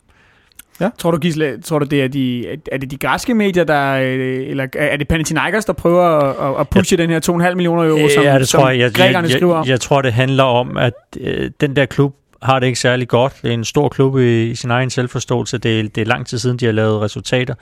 [0.98, 4.50] Tror du, Gisle, tror du, det er de, er det de græske medier, der, øh,
[4.50, 7.20] eller er det Panathinaikos, der prøver at, at pushe den her
[7.50, 8.80] 2,5 millioner euro, som, ja, det som tror jeg.
[8.80, 9.64] Jeg, grækerne jeg, skriver om?
[9.66, 13.08] jeg, jeg tror, det handler om, at øh, den der klub har det ikke særlig
[13.08, 13.34] godt.
[13.42, 15.58] Det er en stor klub i, i sin egen selvforståelse.
[15.58, 17.54] Det, er- det er lang tid siden, de har lavet resultater.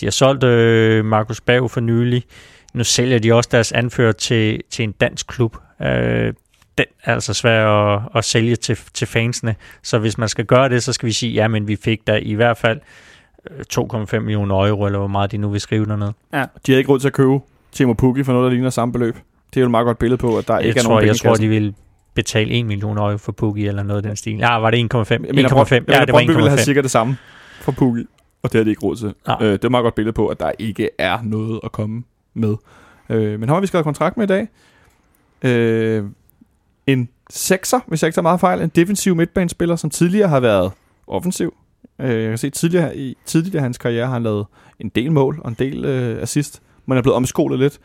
[0.00, 2.22] De har solgt øh, Markus Bav for nylig.
[2.74, 5.56] Nu sælger de også deres anfører til, til en dansk klub.
[5.82, 6.32] Øh,
[6.78, 9.54] den er altså svær at, at sælge til, til fansene.
[9.82, 12.16] Så hvis man skal gøre det, så skal vi sige, ja, men vi fik da
[12.22, 12.80] i hvert fald
[13.50, 16.12] øh, 2,5 millioner euro, eller hvor meget de nu vil skrive dernede.
[16.66, 17.40] De har ikke råd til at købe
[17.72, 19.14] Timo Pukki for noget, der ligner samme beløb.
[19.50, 21.02] Det er jo et meget godt billede på, at der Jeg ikke er tror, nogen
[21.02, 21.74] penge jeg tror, de vil
[22.14, 24.38] betale 1 million euro for Pukki eller noget af den stil.
[24.38, 25.00] Ja, var det 1,5?
[25.00, 25.12] 1,5.
[25.12, 26.64] Jeg mener, Ja, det var Brøndby ville have 1,5.
[26.64, 27.16] cirka det samme
[27.60, 28.04] for Pukki,
[28.42, 29.14] og det har de ikke råd til.
[29.26, 29.36] Nej.
[29.40, 32.02] Øh, det er et meget godt billede på, at der ikke er noget at komme
[32.34, 32.54] med.
[33.10, 34.48] Øh, men har vi skrevet kontrakt med i dag?
[35.50, 36.04] Øh,
[36.92, 38.62] en sekser, hvis jeg ikke tager meget fejl.
[38.62, 40.72] En defensiv midtbanespiller, som tidligere har været
[41.06, 41.54] offensiv.
[42.00, 44.46] Øh, jeg kan se, tidligere i, tidligere i hans karriere har han lavet
[44.80, 47.80] en del mål og en del øh, assist, men er blevet omskolet lidt.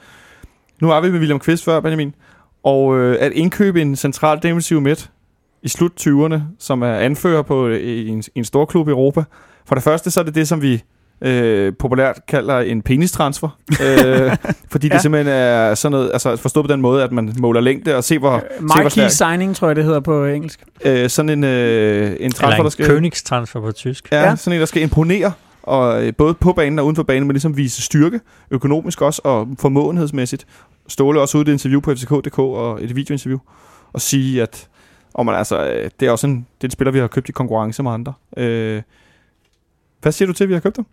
[0.82, 2.16] Nu er vi med William Kvist før, Benjamin.
[2.64, 5.12] Og øh, at indkøbe en central defensiv midt
[5.64, 9.24] i slut 20'erne, som er anfører på øh, en, en stor klub i Europa.
[9.66, 10.84] For det første, så er det det, som vi
[11.22, 13.50] øh, populært kalder en penistransfer.
[13.84, 14.38] øh,
[14.72, 14.94] fordi ja.
[14.94, 18.04] det simpelthen er sådan noget, altså forstået på den måde, at man måler længde og
[18.04, 20.64] se hvor, Uh, se, hvor Marquee signing, tror jeg, det hedder på engelsk.
[20.86, 22.86] øh, sådan en, øh, en transfer, Eller der en skal...
[22.86, 24.08] Königstransfer på tysk.
[24.12, 24.36] Ja, Ja.
[24.36, 25.32] sådan en, der skal imponere,
[25.64, 28.20] og øh, både på banen og uden for banen, men ligesom vise styrke,
[28.52, 30.46] økonomisk også, og formåenhedsmæssigt.
[30.88, 33.40] Ståle også ude i et interview på FCK.dk, og et videointerview,
[33.94, 34.68] og sige, at
[35.14, 37.30] og man, altså, øh, det er også en, det er en spiller, vi har købt
[37.30, 38.14] i konkurrence med andre.
[38.38, 38.82] Øh,
[40.08, 40.86] hvad siger du til, at vi har købt ham?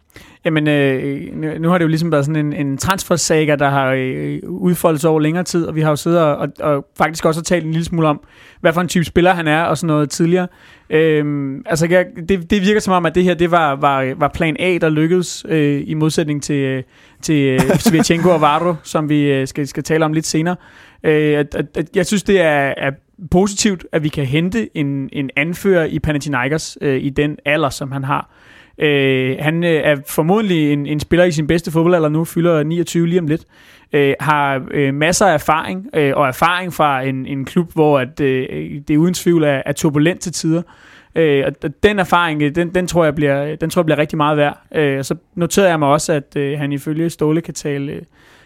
[0.44, 4.38] Jamen, øh, nu, har det jo ligesom været sådan en, en transfersager, der har øh,
[4.46, 7.42] udfoldet sig over længere tid, og vi har jo siddet og, og, og faktisk også
[7.42, 8.20] talt en lille smule om,
[8.60, 10.48] hvad for en type spiller han er, og sådan noget tidligere.
[10.90, 14.28] Øh, altså, jeg, det, det virker som om, at det her, det var, var, var
[14.28, 16.82] plan A, der lykkedes, øh, i modsætning til, øh,
[17.22, 20.56] til øh, Svirchenko og Vardo, som vi øh, skal, skal tale om lidt senere.
[21.04, 22.90] Øh, at, at, at jeg synes, det er, er
[23.30, 27.92] positivt, at vi kan hente en, en anfører i Panathinaikos øh, i den alder, som
[27.92, 28.30] han har.
[28.79, 33.07] Øh, han øh, er formodentlig en, en spiller i sin bedste fodboldalder nu, fylder 29
[33.07, 33.45] lige om lidt.
[33.93, 38.20] Øh, har øh, masser af erfaring, øh, og erfaring fra en, en klub, hvor at,
[38.20, 40.62] øh, det uden tvivl er, er turbulent til tider.
[41.14, 44.16] Øh, og den erfaring, øh, den, den, tror jeg bliver, den tror jeg bliver rigtig
[44.16, 44.62] meget værd.
[44.75, 48.03] Øh, og så noterede jeg mig også, at øh, han ifølge Ståle kan tale, øh,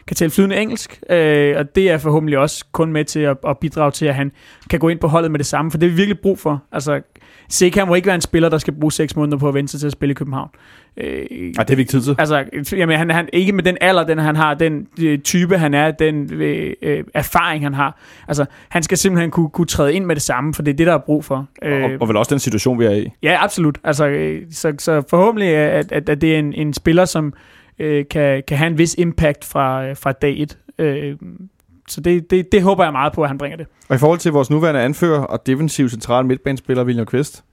[0.09, 3.59] kan tale flydende engelsk, øh, og det er forhåbentlig også kun med til at, at
[3.59, 4.32] bidrage til, at han
[4.70, 6.62] kan gå ind på holdet med det samme, for det er vi virkelig brug for.
[6.72, 7.00] Altså,
[7.48, 9.80] Seca må ikke være en spiller, der skal bruge seks måneder på at vente sig
[9.80, 10.48] til at spille i København.
[10.96, 12.16] Øh, Nej, det har vi ikke tid til.
[12.18, 15.74] Altså, jamen, han, han, ikke med den alder, den han har, den øh, type han
[15.74, 18.00] er, den øh, øh, erfaring han har.
[18.28, 20.86] Altså, han skal simpelthen kunne, kunne træde ind med det samme, for det er det,
[20.86, 21.46] der er brug for.
[21.62, 23.11] Øh, Og, og vel også den situation, vi er i.
[23.22, 23.78] Ja, absolut.
[23.84, 27.32] Altså, øh, så, så forhåbentlig, at, at, at det er en, en spiller, som
[27.79, 30.59] øh, kan, kan have en vis impact fra, øh, fra dag et.
[30.79, 31.16] Øh,
[31.89, 33.66] så det, det, det håber jeg meget på, at han bringer det.
[33.89, 37.45] Og i forhold til vores nuværende anfører og defensiv central midtbanespiller, William Kvist,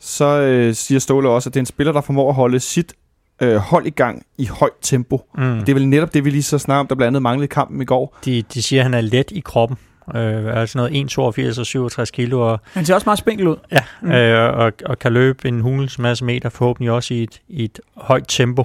[0.00, 2.94] så øh, siger Ståle også, at det er en spiller, der formår at holde sit
[3.42, 5.20] øh, hold i gang i højt tempo.
[5.38, 5.58] Mm.
[5.58, 7.48] Det er vel netop det, vi lige så snart om, der blandt andet manglede i
[7.48, 8.18] kampen i går.
[8.24, 9.78] De, de siger, at han er let i kroppen.
[10.14, 11.12] Øh, altså noget
[11.52, 13.56] 1,82 og 67 kilo, og, Han ser også meget spinkel ud.
[13.72, 14.10] ja, mm.
[14.10, 17.80] øh, og, og kan løbe en hulens masse meter, forhåbentlig også i et, i et
[17.96, 18.64] højt tempo.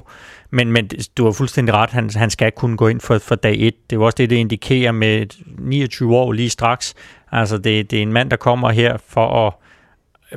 [0.51, 3.53] Men, men du har fuldstændig ret, han, han skal kunne gå ind for, for dag
[3.53, 3.59] 1.
[3.59, 5.25] Det er jo også det, det indikerer med
[5.57, 6.95] 29 år lige straks.
[7.31, 9.53] Altså det, det er en mand, der kommer her for at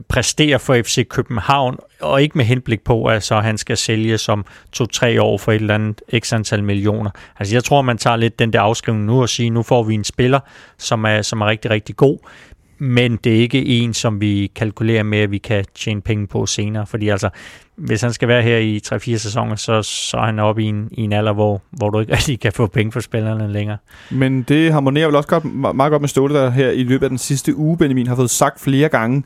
[0.09, 4.45] præstere for FC København, og ikke med henblik på, at så han skal sælge som
[4.73, 7.11] to-tre år for et eller andet x antal millioner.
[7.39, 9.95] Altså jeg tror, man tager lidt den der afskrivning nu og siger, nu får vi
[9.95, 10.41] en spiller,
[10.79, 12.19] som er, som er rigtig, rigtig god,
[12.83, 16.47] men det er ikke en, som vi kalkulerer med, at vi kan tjene penge på
[16.47, 16.87] senere.
[16.87, 17.31] Fordi altså,
[17.77, 20.89] hvis han skal være her i 3-4 sæsoner, så, så er han oppe i en,
[20.93, 23.77] i en alder, hvor, hvor du ikke rigtig kan få penge for spillerne længere.
[24.11, 27.11] Men det harmonerer vel også godt, meget godt med Ståle, der her i løbet af
[27.11, 29.23] den sidste uge, Benjamin, har fået sagt flere gange,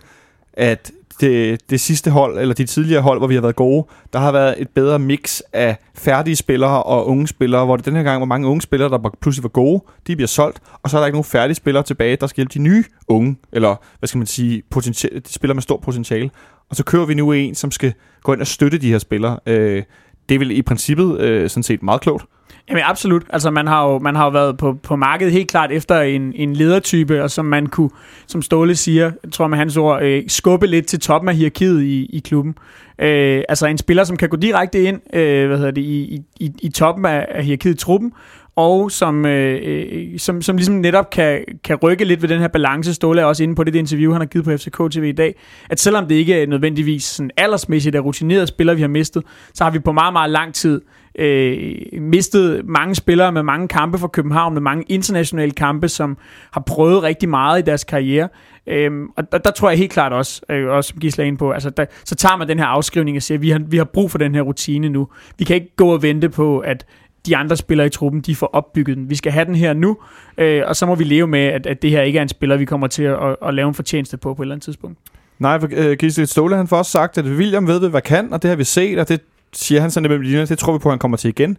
[0.52, 4.18] at det, det sidste hold, eller de tidligere hold, hvor vi har været gode, der
[4.18, 8.02] har været et bedre mix af færdige spillere og unge spillere, hvor det den her
[8.02, 11.00] gang var mange unge spillere, der pludselig var gode, de bliver solgt, og så er
[11.00, 14.18] der ikke nogen færdige spillere tilbage, der skal hjælpe de nye unge, eller hvad skal
[14.18, 16.30] man sige, potentiale, de spillere med stor potentiale.
[16.70, 17.92] Og så kører vi nu en, som skal
[18.22, 19.38] gå ind og støtte de her spillere.
[19.46, 19.82] Øh,
[20.28, 22.24] det er vel i princippet øh, sådan set meget klogt.
[22.68, 23.22] Jamen absolut.
[23.30, 26.32] Altså man har jo, man har jo været på, på markedet helt klart efter en,
[26.34, 27.90] en ledertype, og som man kunne,
[28.26, 31.82] som Ståle siger, jeg tror med hans ord, øh, skubbe lidt til toppen af hierarkiet
[31.82, 32.54] i, i klubben.
[32.98, 36.52] Øh, altså en spiller, som kan gå direkte ind øh, hvad hedder det, i, i,
[36.62, 38.12] i toppen af, af hierarkiet i truppen,
[38.56, 42.48] og som, øh, øh, som, som ligesom netop kan, kan rykke lidt ved den her
[42.48, 42.94] balance.
[42.94, 45.12] Ståle er også inde på det, det interview, han har givet på FCK TV i
[45.12, 45.34] dag,
[45.70, 49.22] at selvom det ikke er nødvendigvis sådan aldersmæssigt er rutinerede spillere, vi har mistet,
[49.54, 50.80] så har vi på meget, meget lang tid
[51.18, 56.18] øh, mistet mange spillere med mange kampe for København, med mange internationale kampe, som
[56.52, 58.28] har prøvet rigtig meget i deres karriere.
[58.66, 61.50] Øhm, og der, der tror jeg helt klart også, øh, også som Gisla ind på,
[61.50, 63.84] altså der, så tager man den her afskrivning og siger, at vi har, vi har
[63.84, 65.08] brug for den her rutine nu.
[65.38, 66.86] Vi kan ikke gå og vente på, at
[67.26, 69.10] de andre spillere i truppen, de får opbygget den.
[69.10, 69.96] Vi skal have den her nu,
[70.38, 72.56] øh, og så må vi leve med, at, at det her ikke er en spiller,
[72.56, 74.98] vi kommer til at, at, at lave en fortjeneste på på et eller andet tidspunkt.
[75.38, 78.42] Nej, for, øh, Gisle Ståle han får også sagt, at William ved, hvad kan, og
[78.42, 79.20] det har vi set, og det
[79.52, 81.58] siger han sådan mellem linjerne, det tror vi på, at han kommer til igen.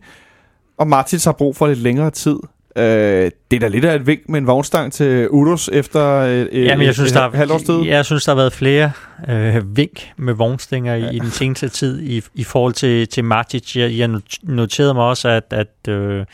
[0.77, 2.37] Og Martins har brug for lidt længere tid.
[2.77, 6.45] Øh, det er da lidt af et vink med en vognstang til Udos efter øh,
[6.51, 7.81] øh, Jamen, jeg synes, et, der, et halvt års tid.
[7.83, 8.91] jeg synes, der har været flere
[9.29, 11.09] øh, vink med vognstænger i, Ja.
[11.11, 13.75] i den seneste tid i, i forhold til, til Matic.
[13.75, 16.25] Jeg, jeg not- noterede mig også, at, at øh,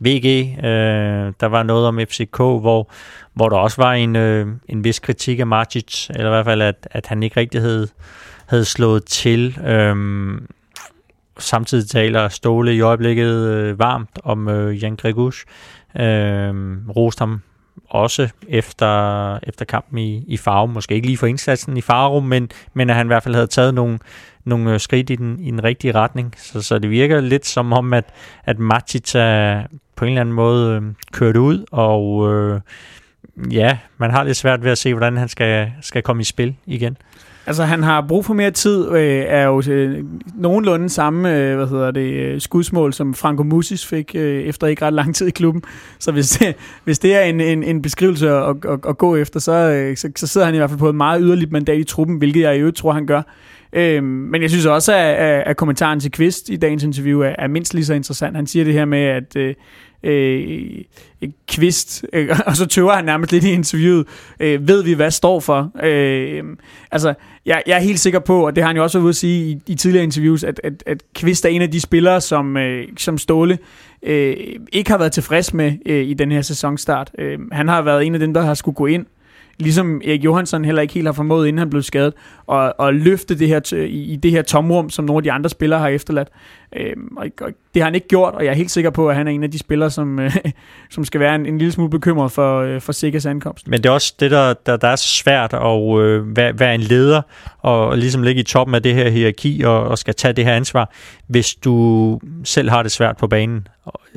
[0.00, 0.26] VG,
[0.58, 0.64] øh,
[1.40, 2.90] der var noget om FCK, hvor,
[3.34, 6.62] hvor der også var en, øh, en vis kritik af Matic, eller i hvert fald,
[6.62, 7.88] at, at han ikke rigtig havde,
[8.46, 9.58] havde slået til.
[9.66, 10.46] Øhm,
[11.38, 15.44] samtidig taler Ståle i øjeblikket øh, varmt om øh, Jan Gregus.
[15.98, 17.42] Øh, roste ham
[17.88, 20.70] også efter, efter kampen i, i Farum.
[20.70, 23.46] Måske ikke lige for indsatsen i Farum, men, men at han i hvert fald havde
[23.46, 23.98] taget nogle,
[24.44, 26.34] nogle øh, skridt i den, i den rigtige retning.
[26.36, 28.04] Så, så det virker lidt som om, at,
[28.44, 29.62] at Matic er
[29.96, 30.82] på en eller anden måde øh,
[31.12, 32.60] kørt ud, og øh,
[33.50, 36.56] ja, man har lidt svært ved at se, hvordan han skal, skal komme i spil
[36.66, 36.96] igen.
[37.48, 41.66] Altså, han har brug for mere tid, øh, er jo øh, nogenlunde samme øh, hvad
[41.66, 45.30] hedder det, øh, skudsmål, som Franco Musis fik øh, efter ikke ret lang tid i
[45.30, 45.62] klubben.
[45.98, 49.40] Så hvis det, hvis det er en, en, en beskrivelse at, at, at gå efter,
[49.40, 51.84] så, øh, så, så sidder han i hvert fald på et meget yderligt mandat i
[51.84, 53.22] truppen, hvilket jeg i øvrigt tror, han gør.
[53.72, 57.34] Øh, men jeg synes også, at, at, at kommentaren til Kvist i dagens interview er,
[57.38, 58.36] er mindst lige så interessant.
[58.36, 59.36] Han siger det her med, at...
[59.36, 59.54] Øh,
[60.02, 60.84] øh,
[61.48, 64.06] kvist, øh, og så tøver han nærmest lidt i interviewet,
[64.40, 65.70] øh, ved vi, hvad står for.
[65.82, 66.44] Øh,
[66.90, 67.14] altså,
[67.46, 69.16] jeg, jeg er helt sikker på, og det har han jo også været ude at
[69.16, 72.56] sige i, i tidligere interviews, at, at, at Kvist er en af de spillere, som,
[72.56, 73.58] øh, som Ståle
[74.02, 74.36] øh,
[74.72, 77.10] ikke har været tilfreds med øh, i den her sæsonstart.
[77.18, 79.06] Øh, han har været en af dem, der har skulle gå ind
[79.58, 82.14] ligesom Erik Johansson heller ikke helt har formået, inden han blev skadet,
[82.46, 85.50] og, og løfte det her i, i det her tomrum, som nogle af de andre
[85.50, 86.28] spillere har efterladt.
[86.76, 89.16] Øhm, og, og det har han ikke gjort, og jeg er helt sikker på, at
[89.16, 90.36] han er en af de spillere, som, øh,
[90.90, 93.68] som skal være en, en lille smule bekymret for, øh, for Sikkers ankomst.
[93.68, 96.80] Men det er også det, der, der, der er svært at øh, være, være en
[96.80, 97.22] leder,
[97.58, 100.44] og, og ligesom ligge i toppen af det her hierarki, og, og skal tage det
[100.44, 100.92] her ansvar,
[101.26, 103.68] hvis du selv har det svært på banen.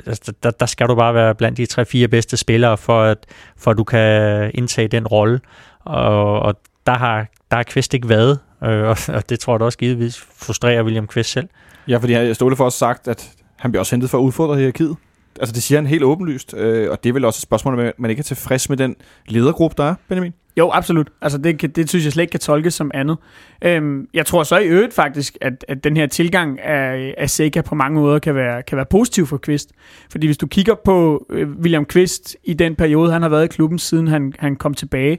[0.06, 3.18] Altså, der, der skal du bare være blandt de tre-fire bedste spillere, for at,
[3.58, 5.39] for at du kan indtage den rolle.
[5.86, 9.59] Og, og der har, der har Kvist ikke været, øh, og, og det tror jeg
[9.59, 11.47] da også givetvis frustrerer William Kvist selv.
[11.88, 14.95] Ja, fordi Ståle for også sagt, at han bliver også hentet for at udfordre hierarkiet.
[15.39, 17.93] Altså det siger han helt åbenlyst, øh, og det er vel også et spørgsmål, om
[17.97, 18.95] man ikke er tilfreds med den
[19.28, 20.34] ledergruppe, der er, Benjamin?
[20.58, 21.10] Jo, absolut.
[21.22, 23.18] Altså det, det synes jeg slet ikke kan tolkes som andet.
[23.62, 27.62] Øhm, jeg tror så i øvrigt faktisk, at, at den her tilgang af, af Seca
[27.62, 29.72] på mange måder kan være, kan være positiv for Kvist.
[30.12, 33.47] Fordi hvis du kigger på øh, William Kvist i den periode, han har været i
[33.47, 35.18] klubben, siden han, han kom tilbage,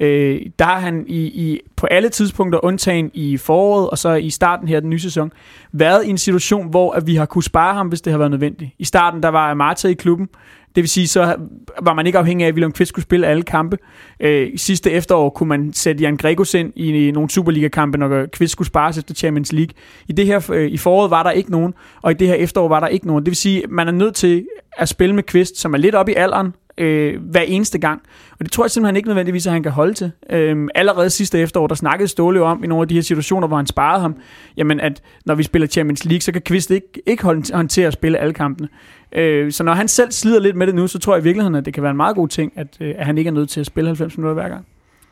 [0.00, 4.30] øh, der har han i, i, på alle tidspunkter, undtagen i foråret og så i
[4.30, 5.32] starten her den nye sæson,
[5.72, 8.30] været i en situation, hvor at vi har kunne spare ham, hvis det har været
[8.30, 8.70] nødvendigt.
[8.78, 10.28] I starten, der var Marta i klubben,
[10.74, 11.36] det vil sige, så
[11.82, 13.78] var man ikke afhængig af, at William Kvist skulle spille alle kampe.
[14.20, 18.52] Øh, sidste efterår kunne man sætte Jan Gregos ind i, i nogle Superliga-kampe, når Kvist
[18.52, 19.74] skulle spares efter Champions League.
[20.08, 22.68] I det her øh, i foråret var der ikke nogen, og i det her efterår
[22.68, 23.24] var der ikke nogen.
[23.24, 24.44] Det vil sige, man er nødt til
[24.78, 28.02] at spille med Kvist, som er lidt op i alderen, øh, hver eneste gang.
[28.38, 30.12] Og det tror jeg simpelthen ikke nødvendigvis, at han kan holde til.
[30.30, 33.56] Øhm, allerede sidste efterår, der snakkede Ståle om i nogle af de her situationer, hvor
[33.56, 34.16] han sparede ham,
[34.56, 38.18] jamen at når vi spiller Champions League, så kan Kvist ikke, ikke håndtere at spille
[38.18, 38.68] alle kampene.
[39.14, 41.54] Øh, så når han selv slider lidt med det nu, så tror jeg i virkeligheden,
[41.54, 43.50] at det kan være en meget god ting, at, øh, at han ikke er nødt
[43.50, 44.66] til at spille 90 minutter hver gang.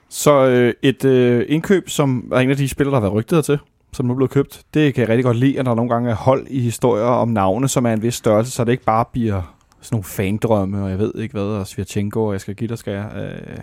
[0.08, 3.44] Så øh, et øh, indkøb, som er en af de spillere, der har været rygtet
[3.44, 3.58] til,
[3.92, 6.10] som nu er blevet købt, det kan jeg rigtig godt lide, at der nogle gange
[6.10, 9.04] er hold i historier om navne, som er en vis størrelse, så det ikke bare
[9.12, 12.68] bliver sådan nogle fandrømme, og jeg ved ikke hvad, og Svirchenko, og jeg skal give
[12.68, 13.10] dig, skal jeg.
[13.16, 13.58] Øh,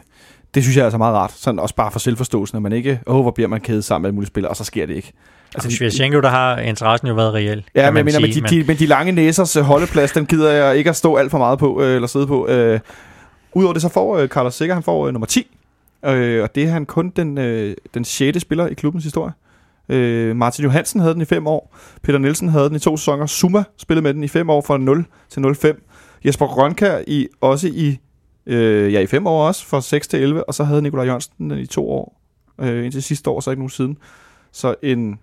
[0.56, 1.32] det synes jeg er altså meget rart.
[1.32, 4.02] Sådan også bare for selvforståelsen, at man ikke, åh, oh, hvor bliver man kædet sammen
[4.02, 5.14] med alle mulige spillere, og så sker det ikke.
[5.56, 7.64] Altså, Svirchenko, der har interessen jo været reel.
[7.76, 10.78] Ja, men, sige, men, de, de, men de lange næsers øh, holdeplads, den gider jeg
[10.78, 12.48] ikke at stå alt for meget på, øh, eller sidde på.
[12.48, 12.80] Øh,
[13.58, 15.48] Udover det, så får øh, Carlos Sikker, han får øh, nummer 10.
[16.06, 18.42] Øh, og det er han kun den, øh, den 6.
[18.42, 19.34] spiller i klubbens historie.
[19.90, 21.76] Øh, Martin Johansen havde den i fem år.
[22.04, 23.26] Peter Nielsen havde den i to sæsoner.
[23.26, 25.84] Suma spillede med den i fem år fra 0 til 05.
[26.26, 28.00] Jesper Grønkær i, også i,
[28.46, 30.44] øh, ja, i fem år også, fra 6 til 11.
[30.44, 32.22] Og så havde Nikolaj Jørgensen den i to år.
[32.62, 33.98] Øh, indtil sidste år, så ikke nogen siden.
[34.52, 35.20] Så en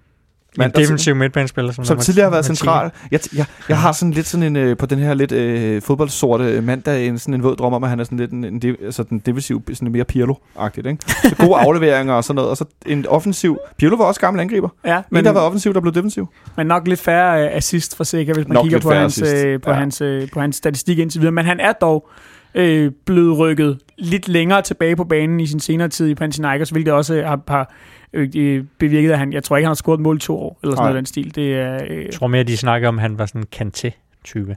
[0.63, 2.91] en defensiv midtbanespiller, som, som tidligere har været central.
[3.11, 6.61] Jeg, jeg, jeg har sådan lidt sådan en, øh, på den her lidt øh, fodboldsorte
[6.61, 8.77] mandag, en, sådan en våd drøm om, at han er sådan lidt en, en, en
[8.85, 10.99] altså den defensiv, sådan mere Pirlo-agtigt, ikke?
[11.07, 13.59] Så gode afleveringer og sådan noget, og så en offensiv.
[13.79, 14.69] Pirlo var også gammel angriber.
[14.85, 16.29] Ja, men, en, der var offensiv, der blev defensiv.
[16.57, 19.29] Men nok lidt færre uh, assist for sikker, hvis man nok kigger på hans, uh,
[19.63, 19.77] på, ja.
[19.77, 21.33] hans, uh, på hans statistik indtil videre.
[21.33, 22.09] Men han er dog
[22.55, 26.93] øh, blevet rykket lidt længere tilbage på banen i sin senere tid i Panathinaikos, hvilket
[26.93, 27.73] også har, har
[28.15, 30.77] øh, bevirket, at han, jeg tror ikke, han har scoret mål i to år, eller
[30.77, 31.35] sådan noget den stil.
[31.35, 33.91] Det er, øh, jeg tror mere, de snakker om, at han var sådan en kanté
[34.25, 34.57] type.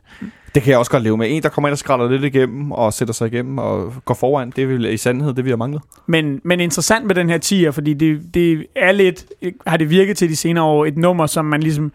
[0.55, 1.27] Det kan jeg også godt leve med.
[1.29, 4.53] En, der kommer ind og skræller lidt igennem, og sætter sig igennem, og går foran,
[4.55, 5.81] det vil i sandhed, det vi har manglet.
[6.07, 9.25] Men, men interessant med den her tier, fordi det, det er lidt,
[9.67, 11.91] har det virket til de senere år, et nummer, som man ligesom,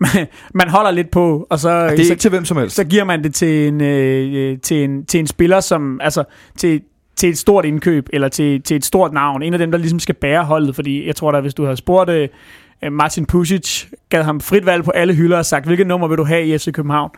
[0.54, 2.76] man holder lidt på, og så, ja, det er så, ikke til hvem som helst.
[2.76, 6.24] så giver man det til en, øh, til en, til en spiller, som, altså,
[6.56, 6.82] til,
[7.16, 9.42] til et stort indkøb, eller til, til et stort navn.
[9.42, 11.76] En af dem, der ligesom skal bære holdet, fordi jeg tror da, hvis du havde
[11.76, 16.08] spurgt uh, Martin Pusic, gav ham frit valg på alle hylder og sagt, hvilket nummer
[16.08, 17.10] vil du have i FC København?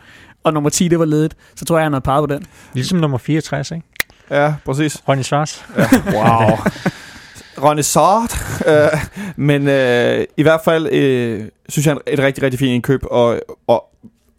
[0.43, 1.35] Og nummer 10, det var ledet.
[1.55, 2.45] Så tror jeg, han havde peget på den.
[2.73, 3.83] Ligesom nummer 64, ikke?
[4.31, 5.03] Ja, præcis.
[5.07, 5.65] Ronny Svars.
[5.77, 6.57] Ja, wow.
[7.63, 8.35] Ronny Sart.
[8.67, 8.99] Uh,
[9.35, 13.83] men uh, i hvert fald uh, synes jeg, et rigtig, rigtig fint indkøb, og, og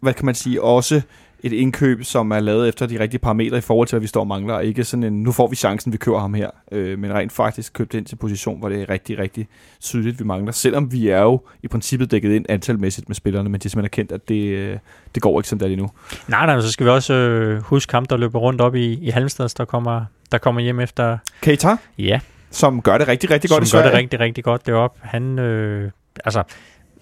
[0.01, 1.01] hvad kan man sige, også
[1.43, 4.19] et indkøb, som er lavet efter de rigtige parametre i forhold til, hvad vi står
[4.21, 6.99] og mangler, og ikke sådan en, nu får vi chancen, vi kører ham her, øh,
[6.99, 9.47] men rent faktisk købt ind til position, hvor det er rigtig, rigtig
[9.79, 13.61] tydeligt, vi mangler, selvom vi er jo i princippet dækket ind antalmæssigt med spillerne, men
[13.61, 14.77] de er simpelthen kendt, at det, øh,
[15.15, 15.89] det går ikke som det er lige nu.
[16.27, 19.09] Nej, nej, så skal vi også øh, huske ham, der løber rundt op i, i
[19.09, 21.17] Halmstad, der kommer, der kommer hjem efter...
[21.41, 22.19] Keita, Ja,
[22.51, 23.95] som gør det rigtig, rigtig godt i som gør Sverige.
[23.95, 24.99] det rigtig, rigtig godt deroppe.
[25.03, 25.91] Han, øh,
[26.25, 26.43] altså,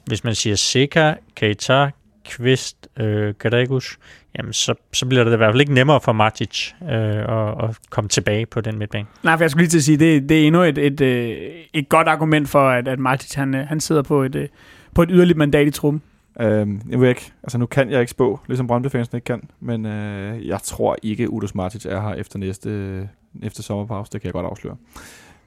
[0.06, 1.90] hvis man siger Seka, Keita,
[2.28, 3.98] Kvist, øh, Gadegus,
[4.38, 7.78] jamen så, så bliver det i hvert fald ikke nemmere for Matic øh, at, at
[7.90, 9.08] komme tilbage på den midtbane.
[9.24, 11.52] Nej, for jeg skulle lige til at sige, det, det er endnu et, et, et,
[11.74, 14.48] et godt argument for, at, at Martic han, øh, han sidder på et, øh,
[14.96, 16.02] på et yderligt mandat i truppen.
[16.40, 19.86] Øhm, jeg ved ikke, altså nu kan jeg ikke spå, ligesom Brøndby-fansen ikke kan, men
[19.86, 23.06] øh, jeg tror ikke, Udus Martic er her efter næste øh,
[23.44, 24.76] efter sommerpause, det kan jeg godt afsløre.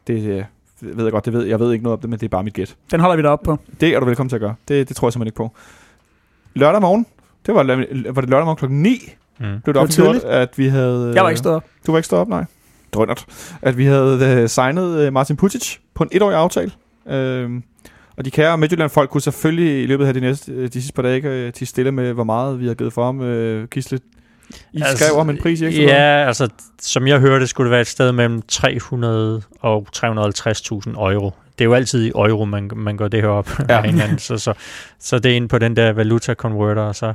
[0.06, 0.44] Det øh,
[0.80, 2.44] ved jeg godt, det ved, jeg ved ikke noget om det, men det er bare
[2.44, 2.76] mit gæt.
[2.90, 3.58] Den holder vi op på.
[3.80, 4.54] Det er du velkommen til at gøre.
[4.68, 5.52] Det, det tror jeg simpelthen ikke på.
[6.54, 7.06] Lørdag morgen,
[7.46, 7.62] det var,
[8.12, 9.46] var det lørdag morgen klokken 9, Mm.
[9.46, 11.12] blev det var offentliggjort, at vi havde...
[11.14, 11.64] Jeg var ikke stået op.
[11.86, 12.44] Du var ikke stået op, nej.
[12.92, 13.24] Drønnert.
[13.62, 16.70] At vi havde øh, signet øh, Martin Putic på en etårig aftale.
[17.08, 17.62] Øhm,
[18.16, 21.02] og de kære Midtjylland-folk kunne selvfølgelig i løbet af de, næste, øh, de sidste par
[21.02, 23.20] dage til stille med, hvor meget vi har givet for ham.
[23.20, 23.98] Øh, Gisle,
[24.72, 26.00] I altså, skrev om en pris i Ekstrabladet.
[26.00, 26.48] Ja, altså,
[26.80, 30.02] som jeg hørte, skulle det være et sted mellem 300 og 350.000
[30.90, 31.32] euro.
[31.58, 33.50] Det er jo altid i euro, man, man går det her op.
[33.68, 33.86] Ja.
[33.86, 34.16] Ja.
[34.16, 34.52] så, så,
[34.98, 36.82] så det er inde på den der valuta converter.
[36.82, 37.12] Og så.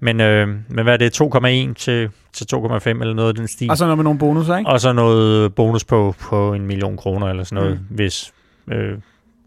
[0.00, 1.20] Men, øh, men hvad er det?
[1.20, 3.70] 2,1 til, til 2,5 eller noget af den stil.
[3.70, 4.70] Og så noget med nogle bonusser, ikke?
[4.70, 7.96] Og så noget bonus på, på en million kroner eller sådan noget, mm.
[7.96, 8.32] hvis
[8.70, 8.98] øh,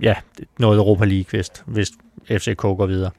[0.01, 0.13] ja,
[0.59, 1.91] noget Europa League, hvis, hvis
[2.29, 3.11] FCK går videre.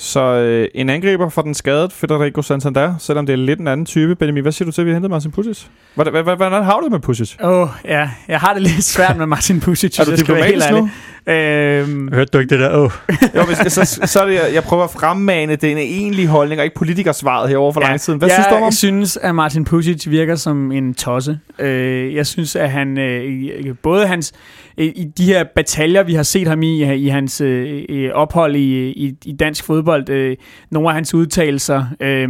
[0.00, 3.86] Så øh, en angriber for den skadede Federico Santander, selvom det er lidt en anden
[3.86, 4.14] type.
[4.14, 5.64] Benjamin, hvad siger du til, at vi hentede Martin Pusic?
[5.94, 7.36] Hvordan, har du det med Pusic?
[7.40, 8.10] Åh, oh, ja.
[8.28, 10.62] Jeg har det lidt svært med Martin Pusic, Er hvis du jeg skal være helt
[10.62, 10.90] diplomatisk nu?
[11.28, 12.78] Øhm, Hørte du ikke det der?
[12.78, 12.90] Oh.
[13.36, 16.64] Jo, hvis, så, så er det, jeg, jeg prøver at fremmane den egentlige holdning, og
[16.64, 17.88] ikke politikersvaret herovre for ja.
[17.88, 18.14] lang tid.
[18.14, 18.72] Hvad jeg synes du om ham?
[18.72, 21.38] synes, at Martin Pusic virker som en tosse.
[21.58, 24.32] Øh, jeg synes, at han øh, både hans
[24.78, 28.56] øh, i de her bataljer, vi har set ham i, i hans øh, øh, ophold
[28.56, 30.36] i, i, i dansk fodbold, øh,
[30.70, 32.28] nogle af hans udtalelser, øh,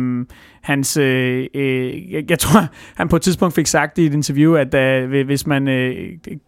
[0.62, 4.54] hans, øh, øh, jeg, jeg tror, han på et tidspunkt fik sagt i et interview,
[4.54, 5.94] at da, hvis man, øh,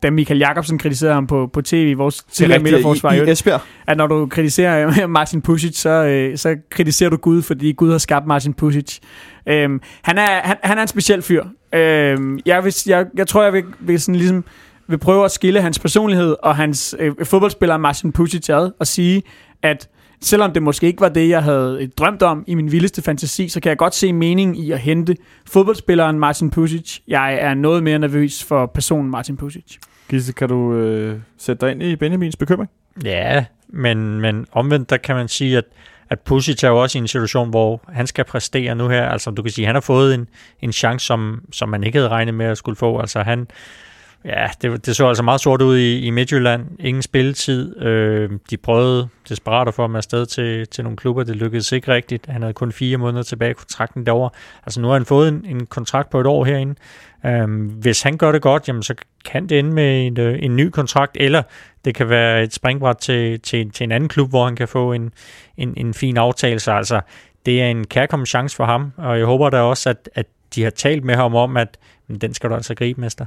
[0.03, 3.31] da Michael Jakobsen kritiserede ham på, på tv, vores er tidligere midterforsvar, i, i i
[3.31, 3.61] Esbjerg.
[3.87, 7.99] at når du kritiserer Martin Pusic, så, øh, så kritiserer du Gud, fordi Gud har
[7.99, 8.99] skabt Martin Pusic.
[9.47, 11.45] Øhm, han, er, han, han er en speciel fyr.
[11.75, 14.45] Øhm, jeg, vil, jeg, jeg tror, jeg vil, vil, sådan ligesom,
[14.89, 19.23] vil prøve at skille hans personlighed og hans øh, fodboldspiller Martin Pusic ad og sige,
[19.63, 19.89] at
[20.23, 23.49] selvom det måske ikke var det, jeg havde øh, drømt om i min vildeste fantasi,
[23.49, 25.17] så kan jeg godt se mening i at hente
[25.47, 26.99] fodboldspilleren Martin Pusic.
[27.09, 29.79] Jeg er noget mere nervøs for personen Martin Pusic.
[30.09, 32.71] Gisle, kan du øh, sætte dig ind i Benjamins bekymring?
[33.05, 35.65] Ja, men, men omvendt, der kan man sige, at,
[36.11, 39.09] at Pusic er jo også i en situation, hvor han skal præstere nu her.
[39.09, 40.29] Altså, du kan sige, han har fået en,
[40.63, 42.99] en chance, som, som man ikke havde regnet med at skulle få.
[42.99, 43.47] Altså, han,
[44.25, 46.67] ja, det, det så altså meget sort ud i, i Midtjylland.
[46.81, 47.83] Ingen spilletid.
[47.83, 51.23] Øh, de prøvede desperat at få ham afsted til, til nogle klubber.
[51.23, 52.27] Det lykkedes ikke rigtigt.
[52.27, 54.31] Han havde kun fire måneder tilbage i kontrakten derovre.
[54.67, 56.75] Altså, nu har han fået en, en kontrakt på et år herinde.
[57.27, 58.95] Øh, hvis han gør det godt, jamen, så
[59.25, 61.43] kan det ende med en, øh, en ny kontrakt, eller
[61.85, 64.93] det kan være et springbræt til, til, til en anden klub, hvor han kan få
[64.93, 65.13] en,
[65.57, 66.61] en, en fin aftale.
[66.61, 67.01] Så altså,
[67.47, 70.63] det er en kærkommen chance for ham, og jeg håber da også, at, at de
[70.63, 71.79] har talt med ham om, at
[72.11, 73.27] men den skal du altså gribe, mester.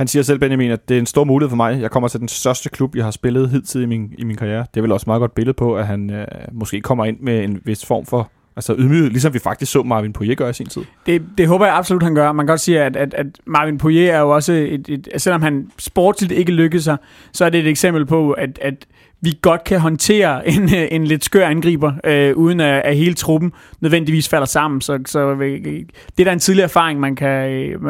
[0.00, 1.80] Han siger selv, Benjamin, at det er en stor mulighed for mig.
[1.80, 4.66] Jeg kommer til den største klub, jeg har spillet hidtil i min, i min karriere.
[4.74, 7.44] Det er vel også meget godt billede på, at han øh, måske kommer ind med
[7.44, 10.66] en vis form for altså ydmyghed, ligesom vi faktisk så Marvin Poirier gøre i sin
[10.66, 10.82] tid.
[11.06, 12.32] Det, det håber jeg absolut, han gør.
[12.32, 15.42] Man kan godt sige, at, at, at Marvin Poirier er jo også, et, et, selvom
[15.42, 16.96] han sportsligt ikke lykkedes sig,
[17.32, 18.86] så er det et eksempel på, at, at
[19.20, 23.14] vi godt kan håndtere en, øh, en lidt skør angriber, øh, uden at, at hele
[23.14, 24.80] truppen nødvendigvis falder sammen.
[24.80, 27.80] Så, så øh, det er da en tidlig erfaring, man kan, øh,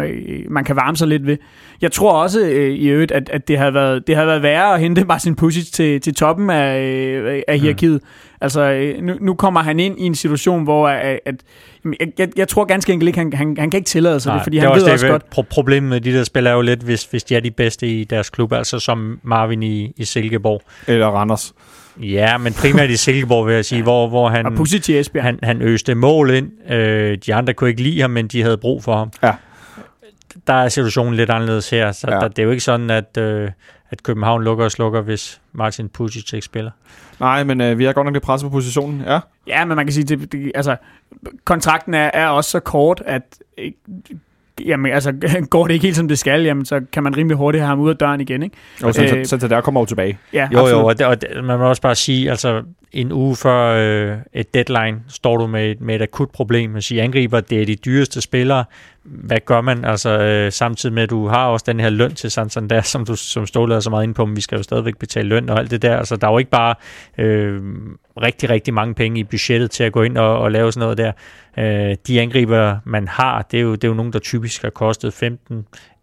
[0.50, 1.36] man kan varme sig lidt ved.
[1.80, 4.74] Jeg tror også øh, i øvrigt, at, at det, har været, det har været værre
[4.74, 8.00] at hente Martin Pusic til, til toppen af, øh, af hierarkiet.
[8.02, 8.08] Mm.
[8.40, 11.34] Altså, øh, nu, nu kommer han ind i en situation, hvor at, at,
[11.84, 14.34] jamen, jeg, jeg, jeg tror ganske enkelt ikke, han, han, han kan ikke tillade sig
[14.34, 16.46] det, fordi det han er ved det, også godt, Pro- problemet med de der spil
[16.46, 19.62] er jo lidt, hvis, hvis de er de bedste i deres klub, altså som Marvin
[19.62, 20.62] i, i Silkeborg.
[20.86, 21.52] Eller Randers.
[22.00, 23.82] Ja, men primært i Silkeborg, vil jeg sige, ja.
[23.82, 24.58] hvor, hvor han,
[25.22, 26.72] han, han øste mål ind.
[26.72, 29.10] Øh, de andre kunne ikke lide ham, men de havde brug for ham.
[29.22, 29.32] Ja.
[30.46, 32.16] Der er situationen lidt anderledes her, så Ja.
[32.16, 33.50] der, det er jo ikke sådan, at, øh,
[33.90, 36.70] at København lukker og slukker, hvis Martin Pusic ikke spiller.
[37.20, 39.02] Nej, men øh, vi er godt nok lidt presset på positionen.
[39.06, 39.18] Ja.
[39.46, 40.76] Ja, men man kan sige, det, det, altså,
[41.44, 43.22] kontrakten er, er også så kort, at
[43.58, 43.72] øh,
[44.66, 45.12] jamen, altså,
[45.50, 47.80] går det ikke helt som det skal, jamen, så kan man rimelig hurtigt have ham
[47.80, 48.42] ud af døren igen.
[48.42, 48.56] Ikke?
[48.82, 50.18] Og så, Øh, så, så der kommer jo tilbage.
[50.32, 50.80] Ja, Jo, absolut.
[50.82, 52.62] jo, og, det, og det, man må også bare sige, altså
[52.92, 53.58] en uge før
[54.12, 56.70] øh, et deadline, står du med, et- med et akut problem.
[56.70, 58.64] Man siger, angriber, det er de dyreste spillere.
[59.02, 59.84] Hvad gør man?
[59.84, 63.16] Altså øh, samtidig med, at du har også den her løn til Santander, som du
[63.16, 65.58] som Ståle er så meget inde på, men vi skal jo stadigvæk betale løn og
[65.58, 65.96] alt det der.
[65.96, 66.74] Altså der er jo ikke bare
[67.18, 67.60] øh,
[68.22, 70.98] rigtig, rigtig mange penge i budgettet til at gå ind og, og lave sådan noget
[70.98, 71.12] der.
[71.58, 74.70] Øh, de angriber, man har, det er, jo, det er jo nogen, der typisk har
[74.70, 75.22] kostet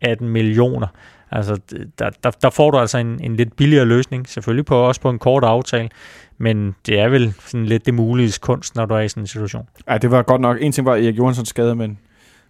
[0.06, 0.88] 15-18 millioner.
[1.32, 1.60] Altså,
[2.00, 5.10] der, der, der får du altså en, en lidt billigere løsning, selvfølgelig på, også på
[5.10, 5.90] en kort aftale,
[6.38, 9.28] men det er vel sådan lidt det mulige kunst, når du er i sådan en
[9.28, 9.68] situation.
[9.90, 10.58] Ja, det var godt nok.
[10.62, 12.00] En ting var Erik Johanssons skade, men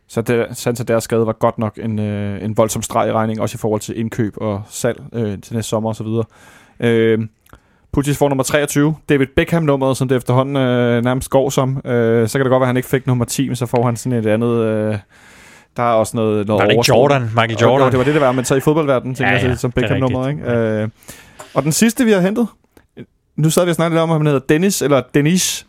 [0.07, 3.55] så det, Santanders skade var godt nok en, øh, en voldsom streg i regning, også
[3.55, 6.07] i forhold til indkøb og salg øh, til næste sommer osv.
[6.79, 7.19] Øh,
[7.93, 8.95] Putis får nummer 23.
[9.09, 11.81] David Beckham-nummeret, som det efterhånden øh, nærmest går som.
[11.85, 13.85] Øh, så kan det godt være, at han ikke fik nummer 10, men så får
[13.85, 14.49] han sådan et andet...
[14.65, 14.97] Øh,
[15.77, 16.85] der er også noget, noget Var det ikke.
[16.89, 17.21] Jordan?
[17.21, 17.85] Michael Jo, Jordan?
[17.85, 19.49] Jo, det var det, det var, men så i fodboldverdenen, tænker Ja, ja, ja, ja,
[19.49, 20.27] jeg, som er Beckham-nummeret.
[20.27, 20.47] rigtigt.
[20.47, 20.59] Ikke?
[20.59, 20.89] Øh,
[21.53, 22.47] og den sidste, vi har hentet,
[23.35, 25.65] nu sad vi og snakkede lidt om, at han hedder Dennis, eller Denis,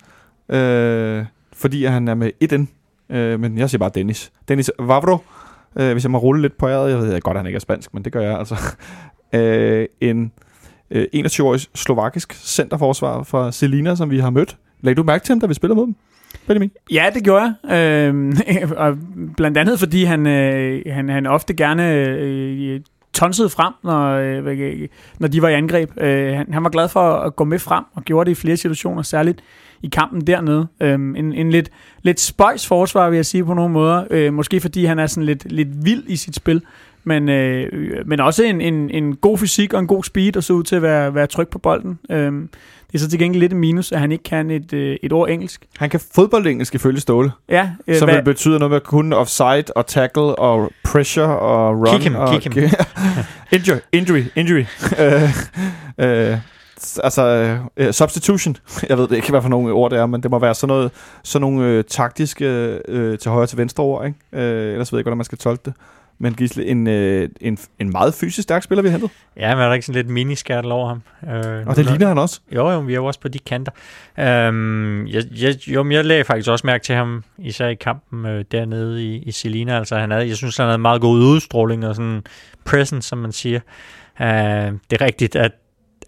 [0.49, 2.69] øh, fordi han er med et N,
[3.11, 4.33] øh, men jeg siger bare Dennis.
[4.49, 5.19] Dennis Vavro,
[5.77, 7.61] øh, hvis jeg må rulle lidt på æret, jeg ved godt, at han ikke er
[7.61, 8.57] spansk, men det gør jeg altså.
[9.35, 10.33] øh, en
[10.91, 14.57] øh, 21-årig slovakisk centerforsvar fra Selina, som vi har mødt.
[14.81, 15.95] Lagde du mærke til ham, da vi spillede mod dem?
[16.47, 16.71] Benjamin?
[16.91, 17.77] Ja, det gjorde jeg.
[17.77, 18.37] Øh,
[18.85, 18.99] og
[19.37, 22.81] blandt andet fordi han, øh, han, han ofte gerne øh, øh
[23.13, 24.89] tonsede frem, når, øh,
[25.19, 25.91] når de var i angreb.
[26.01, 28.57] Øh, han, han var glad for at gå med frem og gjorde det i flere
[28.57, 29.41] situationer, særligt
[29.83, 30.67] i kampen dernede.
[30.81, 31.71] Øh, en, en lidt,
[32.03, 34.05] lidt spøjs forsvar, vil jeg sige på nogle måder.
[34.11, 36.63] Øh, måske fordi han er sådan lidt, lidt vild i sit spil.
[37.05, 37.67] Men, øh,
[38.07, 40.77] men også en, en, en god fysik og en god speed, og så ud til
[40.77, 41.99] at være, være tryg på bolden.
[42.11, 42.33] Øh,
[42.93, 45.13] det er så til gengæld lidt en minus, at han ikke kan et, øh, et
[45.13, 45.65] ord engelsk.
[45.79, 47.31] Han kan fodboldengelsk ifølge Ståle.
[47.49, 51.77] Ja, øh, Som hvad- vil betyde noget med kunne offside og tackle og pressure og
[51.79, 51.87] run.
[51.87, 52.65] Kick him, og kick him.
[53.53, 54.65] injury, injury, injury.
[55.01, 56.39] øh, øh,
[57.05, 58.57] altså, øh, substitution.
[58.89, 60.69] Jeg ved det ikke, hvad for nogle ord det er, men det må være sådan
[60.69, 60.91] noget,
[61.23, 62.47] sådan nogle øh, taktiske
[62.89, 64.19] øh, til højre til venstre ord, ikke?
[64.33, 65.75] Øh, ellers ved jeg ikke, hvordan man skal tolke det.
[66.21, 69.11] Men Gisle, en, øh, en, en meget fysisk stærk spiller, vi har hentet.
[69.37, 71.03] Ja, men er der ikke sådan lidt miniskærtel over ham?
[71.35, 72.41] Øh, Og det ligner han også.
[72.55, 73.73] Jo, jo, vi er jo også på de kanter.
[74.19, 78.27] Øhm, jeg, jeg, jo, men jeg lagde faktisk også mærke til ham, især i kampen
[78.27, 79.79] øh, dernede i, i Selina.
[79.79, 82.23] Altså, han havde, jeg synes, han havde meget god udstråling og sådan
[82.65, 83.61] presence, som man siger.
[84.21, 85.53] Øh, det er rigtigt, at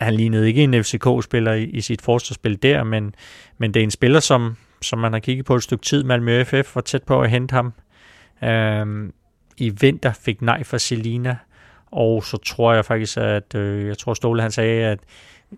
[0.00, 3.14] han lignede ikke en FCK-spiller i, i sit forsvarsspil der, men,
[3.58, 6.04] men det er en spiller, som, som man har kigget på et stykke tid.
[6.04, 7.72] Malmø FF var tæt på at hente ham.
[8.44, 9.12] Øhm,
[9.56, 11.36] I vinter fik nej fra Selina,
[11.90, 14.98] og så tror jeg faktisk, at øh, jeg tror Ståle han sagde, at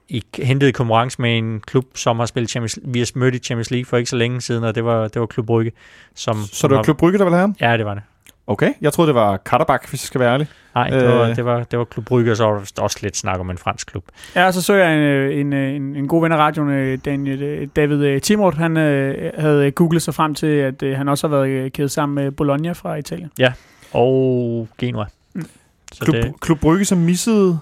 [0.09, 3.70] I hentede konkurrence med en klub, som har spillet Champions, vi har mødt i Champions
[3.70, 5.72] League for ikke så længe siden, og det var, det var Klub Brygge.
[6.14, 7.57] Som, Så det var Klub Brygge, der ville have ham?
[7.61, 8.03] Ja, det var det.
[8.47, 10.47] Okay, jeg troede, det var Katterbach, hvis jeg skal være ærlig.
[10.74, 11.36] Nej, det, var, Øh.
[11.36, 13.59] det, var, det var Klub Brygge, og så var der også lidt snak om en
[13.59, 14.05] fransk klub.
[14.36, 16.99] Ja, så så jeg en, øh, en, øh, en, en god ven af radioen, øh,
[17.05, 21.36] Daniel, David Timort, han øh, havde googlet sig frem til, at øh, han også har
[21.36, 23.30] været kædet sammen med Bologna fra Italien.
[23.93, 25.05] Og Genua.
[25.34, 25.47] Mm.
[25.93, 27.59] Så Klub, det, Klub Brygge, som missede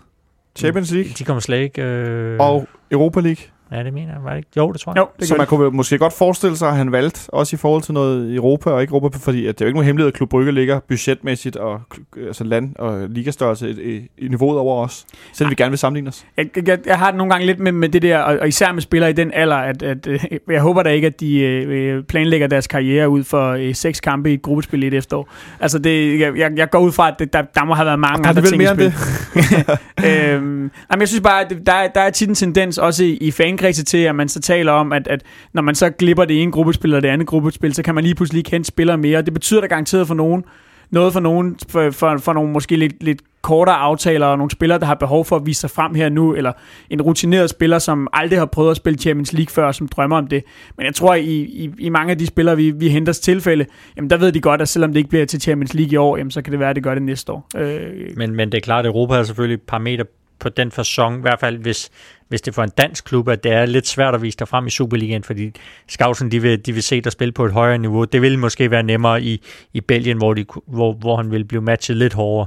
[0.57, 1.83] Champions League de kommer slet ikke...
[1.83, 3.45] Øh, og Europa League.
[3.73, 4.25] Ja, det mener jeg.
[4.25, 4.49] Var det ikke?
[4.57, 5.01] Jo, det tror jeg.
[5.01, 5.49] Jo, det Så man det.
[5.49, 8.81] kunne måske godt forestille sig, at han valgte, også i forhold til noget Europa og
[8.81, 11.57] ikke Europa, fordi at det er jo ikke nogen hemmelighed, at Klub Brygge ligger budgetmæssigt
[11.57, 15.07] og kl- altså land- og ligastørrelse i, i, i niveauet over os.
[15.33, 16.25] Selvom vi gerne vil sammenligne os.
[16.37, 18.73] Jeg, jeg, jeg har det nogle gange lidt med, med det der, og, og især
[18.73, 22.03] med spillere i den alder, at, at øh, jeg håber da ikke, at de øh,
[22.05, 25.29] planlægger deres karriere ud for øh, seks kampe i et gruppespil i et efterår.
[25.61, 27.99] Altså, det, jeg, jeg, jeg går ud fra, at det, der, der må have været
[27.99, 29.77] mange andre ting i mere end spil.
[30.07, 33.17] øhm, jamen, jeg synes bare, at der, er- der er tit en tendens, også i,
[33.21, 33.31] i
[33.61, 36.53] fankredse til, at man så taler om, at, at når man så glipper det ene
[36.53, 39.23] gruppespil og det andet gruppespil, så kan man lige pludselig ikke hente spillere mere.
[39.23, 40.45] Det betyder da garanteret for nogen,
[40.91, 44.79] noget for nogen, for, for, for nogle måske lidt, lidt kortere aftaler, og nogle spillere,
[44.79, 46.53] der har behov for at vise sig frem her nu, eller
[46.91, 50.27] en rutineret spiller, som aldrig har prøvet at spille Champions League før, som drømmer om
[50.27, 50.45] det.
[50.77, 54.11] Men jeg tror, i, i, i mange af de spillere, vi, vi henter tilfælde, jamen
[54.11, 56.31] der ved de godt, at selvom det ikke bliver til Champions League i år, jamen
[56.31, 57.49] så kan det være, at det gør det næste år.
[57.57, 57.81] Øh,
[58.17, 60.05] Men, men det er klart, at Europa er selvfølgelig et parameter
[60.39, 61.91] på den fasong, i hvert fald hvis,
[62.31, 64.67] hvis det for en dansk klub, at det er lidt svært at vise dig frem
[64.67, 65.53] i Superligaen, fordi
[65.89, 68.05] Skavsen, de vil, de vil se dig spille på et højere niveau.
[68.05, 71.63] Det vil måske være nemmere i, i Belgien, hvor, de, hvor, hvor han vil blive
[71.63, 72.47] matchet lidt hårdere,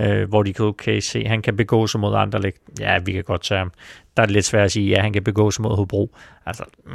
[0.00, 2.40] øh, hvor de kan okay, se, han kan begå sig mod andre.
[2.42, 3.72] lig- Ja, vi kan godt tage ham.
[4.16, 6.16] Der er det lidt svært at sige, ja, han kan begå sig mod Hobro.
[6.46, 6.92] Altså, mm,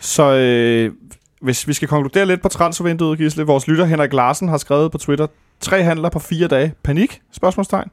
[0.00, 0.92] Så øh,
[1.40, 4.98] hvis vi skal konkludere lidt på transfervinduet, Gisle, vores lytter Henrik Larsen har skrevet på
[4.98, 5.26] Twitter,
[5.60, 6.74] tre handler på fire dage.
[6.82, 7.20] Panik?
[7.32, 7.90] Spørgsmålstegn.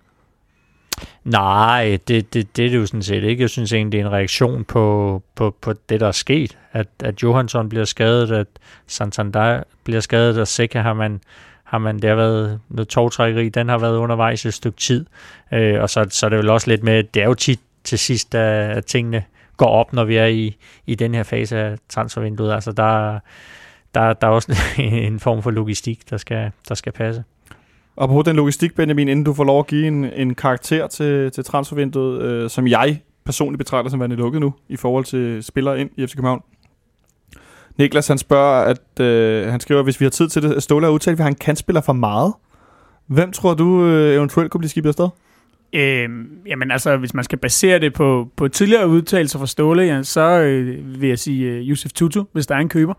[1.23, 3.41] Nej, det, det, det er det jo sådan set ikke.
[3.41, 6.57] Jeg synes egentlig, det er en reaktion på, på, på det, der er sket.
[6.71, 8.47] At, at Johansson bliver skadet, at
[8.87, 11.21] Santander bliver skadet, og Seca har man,
[11.63, 15.05] har man, der været noget togtrækkeri, den har været undervejs et stykke tid,
[15.53, 17.99] øh, og så, så er det vel også lidt med, det er jo tit til
[17.99, 19.23] sidst, at tingene
[19.57, 20.57] går op, når vi er i,
[20.87, 22.53] i den her fase af transfervinduet.
[22.53, 23.19] Altså der,
[23.95, 27.23] der, der er også en form for logistik, der skal, der skal passe.
[27.99, 31.31] Og på den logistik, Benjamin, inden du får lov at give en, en karakter til,
[31.31, 35.81] til transfervinduet, øh, som jeg personligt betragter som værende lukket nu, i forhold til spillere
[35.81, 36.41] ind i FC København.
[37.77, 40.85] Niklas, han spørger, at øh, han skriver, at hvis vi har tid til det, Ståle
[40.85, 42.33] har udtalt, at han kan spiller for meget.
[43.07, 45.09] Hvem tror du øh, eventuelt kunne blive skibet afsted?
[45.73, 46.09] Øh,
[46.45, 50.21] jamen altså, hvis man skal basere det på, på tidligere udtalelser fra Ståle, ja, så
[50.21, 52.93] øh, vil jeg sige øh, Josef Tutu, hvis der er en køber.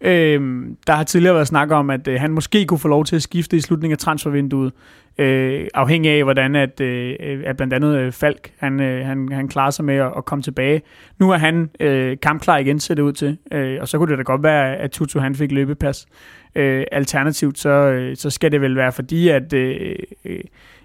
[0.00, 3.16] Øh, der har tidligere været snak om, at øh, han måske kunne få lov til
[3.16, 4.72] at skifte i slutningen af transfervinduet,
[5.18, 9.28] øh, afhængig af, hvordan at, øh, øh, at blandt andet øh, Falk han, øh, han,
[9.32, 10.82] han klarer sig med at, at komme tilbage.
[11.18, 14.18] Nu er han øh, kampklar igen, ser det ud til, øh, og så kunne det
[14.18, 16.06] da godt være, at Tutu han fik løbepas.
[16.54, 20.40] Øh, alternativt, så, øh, så skal det vel være fordi, at øh, øh,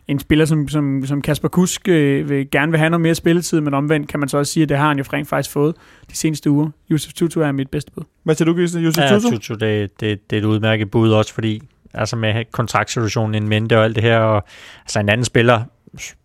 [0.07, 3.61] en spiller som, som, som Kasper Kusk øh, vil gerne vil have noget mere spilletid,
[3.61, 5.75] men omvendt kan man så også sige, at det har han jo rent faktisk fået
[6.09, 6.69] de seneste uger.
[6.89, 8.03] Josef Tutu er mit bedste bud.
[8.23, 8.81] Hvad siger du, Gisle?
[8.81, 9.29] Josef ja, Tutu?
[9.29, 11.61] Tutu, det, det, det er et udmærket bud også, fordi
[11.93, 14.43] altså med kontraktsituationen en mente og alt det her, og
[14.81, 15.63] altså en anden spiller,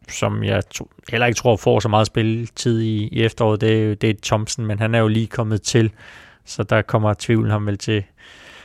[0.08, 3.94] som jeg to, heller ikke tror får så meget spilletid i, i efteråret, det er,
[3.94, 5.90] det er Thompson, men han er jo lige kommet til,
[6.44, 8.04] så der kommer tvivlen ham vel til,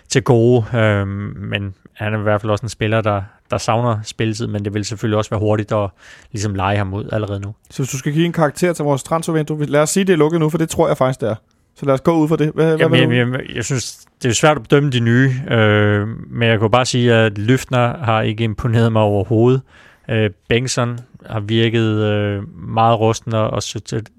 [0.10, 3.22] til gode, øhm, men han er i hvert fald også en spiller, der,
[3.52, 5.90] der savner spilletid, men det vil selvfølgelig også være hurtigt at
[6.32, 7.56] ligesom lege ham ud allerede nu.
[7.70, 10.18] Så hvis du skal give en karakter til vores transfervindue, lad os sige, det er
[10.18, 11.36] lukket nu, for det tror jeg faktisk, det er.
[11.76, 12.52] Så lad os gå ud for det.
[12.56, 16.08] Hvad, Jamen, hvad jeg, jeg, jeg synes, det er svært at bedømme de nye, øh,
[16.32, 19.62] men jeg kunne bare sige, at Løftner har ikke imponeret mig overhovedet.
[20.10, 23.64] Øh, Bengtsson har virket øh, meget rusten, og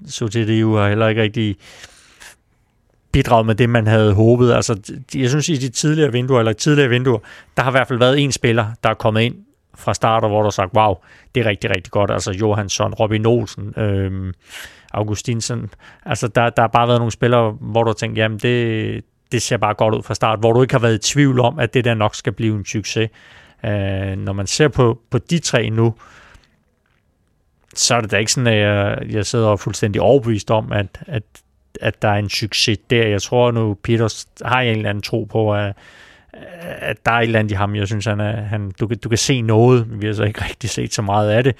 [0.06, 1.56] Sotidiu har heller ikke rigtig
[3.16, 4.52] bidraget med det, man havde håbet.
[4.52, 7.18] Altså, jeg synes, i de tidligere vinduer, eller tidligere vinduer,
[7.56, 9.34] der har i hvert fald været en spiller, der er kommet ind
[9.74, 10.94] fra starter, hvor der har sagt, wow,
[11.34, 12.10] det er rigtig, rigtig godt.
[12.10, 14.32] Altså Johansson, Robin Olsen, øhm,
[14.92, 15.70] Augustinsen.
[16.06, 19.42] Altså, der, der har bare været nogle spillere, hvor du har tænkt, jamen, det, det
[19.42, 21.74] ser bare godt ud fra start, hvor du ikke har været i tvivl om, at
[21.74, 23.10] det der nok skal blive en succes.
[23.64, 25.94] Øh, når man ser på, på de tre nu,
[27.74, 31.22] så er det da ikke sådan, at jeg, jeg sidder fuldstændig overbevist om, at, at
[31.80, 33.06] at der er en succes der.
[33.06, 35.72] Jeg tror nu, Peters har en eller anden tro på, at,
[36.62, 37.74] at der er et eller andet i ham.
[37.74, 40.00] Jeg synes, han er, han, du, du kan se noget.
[40.00, 41.56] Vi har så ikke rigtig set så meget af det.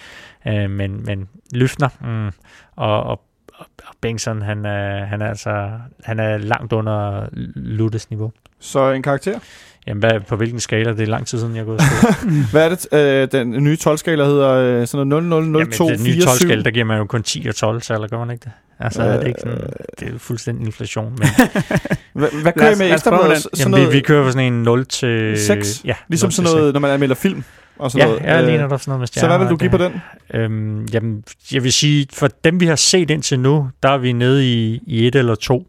[0.47, 2.33] Øh, men, men Løfner mm,
[2.77, 3.21] og, og,
[3.59, 5.71] og Bengtsson, han er, han er altså
[6.05, 8.33] han er langt under Luttes niveau.
[8.59, 9.39] Så en karakter?
[9.87, 10.93] Jamen, hvad, på hvilken skala?
[10.93, 11.81] Det er lang tid siden, jeg er gået
[12.53, 14.51] Hvad er det, øh, den nye 12-skala hedder?
[14.51, 17.05] Øh, sådan noget 0, 0, 0, 2, Jamen, den nye 12-skala, der giver man jo
[17.05, 18.53] kun 10 og 12, så eller gør man ikke det?
[18.81, 19.69] Altså, øh, er det ikke sådan, øh.
[20.01, 21.13] det er jo fuldstændig inflation.
[21.19, 21.29] Men
[22.13, 23.47] hvad, hvad kører I med ekstrabladet?
[23.59, 25.39] Jamen, noget, vi, vi kører for sådan en 0 til...
[25.39, 25.83] 6?
[25.85, 26.73] Ja, ligesom sådan noget, 6.
[26.73, 27.45] når man anmelder film?
[27.79, 28.27] Og sådan ja, noget.
[28.27, 29.33] jeg øh, ligner der sådan noget med stjerner.
[29.33, 30.01] Så hvad vil du give på den?
[30.35, 34.13] Øhm, jamen, jeg vil sige, for dem vi har set indtil nu, der er vi
[34.13, 35.67] nede i, i et eller to.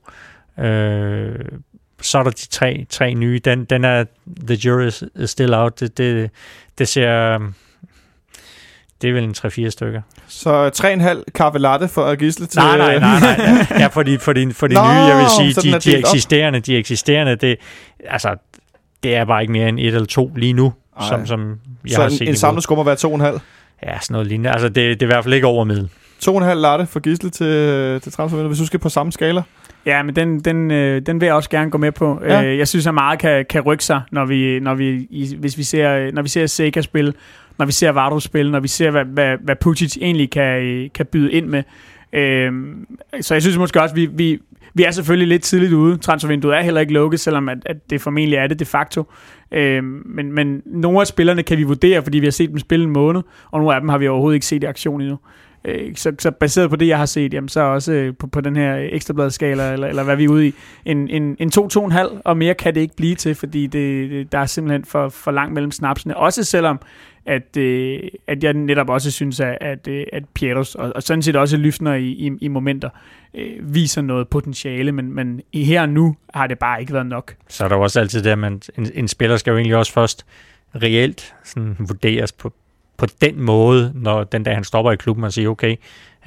[0.59, 1.35] Øh,
[2.01, 3.39] så er der de tre, tre nye.
[3.45, 4.05] Den, den er
[4.47, 5.79] The Jury is Still Out.
[5.79, 6.29] Det, det,
[6.77, 7.39] det ser...
[9.01, 10.01] Det er vel en 3-4 stykker.
[10.27, 10.69] Så
[11.17, 12.59] 3,5 kaffe latte for at gisle til...
[12.59, 13.19] Nej, nej, nej.
[13.19, 13.67] nej.
[13.81, 16.59] Ja, for de, for de, for de Nå, nye, jeg vil sige, de, de eksisterende,
[16.59, 17.57] de eksisterende, det,
[18.05, 18.35] altså,
[19.03, 21.07] det er bare ikke mere end et eller to lige nu, Ej.
[21.07, 22.17] som, som jeg så har set.
[22.17, 23.39] Så en, en samlet skum må være 2,5?
[23.83, 24.51] Ja, sådan noget lignende.
[24.51, 25.89] Altså, det, det er i hvert fald ikke over middel.
[26.25, 29.41] 2,5 latte for gisle til, til transfervinduet, hvis du skal på samme skala?
[29.87, 32.19] Ja, men den, den, øh, den vil jeg også gerne gå med på.
[32.23, 32.43] Ja.
[32.43, 35.57] Øh, jeg synes, at meget kan, kan rykke sig, når vi, når vi, i, hvis
[35.57, 37.13] vi ser, når vi ser Sega spille,
[37.57, 41.05] når vi ser Vardro spille, når vi ser, hvad, hvad, hvad Pucic egentlig kan, kan
[41.05, 41.63] byde ind med.
[42.13, 42.51] Øh,
[43.21, 44.39] så jeg synes måske også, vi, vi,
[44.73, 45.97] vi er selvfølgelig lidt tidligt ude.
[45.97, 49.11] Transfervinduet er heller ikke lukket, selvom at, at det formentlig er det de facto.
[49.51, 52.85] Øh, men, men nogle af spillerne kan vi vurdere, fordi vi har set dem spille
[52.85, 55.17] en måned, og nogle af dem har vi overhovedet ikke set i aktion endnu.
[55.65, 58.41] Øh, så, så baseret på det, jeg har set, jamen, så også øh, på, på
[58.41, 60.53] den her ekstrabladskala, eller, eller hvad vi er ude i,
[60.85, 64.45] en, en, en 2-2,5, og mere kan det ikke blive til, fordi det, der er
[64.45, 66.17] simpelthen for, for langt mellem snapsene.
[66.17, 66.79] Også selvom,
[67.25, 71.21] at, øh, at jeg netop også synes, at, at, øh, at Pietros, og, og sådan
[71.21, 72.89] set også Lyftner i, i, i momenter,
[73.33, 77.35] øh, viser noget potentiale, men, men her og nu har det bare ikke været nok.
[77.47, 79.93] Så er der også altid det, at man, en, en spiller skal jo egentlig også
[79.93, 80.25] først
[80.75, 82.53] reelt sådan, vurderes på,
[82.97, 85.75] på den måde, når den dag han stopper i klubben og siger, okay,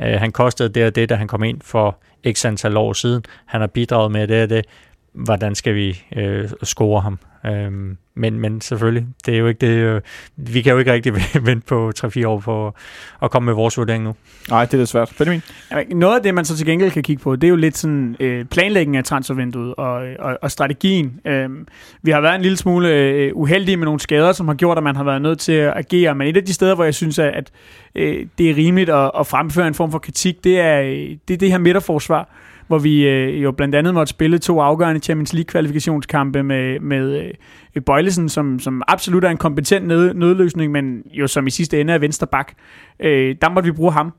[0.01, 1.99] øh, han kostede det og det, da han kom ind for
[2.33, 3.25] x antal år siden.
[3.47, 4.65] Han har bidraget med det og det.
[5.13, 7.19] Hvordan skal vi øh, score ham?
[7.47, 10.01] Øh, men, men selvfølgelig, det er jo ikke det, øh,
[10.37, 11.15] vi kan jo ikke rigtig
[11.47, 12.77] vente på 3-4 år for
[13.23, 14.15] at komme med vores vurdering nu.
[14.49, 15.13] Nej, det er lidt svært.
[15.19, 15.43] Benjamin?
[15.91, 18.17] Noget af det, man så til gengæld kan kigge på, det er jo lidt sådan
[18.21, 21.21] øh, planlægning af transfervinduet og, og, og strategien.
[21.27, 21.67] Øhm,
[22.03, 24.85] vi har været en lille smule øh, uheldige med nogle skader, som har gjort, at
[24.85, 26.15] man har været nødt til at agere.
[26.15, 27.51] Men et af de steder, hvor jeg synes, at, at
[27.95, 31.35] øh, det er rimeligt at, at fremføre en form for kritik, det er øh, det,
[31.35, 32.29] er det her midterforsvar
[32.71, 37.33] hvor vi øh, jo blandt andet måtte spille to afgørende Champions League-kvalifikationskampe med, med
[37.75, 41.81] øh, Bøjlesen, som, som absolut er en kompetent nød, nødløsning, men jo som i sidste
[41.81, 42.53] ende er venstre bak.
[43.01, 44.13] Øh, der måtte vi bruge ham.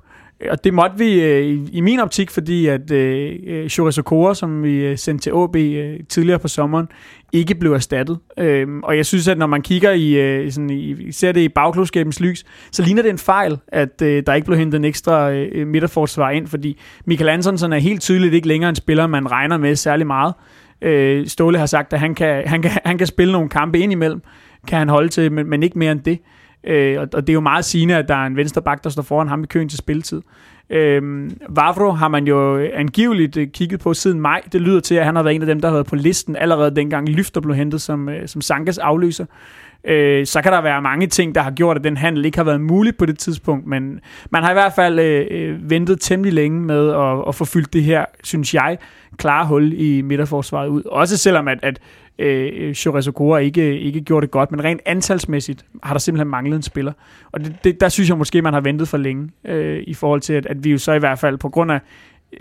[0.49, 4.35] Og det måtte vi øh, i, i min optik, fordi at øh, øh Shores Okora,
[4.35, 6.88] som vi øh, sendte til AB øh, tidligere på sommeren,
[7.31, 8.19] ikke blev erstattet.
[8.38, 11.49] Øh, og jeg synes, at når man kigger i, øh, sådan i ser det i
[11.49, 15.31] bagklodskabens lys, så ligner det en fejl, at øh, der ikke blev hentet en ekstra
[15.31, 19.31] øh, øh, midterforsvar ind, fordi Michael Antonsen er helt tydeligt ikke længere en spiller, man
[19.31, 20.34] regner med særlig meget.
[20.81, 23.91] Øh, Ståle har sagt, at han kan, han, kan, han kan spille nogle kampe ind
[23.91, 24.22] imellem,
[24.68, 26.11] kan han holde til, men, men ikke mere end det.
[26.11, 28.83] Øh, Øh, og, og det er jo meget sigende, at der er en venstre bak,
[28.83, 30.21] der står foran ham i køen til spilletid.
[30.69, 34.41] Øh, Vavro har man jo angiveligt øh, kigget på siden maj.
[34.51, 36.35] Det lyder til, at han har været en af dem, der har været på listen
[36.35, 39.25] allerede dengang Lyfter blev hentet som, øh, som Sankas afløser.
[39.83, 42.43] Øh, så kan der være mange ting, der har gjort, at den handel ikke har
[42.43, 46.61] været mulig på det tidspunkt, men man har i hvert fald øh ventet temmelig længe
[46.61, 48.77] med at, at få fyldt det her, synes jeg,
[49.17, 50.83] klare hul i midterforsvaret ud.
[50.83, 51.79] Også selvom, at, at
[52.22, 56.27] øh, øh Chores Okora ikke, ikke gjorde det godt, men rent antalsmæssigt har der simpelthen
[56.27, 56.93] manglet en spiller.
[57.31, 60.22] Og det, det, der synes jeg måske, man har ventet for længe, øh, i forhold
[60.22, 61.80] til, at, at vi jo så i hvert fald på grund af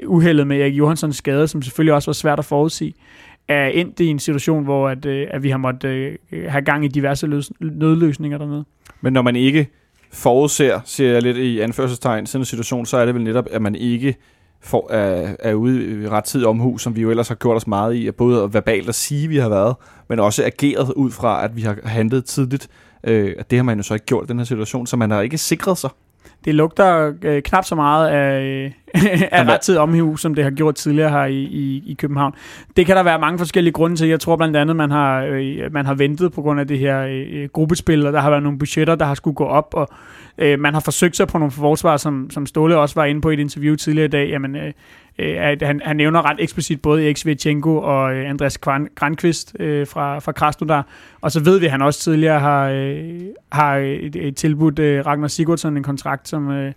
[0.07, 2.95] uheldet med Erik Johanssons skade, som selvfølgelig også var svært at forudsige,
[3.49, 5.89] er endt i en situation, hvor at, øh, at vi har måttet
[6.33, 8.65] øh, have gang i diverse løs- nødløsninger dernede.
[9.01, 9.67] Men når man ikke
[10.13, 13.63] forudser, siger jeg lidt i anførselstegn, sådan en situation, så er det vel netop, at
[13.63, 14.17] man ikke
[14.63, 17.67] for, er, er ude i ret tid omhu, som vi jo ellers har gjort os
[17.67, 19.75] meget i, at både verbalt at sige, at vi har været,
[20.09, 22.69] men også ageret ud fra, at vi har handlet tidligt.
[23.05, 25.21] Øh, det har man jo så ikke gjort i den her situation, så man har
[25.21, 25.91] ikke sikret sig.
[26.45, 28.75] Det lugter øh, knap så meget af,
[29.33, 32.35] af ret tid omhu, som det har gjort tidligere her i, i, i København.
[32.77, 34.09] Det kan der være mange forskellige grunde til.
[34.09, 37.07] Jeg tror blandt andet, man har, øh, man har ventet på grund af det her
[37.09, 39.89] øh, gruppespil, og der har været nogle budgetter, der har skulle gå op, og
[40.39, 43.31] Øh, man har forsøgt sig på nogle forsvar, som, som Ståle også var inde på
[43.31, 44.29] i et interview tidligere i dag.
[44.29, 44.73] Jamen, øh,
[45.19, 48.59] øh, at han, han nævner ret eksplicit både Erik Svetchenko og øh, Andreas
[48.95, 50.87] Granqvist øh, fra, fra Krasnodar.
[51.21, 53.21] Og så ved vi, at han også tidligere har, øh,
[53.53, 56.51] har et, et tilbudt øh, Ragnar Sigurdsson en kontrakt, som...
[56.51, 56.73] Øh,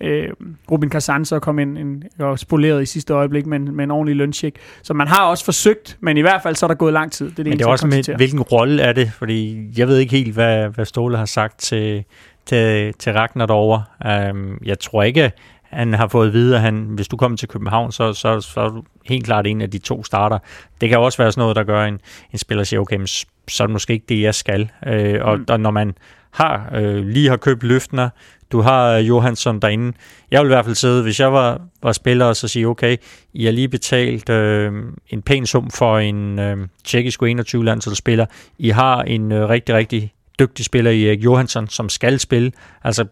[0.00, 0.28] øh,
[0.70, 4.16] Robin Kazan så kom ind en, og spoleret i sidste øjeblik med, med en ordentlig
[4.16, 4.56] løncheck.
[4.82, 7.30] Så man har også forsøgt, men i hvert fald så er der gået lang tid.
[7.30, 9.12] Det er det men det er også med, hvilken rolle er det?
[9.12, 12.04] Fordi jeg ved ikke helt, hvad, hvad Ståle har sagt til,
[12.46, 13.84] til, til Ragnar derovre.
[14.30, 15.32] Um, jeg tror ikke,
[15.62, 18.60] han har fået at vide, at han, hvis du kommer til København, så, så, så
[18.60, 20.38] er du helt klart en af de to starter.
[20.80, 22.00] Det kan også være sådan noget, der gør en,
[22.32, 23.06] en spiller siger, okay,
[23.48, 24.70] så er det måske ikke det, jeg skal.
[24.86, 25.44] Uh, og, mm.
[25.48, 25.94] og når man
[26.30, 28.10] har uh, lige har købt løftene,
[28.52, 29.92] du har uh, Johansson derinde.
[30.30, 32.96] Jeg vil i hvert fald sidde, hvis jeg var, var spiller, og så sige, okay,
[33.34, 34.74] I har lige betalt uh,
[35.08, 38.26] en pæn sum for en uh, tjekkisk 21 landsholdsspiller.
[38.58, 42.52] I har en uh, rigtig, rigtig dygtig spiller i Erik Johansson, som skal spille.
[42.84, 43.04] Altså,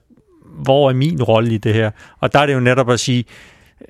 [0.63, 1.91] hvor er min rolle i det her?
[2.21, 3.25] Og der er det jo netop at sige,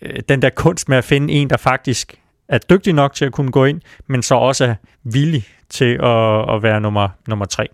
[0.02, 2.14] øh, den der kunst med at finde en, der faktisk
[2.48, 4.74] er dygtig nok til at kunne gå ind, men så også er
[5.04, 7.68] villig til at, at være nummer, nummer tre.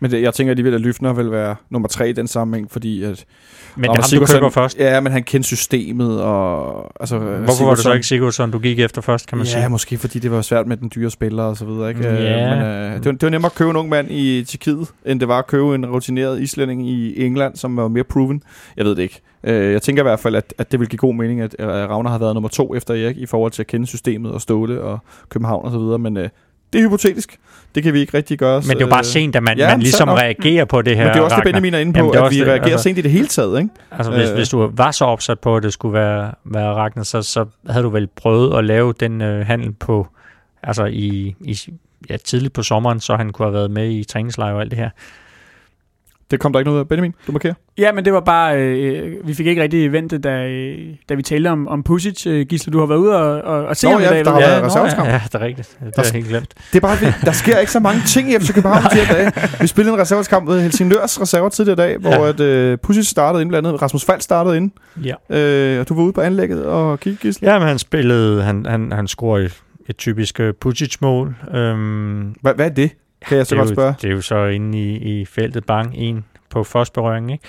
[0.00, 3.02] Men det, jeg tænker alligevel, at Lyfner vil være nummer tre i den sammenhæng, fordi
[3.02, 3.24] at...
[3.76, 4.78] Men det er ham, du køber først?
[4.78, 6.92] Ja, men han kendte systemet, og...
[7.00, 9.62] Altså, Hvorfor var det så ikke Sigurdsson, du gik efter først, kan man ja, sige?
[9.62, 12.08] Ja, måske fordi det var svært med den dyre spiller og så videre, ikke?
[12.08, 12.54] Ja.
[12.54, 15.20] Men, uh, det, var, det var nemmere at købe en ung mand i Tjekkiet, end
[15.20, 18.42] det var at købe en rutineret islænding i England, som var mere proven.
[18.76, 19.20] Jeg ved det ikke.
[19.42, 22.10] Uh, jeg tænker i hvert fald, at, at det vil give god mening, at, Ravner
[22.10, 24.98] har været nummer to efter Erik, i forhold til at kende systemet og Ståle og
[25.28, 26.16] København og så videre, men...
[26.16, 26.24] Uh,
[26.72, 27.38] det er hypotetisk.
[27.74, 28.60] Det kan vi ikke rigtig gøre.
[28.60, 31.04] Men det er jo bare sent, at man, ja, man ligesom reagerer på det her.
[31.04, 31.44] Men det er også Ragnar.
[31.44, 33.26] det, Benjamin er inde på, Jamen, at vi det, reagerer altså, sent i det hele
[33.26, 33.58] taget.
[33.58, 33.70] Ikke?
[33.90, 34.34] Altså, hvis, øh.
[34.34, 37.84] hvis du var så opsat på, at det skulle være, være Ragnar, så, så havde
[37.84, 40.08] du vel prøvet at lave den øh, handel på,
[40.62, 41.58] altså i, i
[42.10, 44.78] ja, tidligt på sommeren, så han kunne have været med i træningslejr og alt det
[44.78, 44.90] her.
[46.30, 46.88] Det kom der ikke noget af.
[46.88, 47.54] Benjamin, du markerer.
[47.78, 50.48] Ja, men det var bare, øh, vi fik ikke rigtig ventet, da,
[51.08, 52.26] da vi talte om, om Pusic.
[52.26, 54.24] Øh, Gisle, du har været ude og, og, og se Nå, ham ja, i dag.
[54.24, 55.08] Der har ja, været reservekamp.
[55.08, 55.78] Ja, ja, det er rigtigt.
[55.80, 56.54] Det er helt glemt.
[56.72, 59.32] Det er bare, der sker ikke så mange ting i FC København de her dage.
[59.60, 62.28] Vi spillede en reservekamp med Helsingørs reserver tidligere i dag, hvor ja.
[62.28, 64.70] at, øh, Pusic startede indblandet, Rasmus Fald startede ind.
[65.04, 65.14] Ja.
[65.38, 67.52] Øh, og du var ude på anlægget og kiggede, Gisle.
[67.52, 69.50] Ja, men han spillede, han, han, han scorede
[69.88, 71.36] et typisk Pusic-mål.
[71.54, 72.90] Øhm, hvad, hvad er det?
[73.26, 73.94] Kan jeg så godt spørge?
[74.02, 77.32] Det er jo så inde i, i feltet bang, en på første berøring.
[77.32, 77.44] Ikke?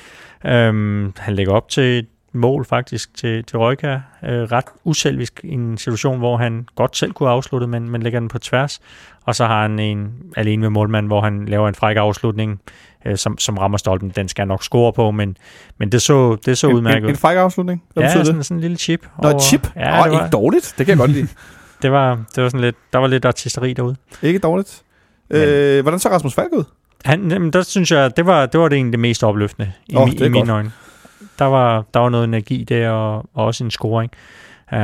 [0.46, 4.00] Øhm, han lægger op til mål faktisk til, til Røjka.
[4.24, 8.20] Øh, ret uselvisk i en situation, hvor han godt selv kunne afslutte, men, men lægger
[8.20, 8.80] den på tværs.
[9.24, 12.62] Og så har han en alene med målmanden, hvor han laver en fræk afslutning,
[13.06, 14.10] øh, som, som rammer stolpen.
[14.10, 15.38] Den skal han nok score på, men,
[15.78, 17.84] men det så, det så en, udmærket en, en fræk afslutning?
[17.94, 18.46] Hvad ja, sådan, det?
[18.46, 19.08] sådan en lille chip.
[19.24, 19.68] Nå, et chip?
[19.76, 20.74] Ja, Åh, det var, ikke dårligt.
[20.78, 21.28] Det kan jeg godt lide.
[21.82, 23.96] det var, det var sådan lidt, der var lidt artisteri derude.
[24.22, 24.84] ikke dårligt.
[25.30, 26.64] Men- Øh, hvordan så Rasmus Falk ud?
[27.06, 29.95] Han, jamen, der synes jeg, det var, det var det egentlig det mest opløftende i,
[29.95, 30.72] oh, i mine øjne.
[31.39, 34.11] Der var, der var noget energi der, og, og også en scoring.
[34.72, 34.80] Uh,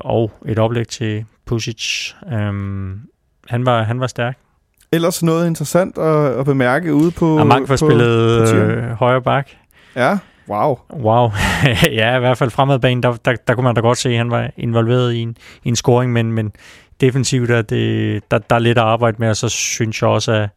[0.00, 2.12] og et oplæg til Pusic.
[2.32, 3.00] Um,
[3.48, 4.38] han, var, han var stærk.
[4.92, 7.38] Ellers noget interessant at, at bemærke ude på...
[7.38, 9.48] Amank var på- spillet på øh, højre bak.
[9.96, 10.18] Ja,
[10.48, 10.78] wow.
[10.92, 11.30] Wow.
[11.82, 14.30] ja, i hvert fald fremadbanen, der, der, der kunne man da godt se, at han
[14.30, 16.52] var involveret i en, i en scoring, men, men
[17.00, 20.32] defensivt er det, der, der er lidt at arbejde med, og så synes jeg også,
[20.32, 20.48] at,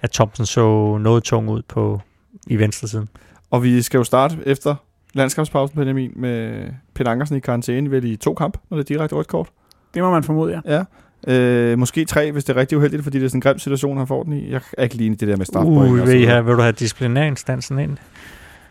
[0.00, 2.00] at Thompson så noget tung ud på
[2.46, 3.08] i venstre siden.
[3.50, 4.74] Og vi skal jo starte efter
[5.14, 6.64] landskampspausen, Benjamin, med
[6.94, 9.48] Peter Ankersen i karantæne ved de to kamp, når det er direkte rødt kort.
[9.94, 10.76] Det må man formode, ja.
[10.76, 10.84] Ja.
[11.26, 13.96] Øh, måske tre, hvis det er rigtig uheldigt, fordi det er sådan en grim situation,
[13.98, 14.50] han får den i.
[14.50, 15.92] Jeg er ikke lige inde i det der med strafpoint.
[15.92, 17.96] og Uh, vil, I have, vil du have disciplinærinstansen ind?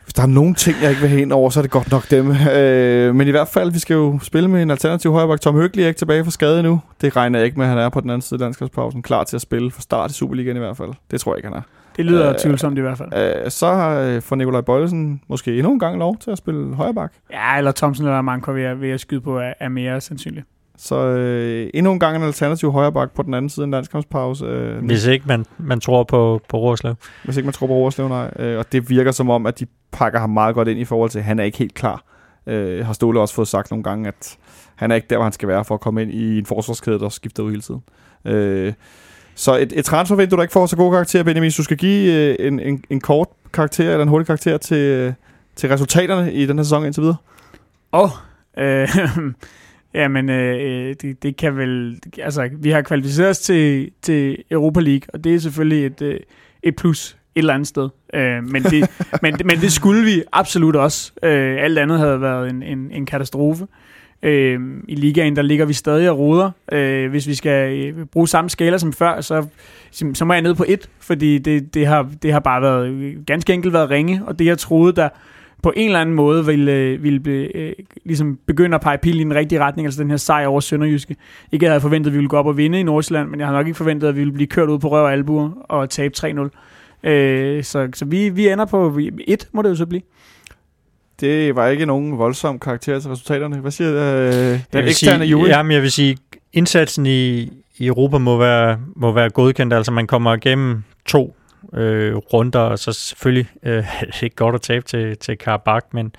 [0.03, 1.91] Hvis der er nogle ting, jeg ikke vil have ind over, så er det godt
[1.91, 2.31] nok dem.
[2.55, 5.41] Øh, men i hvert fald, vi skal jo spille med en alternativ højreback.
[5.41, 6.81] Tom Høgli er ikke tilbage fra skade nu.
[7.01, 9.01] Det regner jeg ikke med, at han er på den anden side af landskabspausen.
[9.01, 10.89] Klar til at spille for start i Superligaen i hvert fald.
[11.11, 11.61] Det tror jeg ikke, han er.
[11.97, 13.09] Det lyder Øh, tvivlsomt i hvert fald.
[13.45, 17.13] Øh, så øh, får Nikolaj Bøjlesen måske endnu en gang lov til at spille højreback.
[17.31, 20.45] Ja, eller Thomsen eller Manko vil jeg, vil jeg skyde på er, er mere sandsynligt.
[20.83, 24.45] Så øh, endnu en gang en alternativ højreback på den anden side af en landskampspause.
[24.45, 26.95] Øh, Hvis ikke man, man tror på, på Rorslev.
[27.23, 28.31] hvis ikke man tror på Overslev, nej.
[28.39, 31.09] Øh, og det virker som om, at de pakker ham meget godt ind i forhold
[31.09, 32.03] til, at han er ikke helt klar.
[32.47, 34.37] Øh, har Ståle også fået sagt nogle gange, at
[34.75, 36.99] han er ikke der, hvor han skal være for at komme ind i en forsvarskæde,
[36.99, 37.81] der skifter ud hele tiden.
[38.25, 38.73] Øh,
[39.35, 42.13] så et, et transfervindue, der ikke får så god karakter, Benjamin, hvis du skal give
[42.13, 45.13] øh, en, en, en kort karakter eller en hurtig karakter til, øh,
[45.55, 47.17] til resultaterne i den her sæson indtil videre.
[47.93, 48.09] Åh, oh,
[48.63, 48.87] øh,
[49.93, 51.99] jamen, øh, det, det kan vel...
[52.17, 56.19] Altså, vi har kvalificeret os til, til Europa League, og det er selvfølgelig et, øh,
[56.63, 57.89] et plus et eller andet sted.
[58.13, 58.89] Øh, men, det,
[59.23, 61.11] men, men det skulle vi absolut også.
[61.23, 63.67] Øh, alt andet havde været en, en, en katastrofe.
[64.23, 66.51] Øh, I ligaen, der ligger vi stadig og roder.
[66.71, 69.45] Øh, hvis vi skal øh, bruge samme skala som før, så,
[70.13, 73.25] så må jeg ned på et, fordi det, det, har, det har bare været øh,
[73.25, 75.09] ganske enkelt været ringe, og det jeg troede, der
[75.63, 77.73] på en eller anden måde ville, øh, ville be, øh,
[78.05, 81.15] ligesom begynde at pege pil i den rigtige retning, altså den her sejr over Sønderjyske.
[81.51, 83.39] Ikke at jeg havde forventet, at vi ville gå op og vinde i Nordsjælland, men
[83.39, 85.49] jeg havde nok ikke forventet, at vi ville blive kørt ud på røv og albuer
[85.69, 87.09] og tabe 3-0.
[87.09, 90.01] Øh, så så vi, vi ender på et, må det jo så blive.
[91.19, 93.57] Det var ikke nogen voldsom karakter til resultaterne.
[93.57, 95.47] Hvad siger øh, den eksterne sige, jury?
[95.47, 96.17] Jamen, jeg vil sige,
[96.53, 97.41] indsatsen i,
[97.77, 99.73] i Europa må være, må være godkendt.
[99.73, 101.35] Altså, man kommer igennem to
[101.73, 106.15] øh, runder, og så selvfølgelig øh, det ikke godt at tabe til, til Karabakh, men,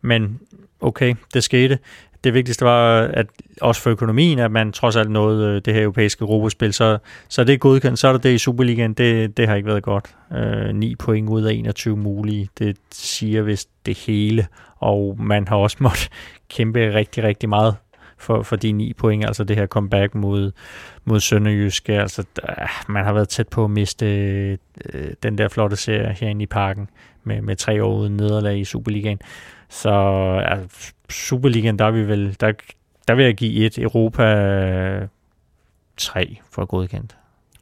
[0.00, 0.40] men
[0.80, 1.78] okay, det skete.
[2.24, 3.26] Det vigtigste var, at
[3.60, 6.98] også for økonomien, at man trods alt nåede øh, det her europæiske Europaspil, så,
[7.28, 7.98] så det er godkendt.
[7.98, 10.14] Så er der det i Superligaen, det, det har ikke været godt.
[10.32, 14.46] Øh, 9 point ud af 21 mulige, det siger vist det hele,
[14.76, 16.08] og man har også måttet
[16.48, 17.76] kæmpe rigtig, rigtig meget
[18.22, 20.52] for, for de 9 point, altså det her comeback mod,
[21.04, 22.00] mod Sønderjyske.
[22.00, 22.42] Altså, der,
[22.92, 24.06] man har været tæt på at miste
[24.94, 26.88] øh, den der flotte serie herinde i parken
[27.24, 29.18] med, med tre år uden nederlag i Superligaen.
[29.68, 29.90] Så
[30.48, 32.52] altså, Superligaen, der er vi vel, der,
[33.08, 35.06] der vil jeg give et Europa
[35.96, 37.16] 3 for godkendt.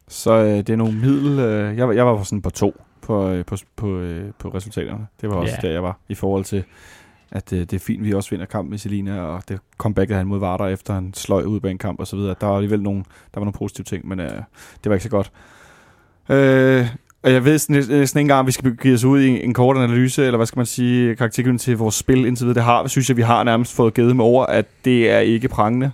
[0.09, 1.39] Så øh, det er nogle middel...
[1.39, 5.07] Øh, jeg, var- jeg var sådan på to på, øh, på, på, øh, på resultaterne.
[5.21, 5.67] Det var også Ja.
[5.69, 6.65] der, jeg var i forhold til,
[7.33, 10.27] at øh, det er fint, vi også vinder kampen med Selina, og det comebacket han
[10.27, 12.35] mod Vardar efter han sløj ud bag en kamp og så videre.
[12.41, 12.99] Der var alligevel nogle,
[13.35, 14.31] der var nogle positive ting, men øh,
[14.85, 15.33] det var ikke så godt.
[16.29, 16.87] Øh,
[17.23, 19.77] og jeg ved næsten ikke engang, om vi skal give os ud i en kort
[19.77, 22.55] analyse, eller hvad skal man sige, karaktergivning til vores spil indtil videre.
[22.55, 25.49] Det har, synes jeg, vi har nærmest fået givet med over, at det er ikke
[25.49, 25.91] prangende.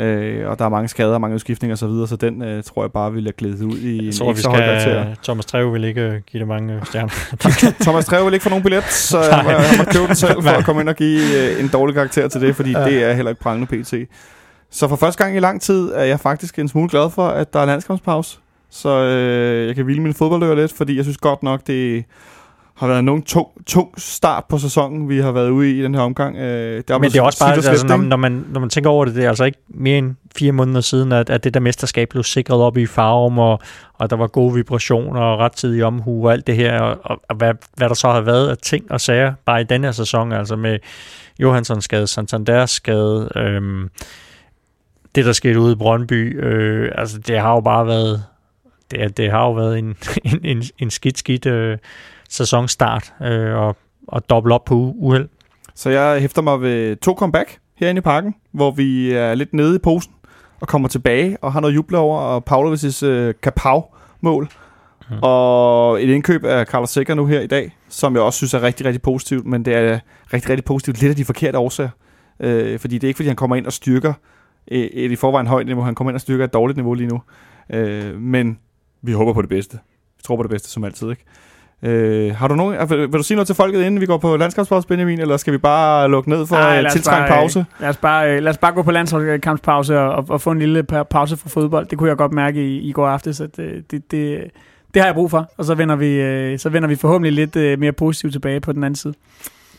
[0.00, 2.82] Øh, og der er mange skader, mange udskiftninger osv., så, videre, så den øh, tror
[2.82, 5.02] jeg bare, vi lader glæde ud i Jeg en tror, vi ekstra høj karakter.
[5.02, 7.74] skal, Thomas Treve vil ikke øh, give det mange øh, stjerner.
[7.84, 10.42] Thomas Treve vil ikke få nogen billet, så jeg må, jeg må købe den selv
[10.42, 12.84] for at komme ind og give øh, en dårlig karakter til det, fordi Ja.
[12.84, 13.94] det er heller ikke prangende pt.
[14.70, 17.52] Så for første gang i lang tid er jeg faktisk en smule glad for, at
[17.52, 18.38] der er landskampspause.
[18.70, 22.04] Så øh, jeg kan hvile min fodboldører lidt, fordi jeg synes godt nok, det
[22.78, 25.94] har været en nogen tung, tung start på sæsonen, vi har været ude i den
[25.94, 26.36] her omgang.
[26.36, 29.04] Øh, der Men det er også bare, altså, når, når, man, når man tænker over
[29.04, 32.08] det, det er altså ikke mere end fire måneder siden, at, at det der mesterskab
[32.08, 33.60] blev sikret op i farven, og,
[33.94, 37.36] og der var gode vibrationer og rettidig omhu og alt det her, og, og, og
[37.36, 40.32] hvad, hvad der så har været af ting og sager, bare i den her sæson,
[40.32, 40.78] altså med
[41.38, 43.88] Johanssons skade, Santanders skade, øhm,
[45.14, 48.24] det der skete ude i Brøndby, øh, altså det har jo bare været,
[48.90, 51.78] det, det har jo været en, en, en, en skidt, skidt øh,
[52.28, 53.76] sæsonstart, øh, og,
[54.08, 55.28] og dobbelt op på uheld.
[55.74, 59.76] Så jeg hæfter mig ved to comeback herinde i parken, hvor vi er lidt nede
[59.76, 60.12] i posen
[60.60, 64.48] og kommer tilbage og har noget juble over, og Pavlovic's øh, Kapav-mål.
[65.10, 65.16] Mm.
[65.22, 68.62] Og et indkøb af Carlos Sækker nu her i dag, som jeg også synes er
[68.62, 69.98] rigtig, rigtig positivt, men det er
[70.32, 71.90] rigtig, rigtig positivt lidt af de forkerte årsager.
[72.40, 74.12] Øh, fordi det er ikke, fordi han kommer ind og styrker
[74.66, 77.08] et, et i forvejen højt niveau, han kommer ind og styrker et dårligt niveau lige
[77.08, 77.22] nu.
[77.72, 78.58] Øh, men
[79.02, 79.78] vi håber på det bedste.
[80.16, 81.24] Vi tror på det bedste, som altid, ikke?
[81.82, 84.36] Øh, har du nogen, vil, vil du sige noget til folket, inden vi går på
[84.36, 87.66] landskampspause, Benjamin, eller skal vi bare lukke ned for en tiltrængt pause?
[87.80, 91.36] Lad os, bare, lad os bare gå på landskampspause og, og få en lille pause
[91.36, 91.86] fra fodbold.
[91.86, 94.50] Det kunne jeg godt mærke i, i går aftes, at det, det, det,
[94.94, 95.52] det har jeg brug for.
[95.56, 98.72] Og så vender vi, øh, så vender vi forhåbentlig lidt øh, mere positivt tilbage på
[98.72, 99.14] den anden side.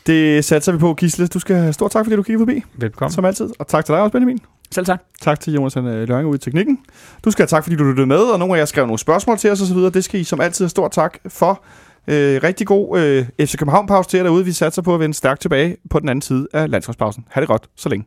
[0.08, 1.28] Det satser vi på, Gisle.
[1.28, 2.64] Du skal have stor tak, fordi du kiggede forbi.
[2.74, 3.12] Velkommen.
[3.12, 3.50] Som altid.
[3.60, 4.40] Og tak til dig også, Benjamin.
[4.72, 5.02] Selv tak.
[5.22, 6.80] Tak til Jonas Løring ude i teknikken.
[7.26, 9.38] Du skal have tak, fordi du lyttede med, og nogle af jer skrev nogle spørgsmål
[9.38, 9.78] til os osv.
[9.78, 11.64] Det skal I som altid have stor tak for.
[12.10, 14.46] Øh, rigtig god øh, FC København-pause til jer derude.
[14.46, 17.26] Vi satser på at vende stærkt tilbage på den anden side af landskabspausen.
[17.30, 18.06] Ha' det godt så længe.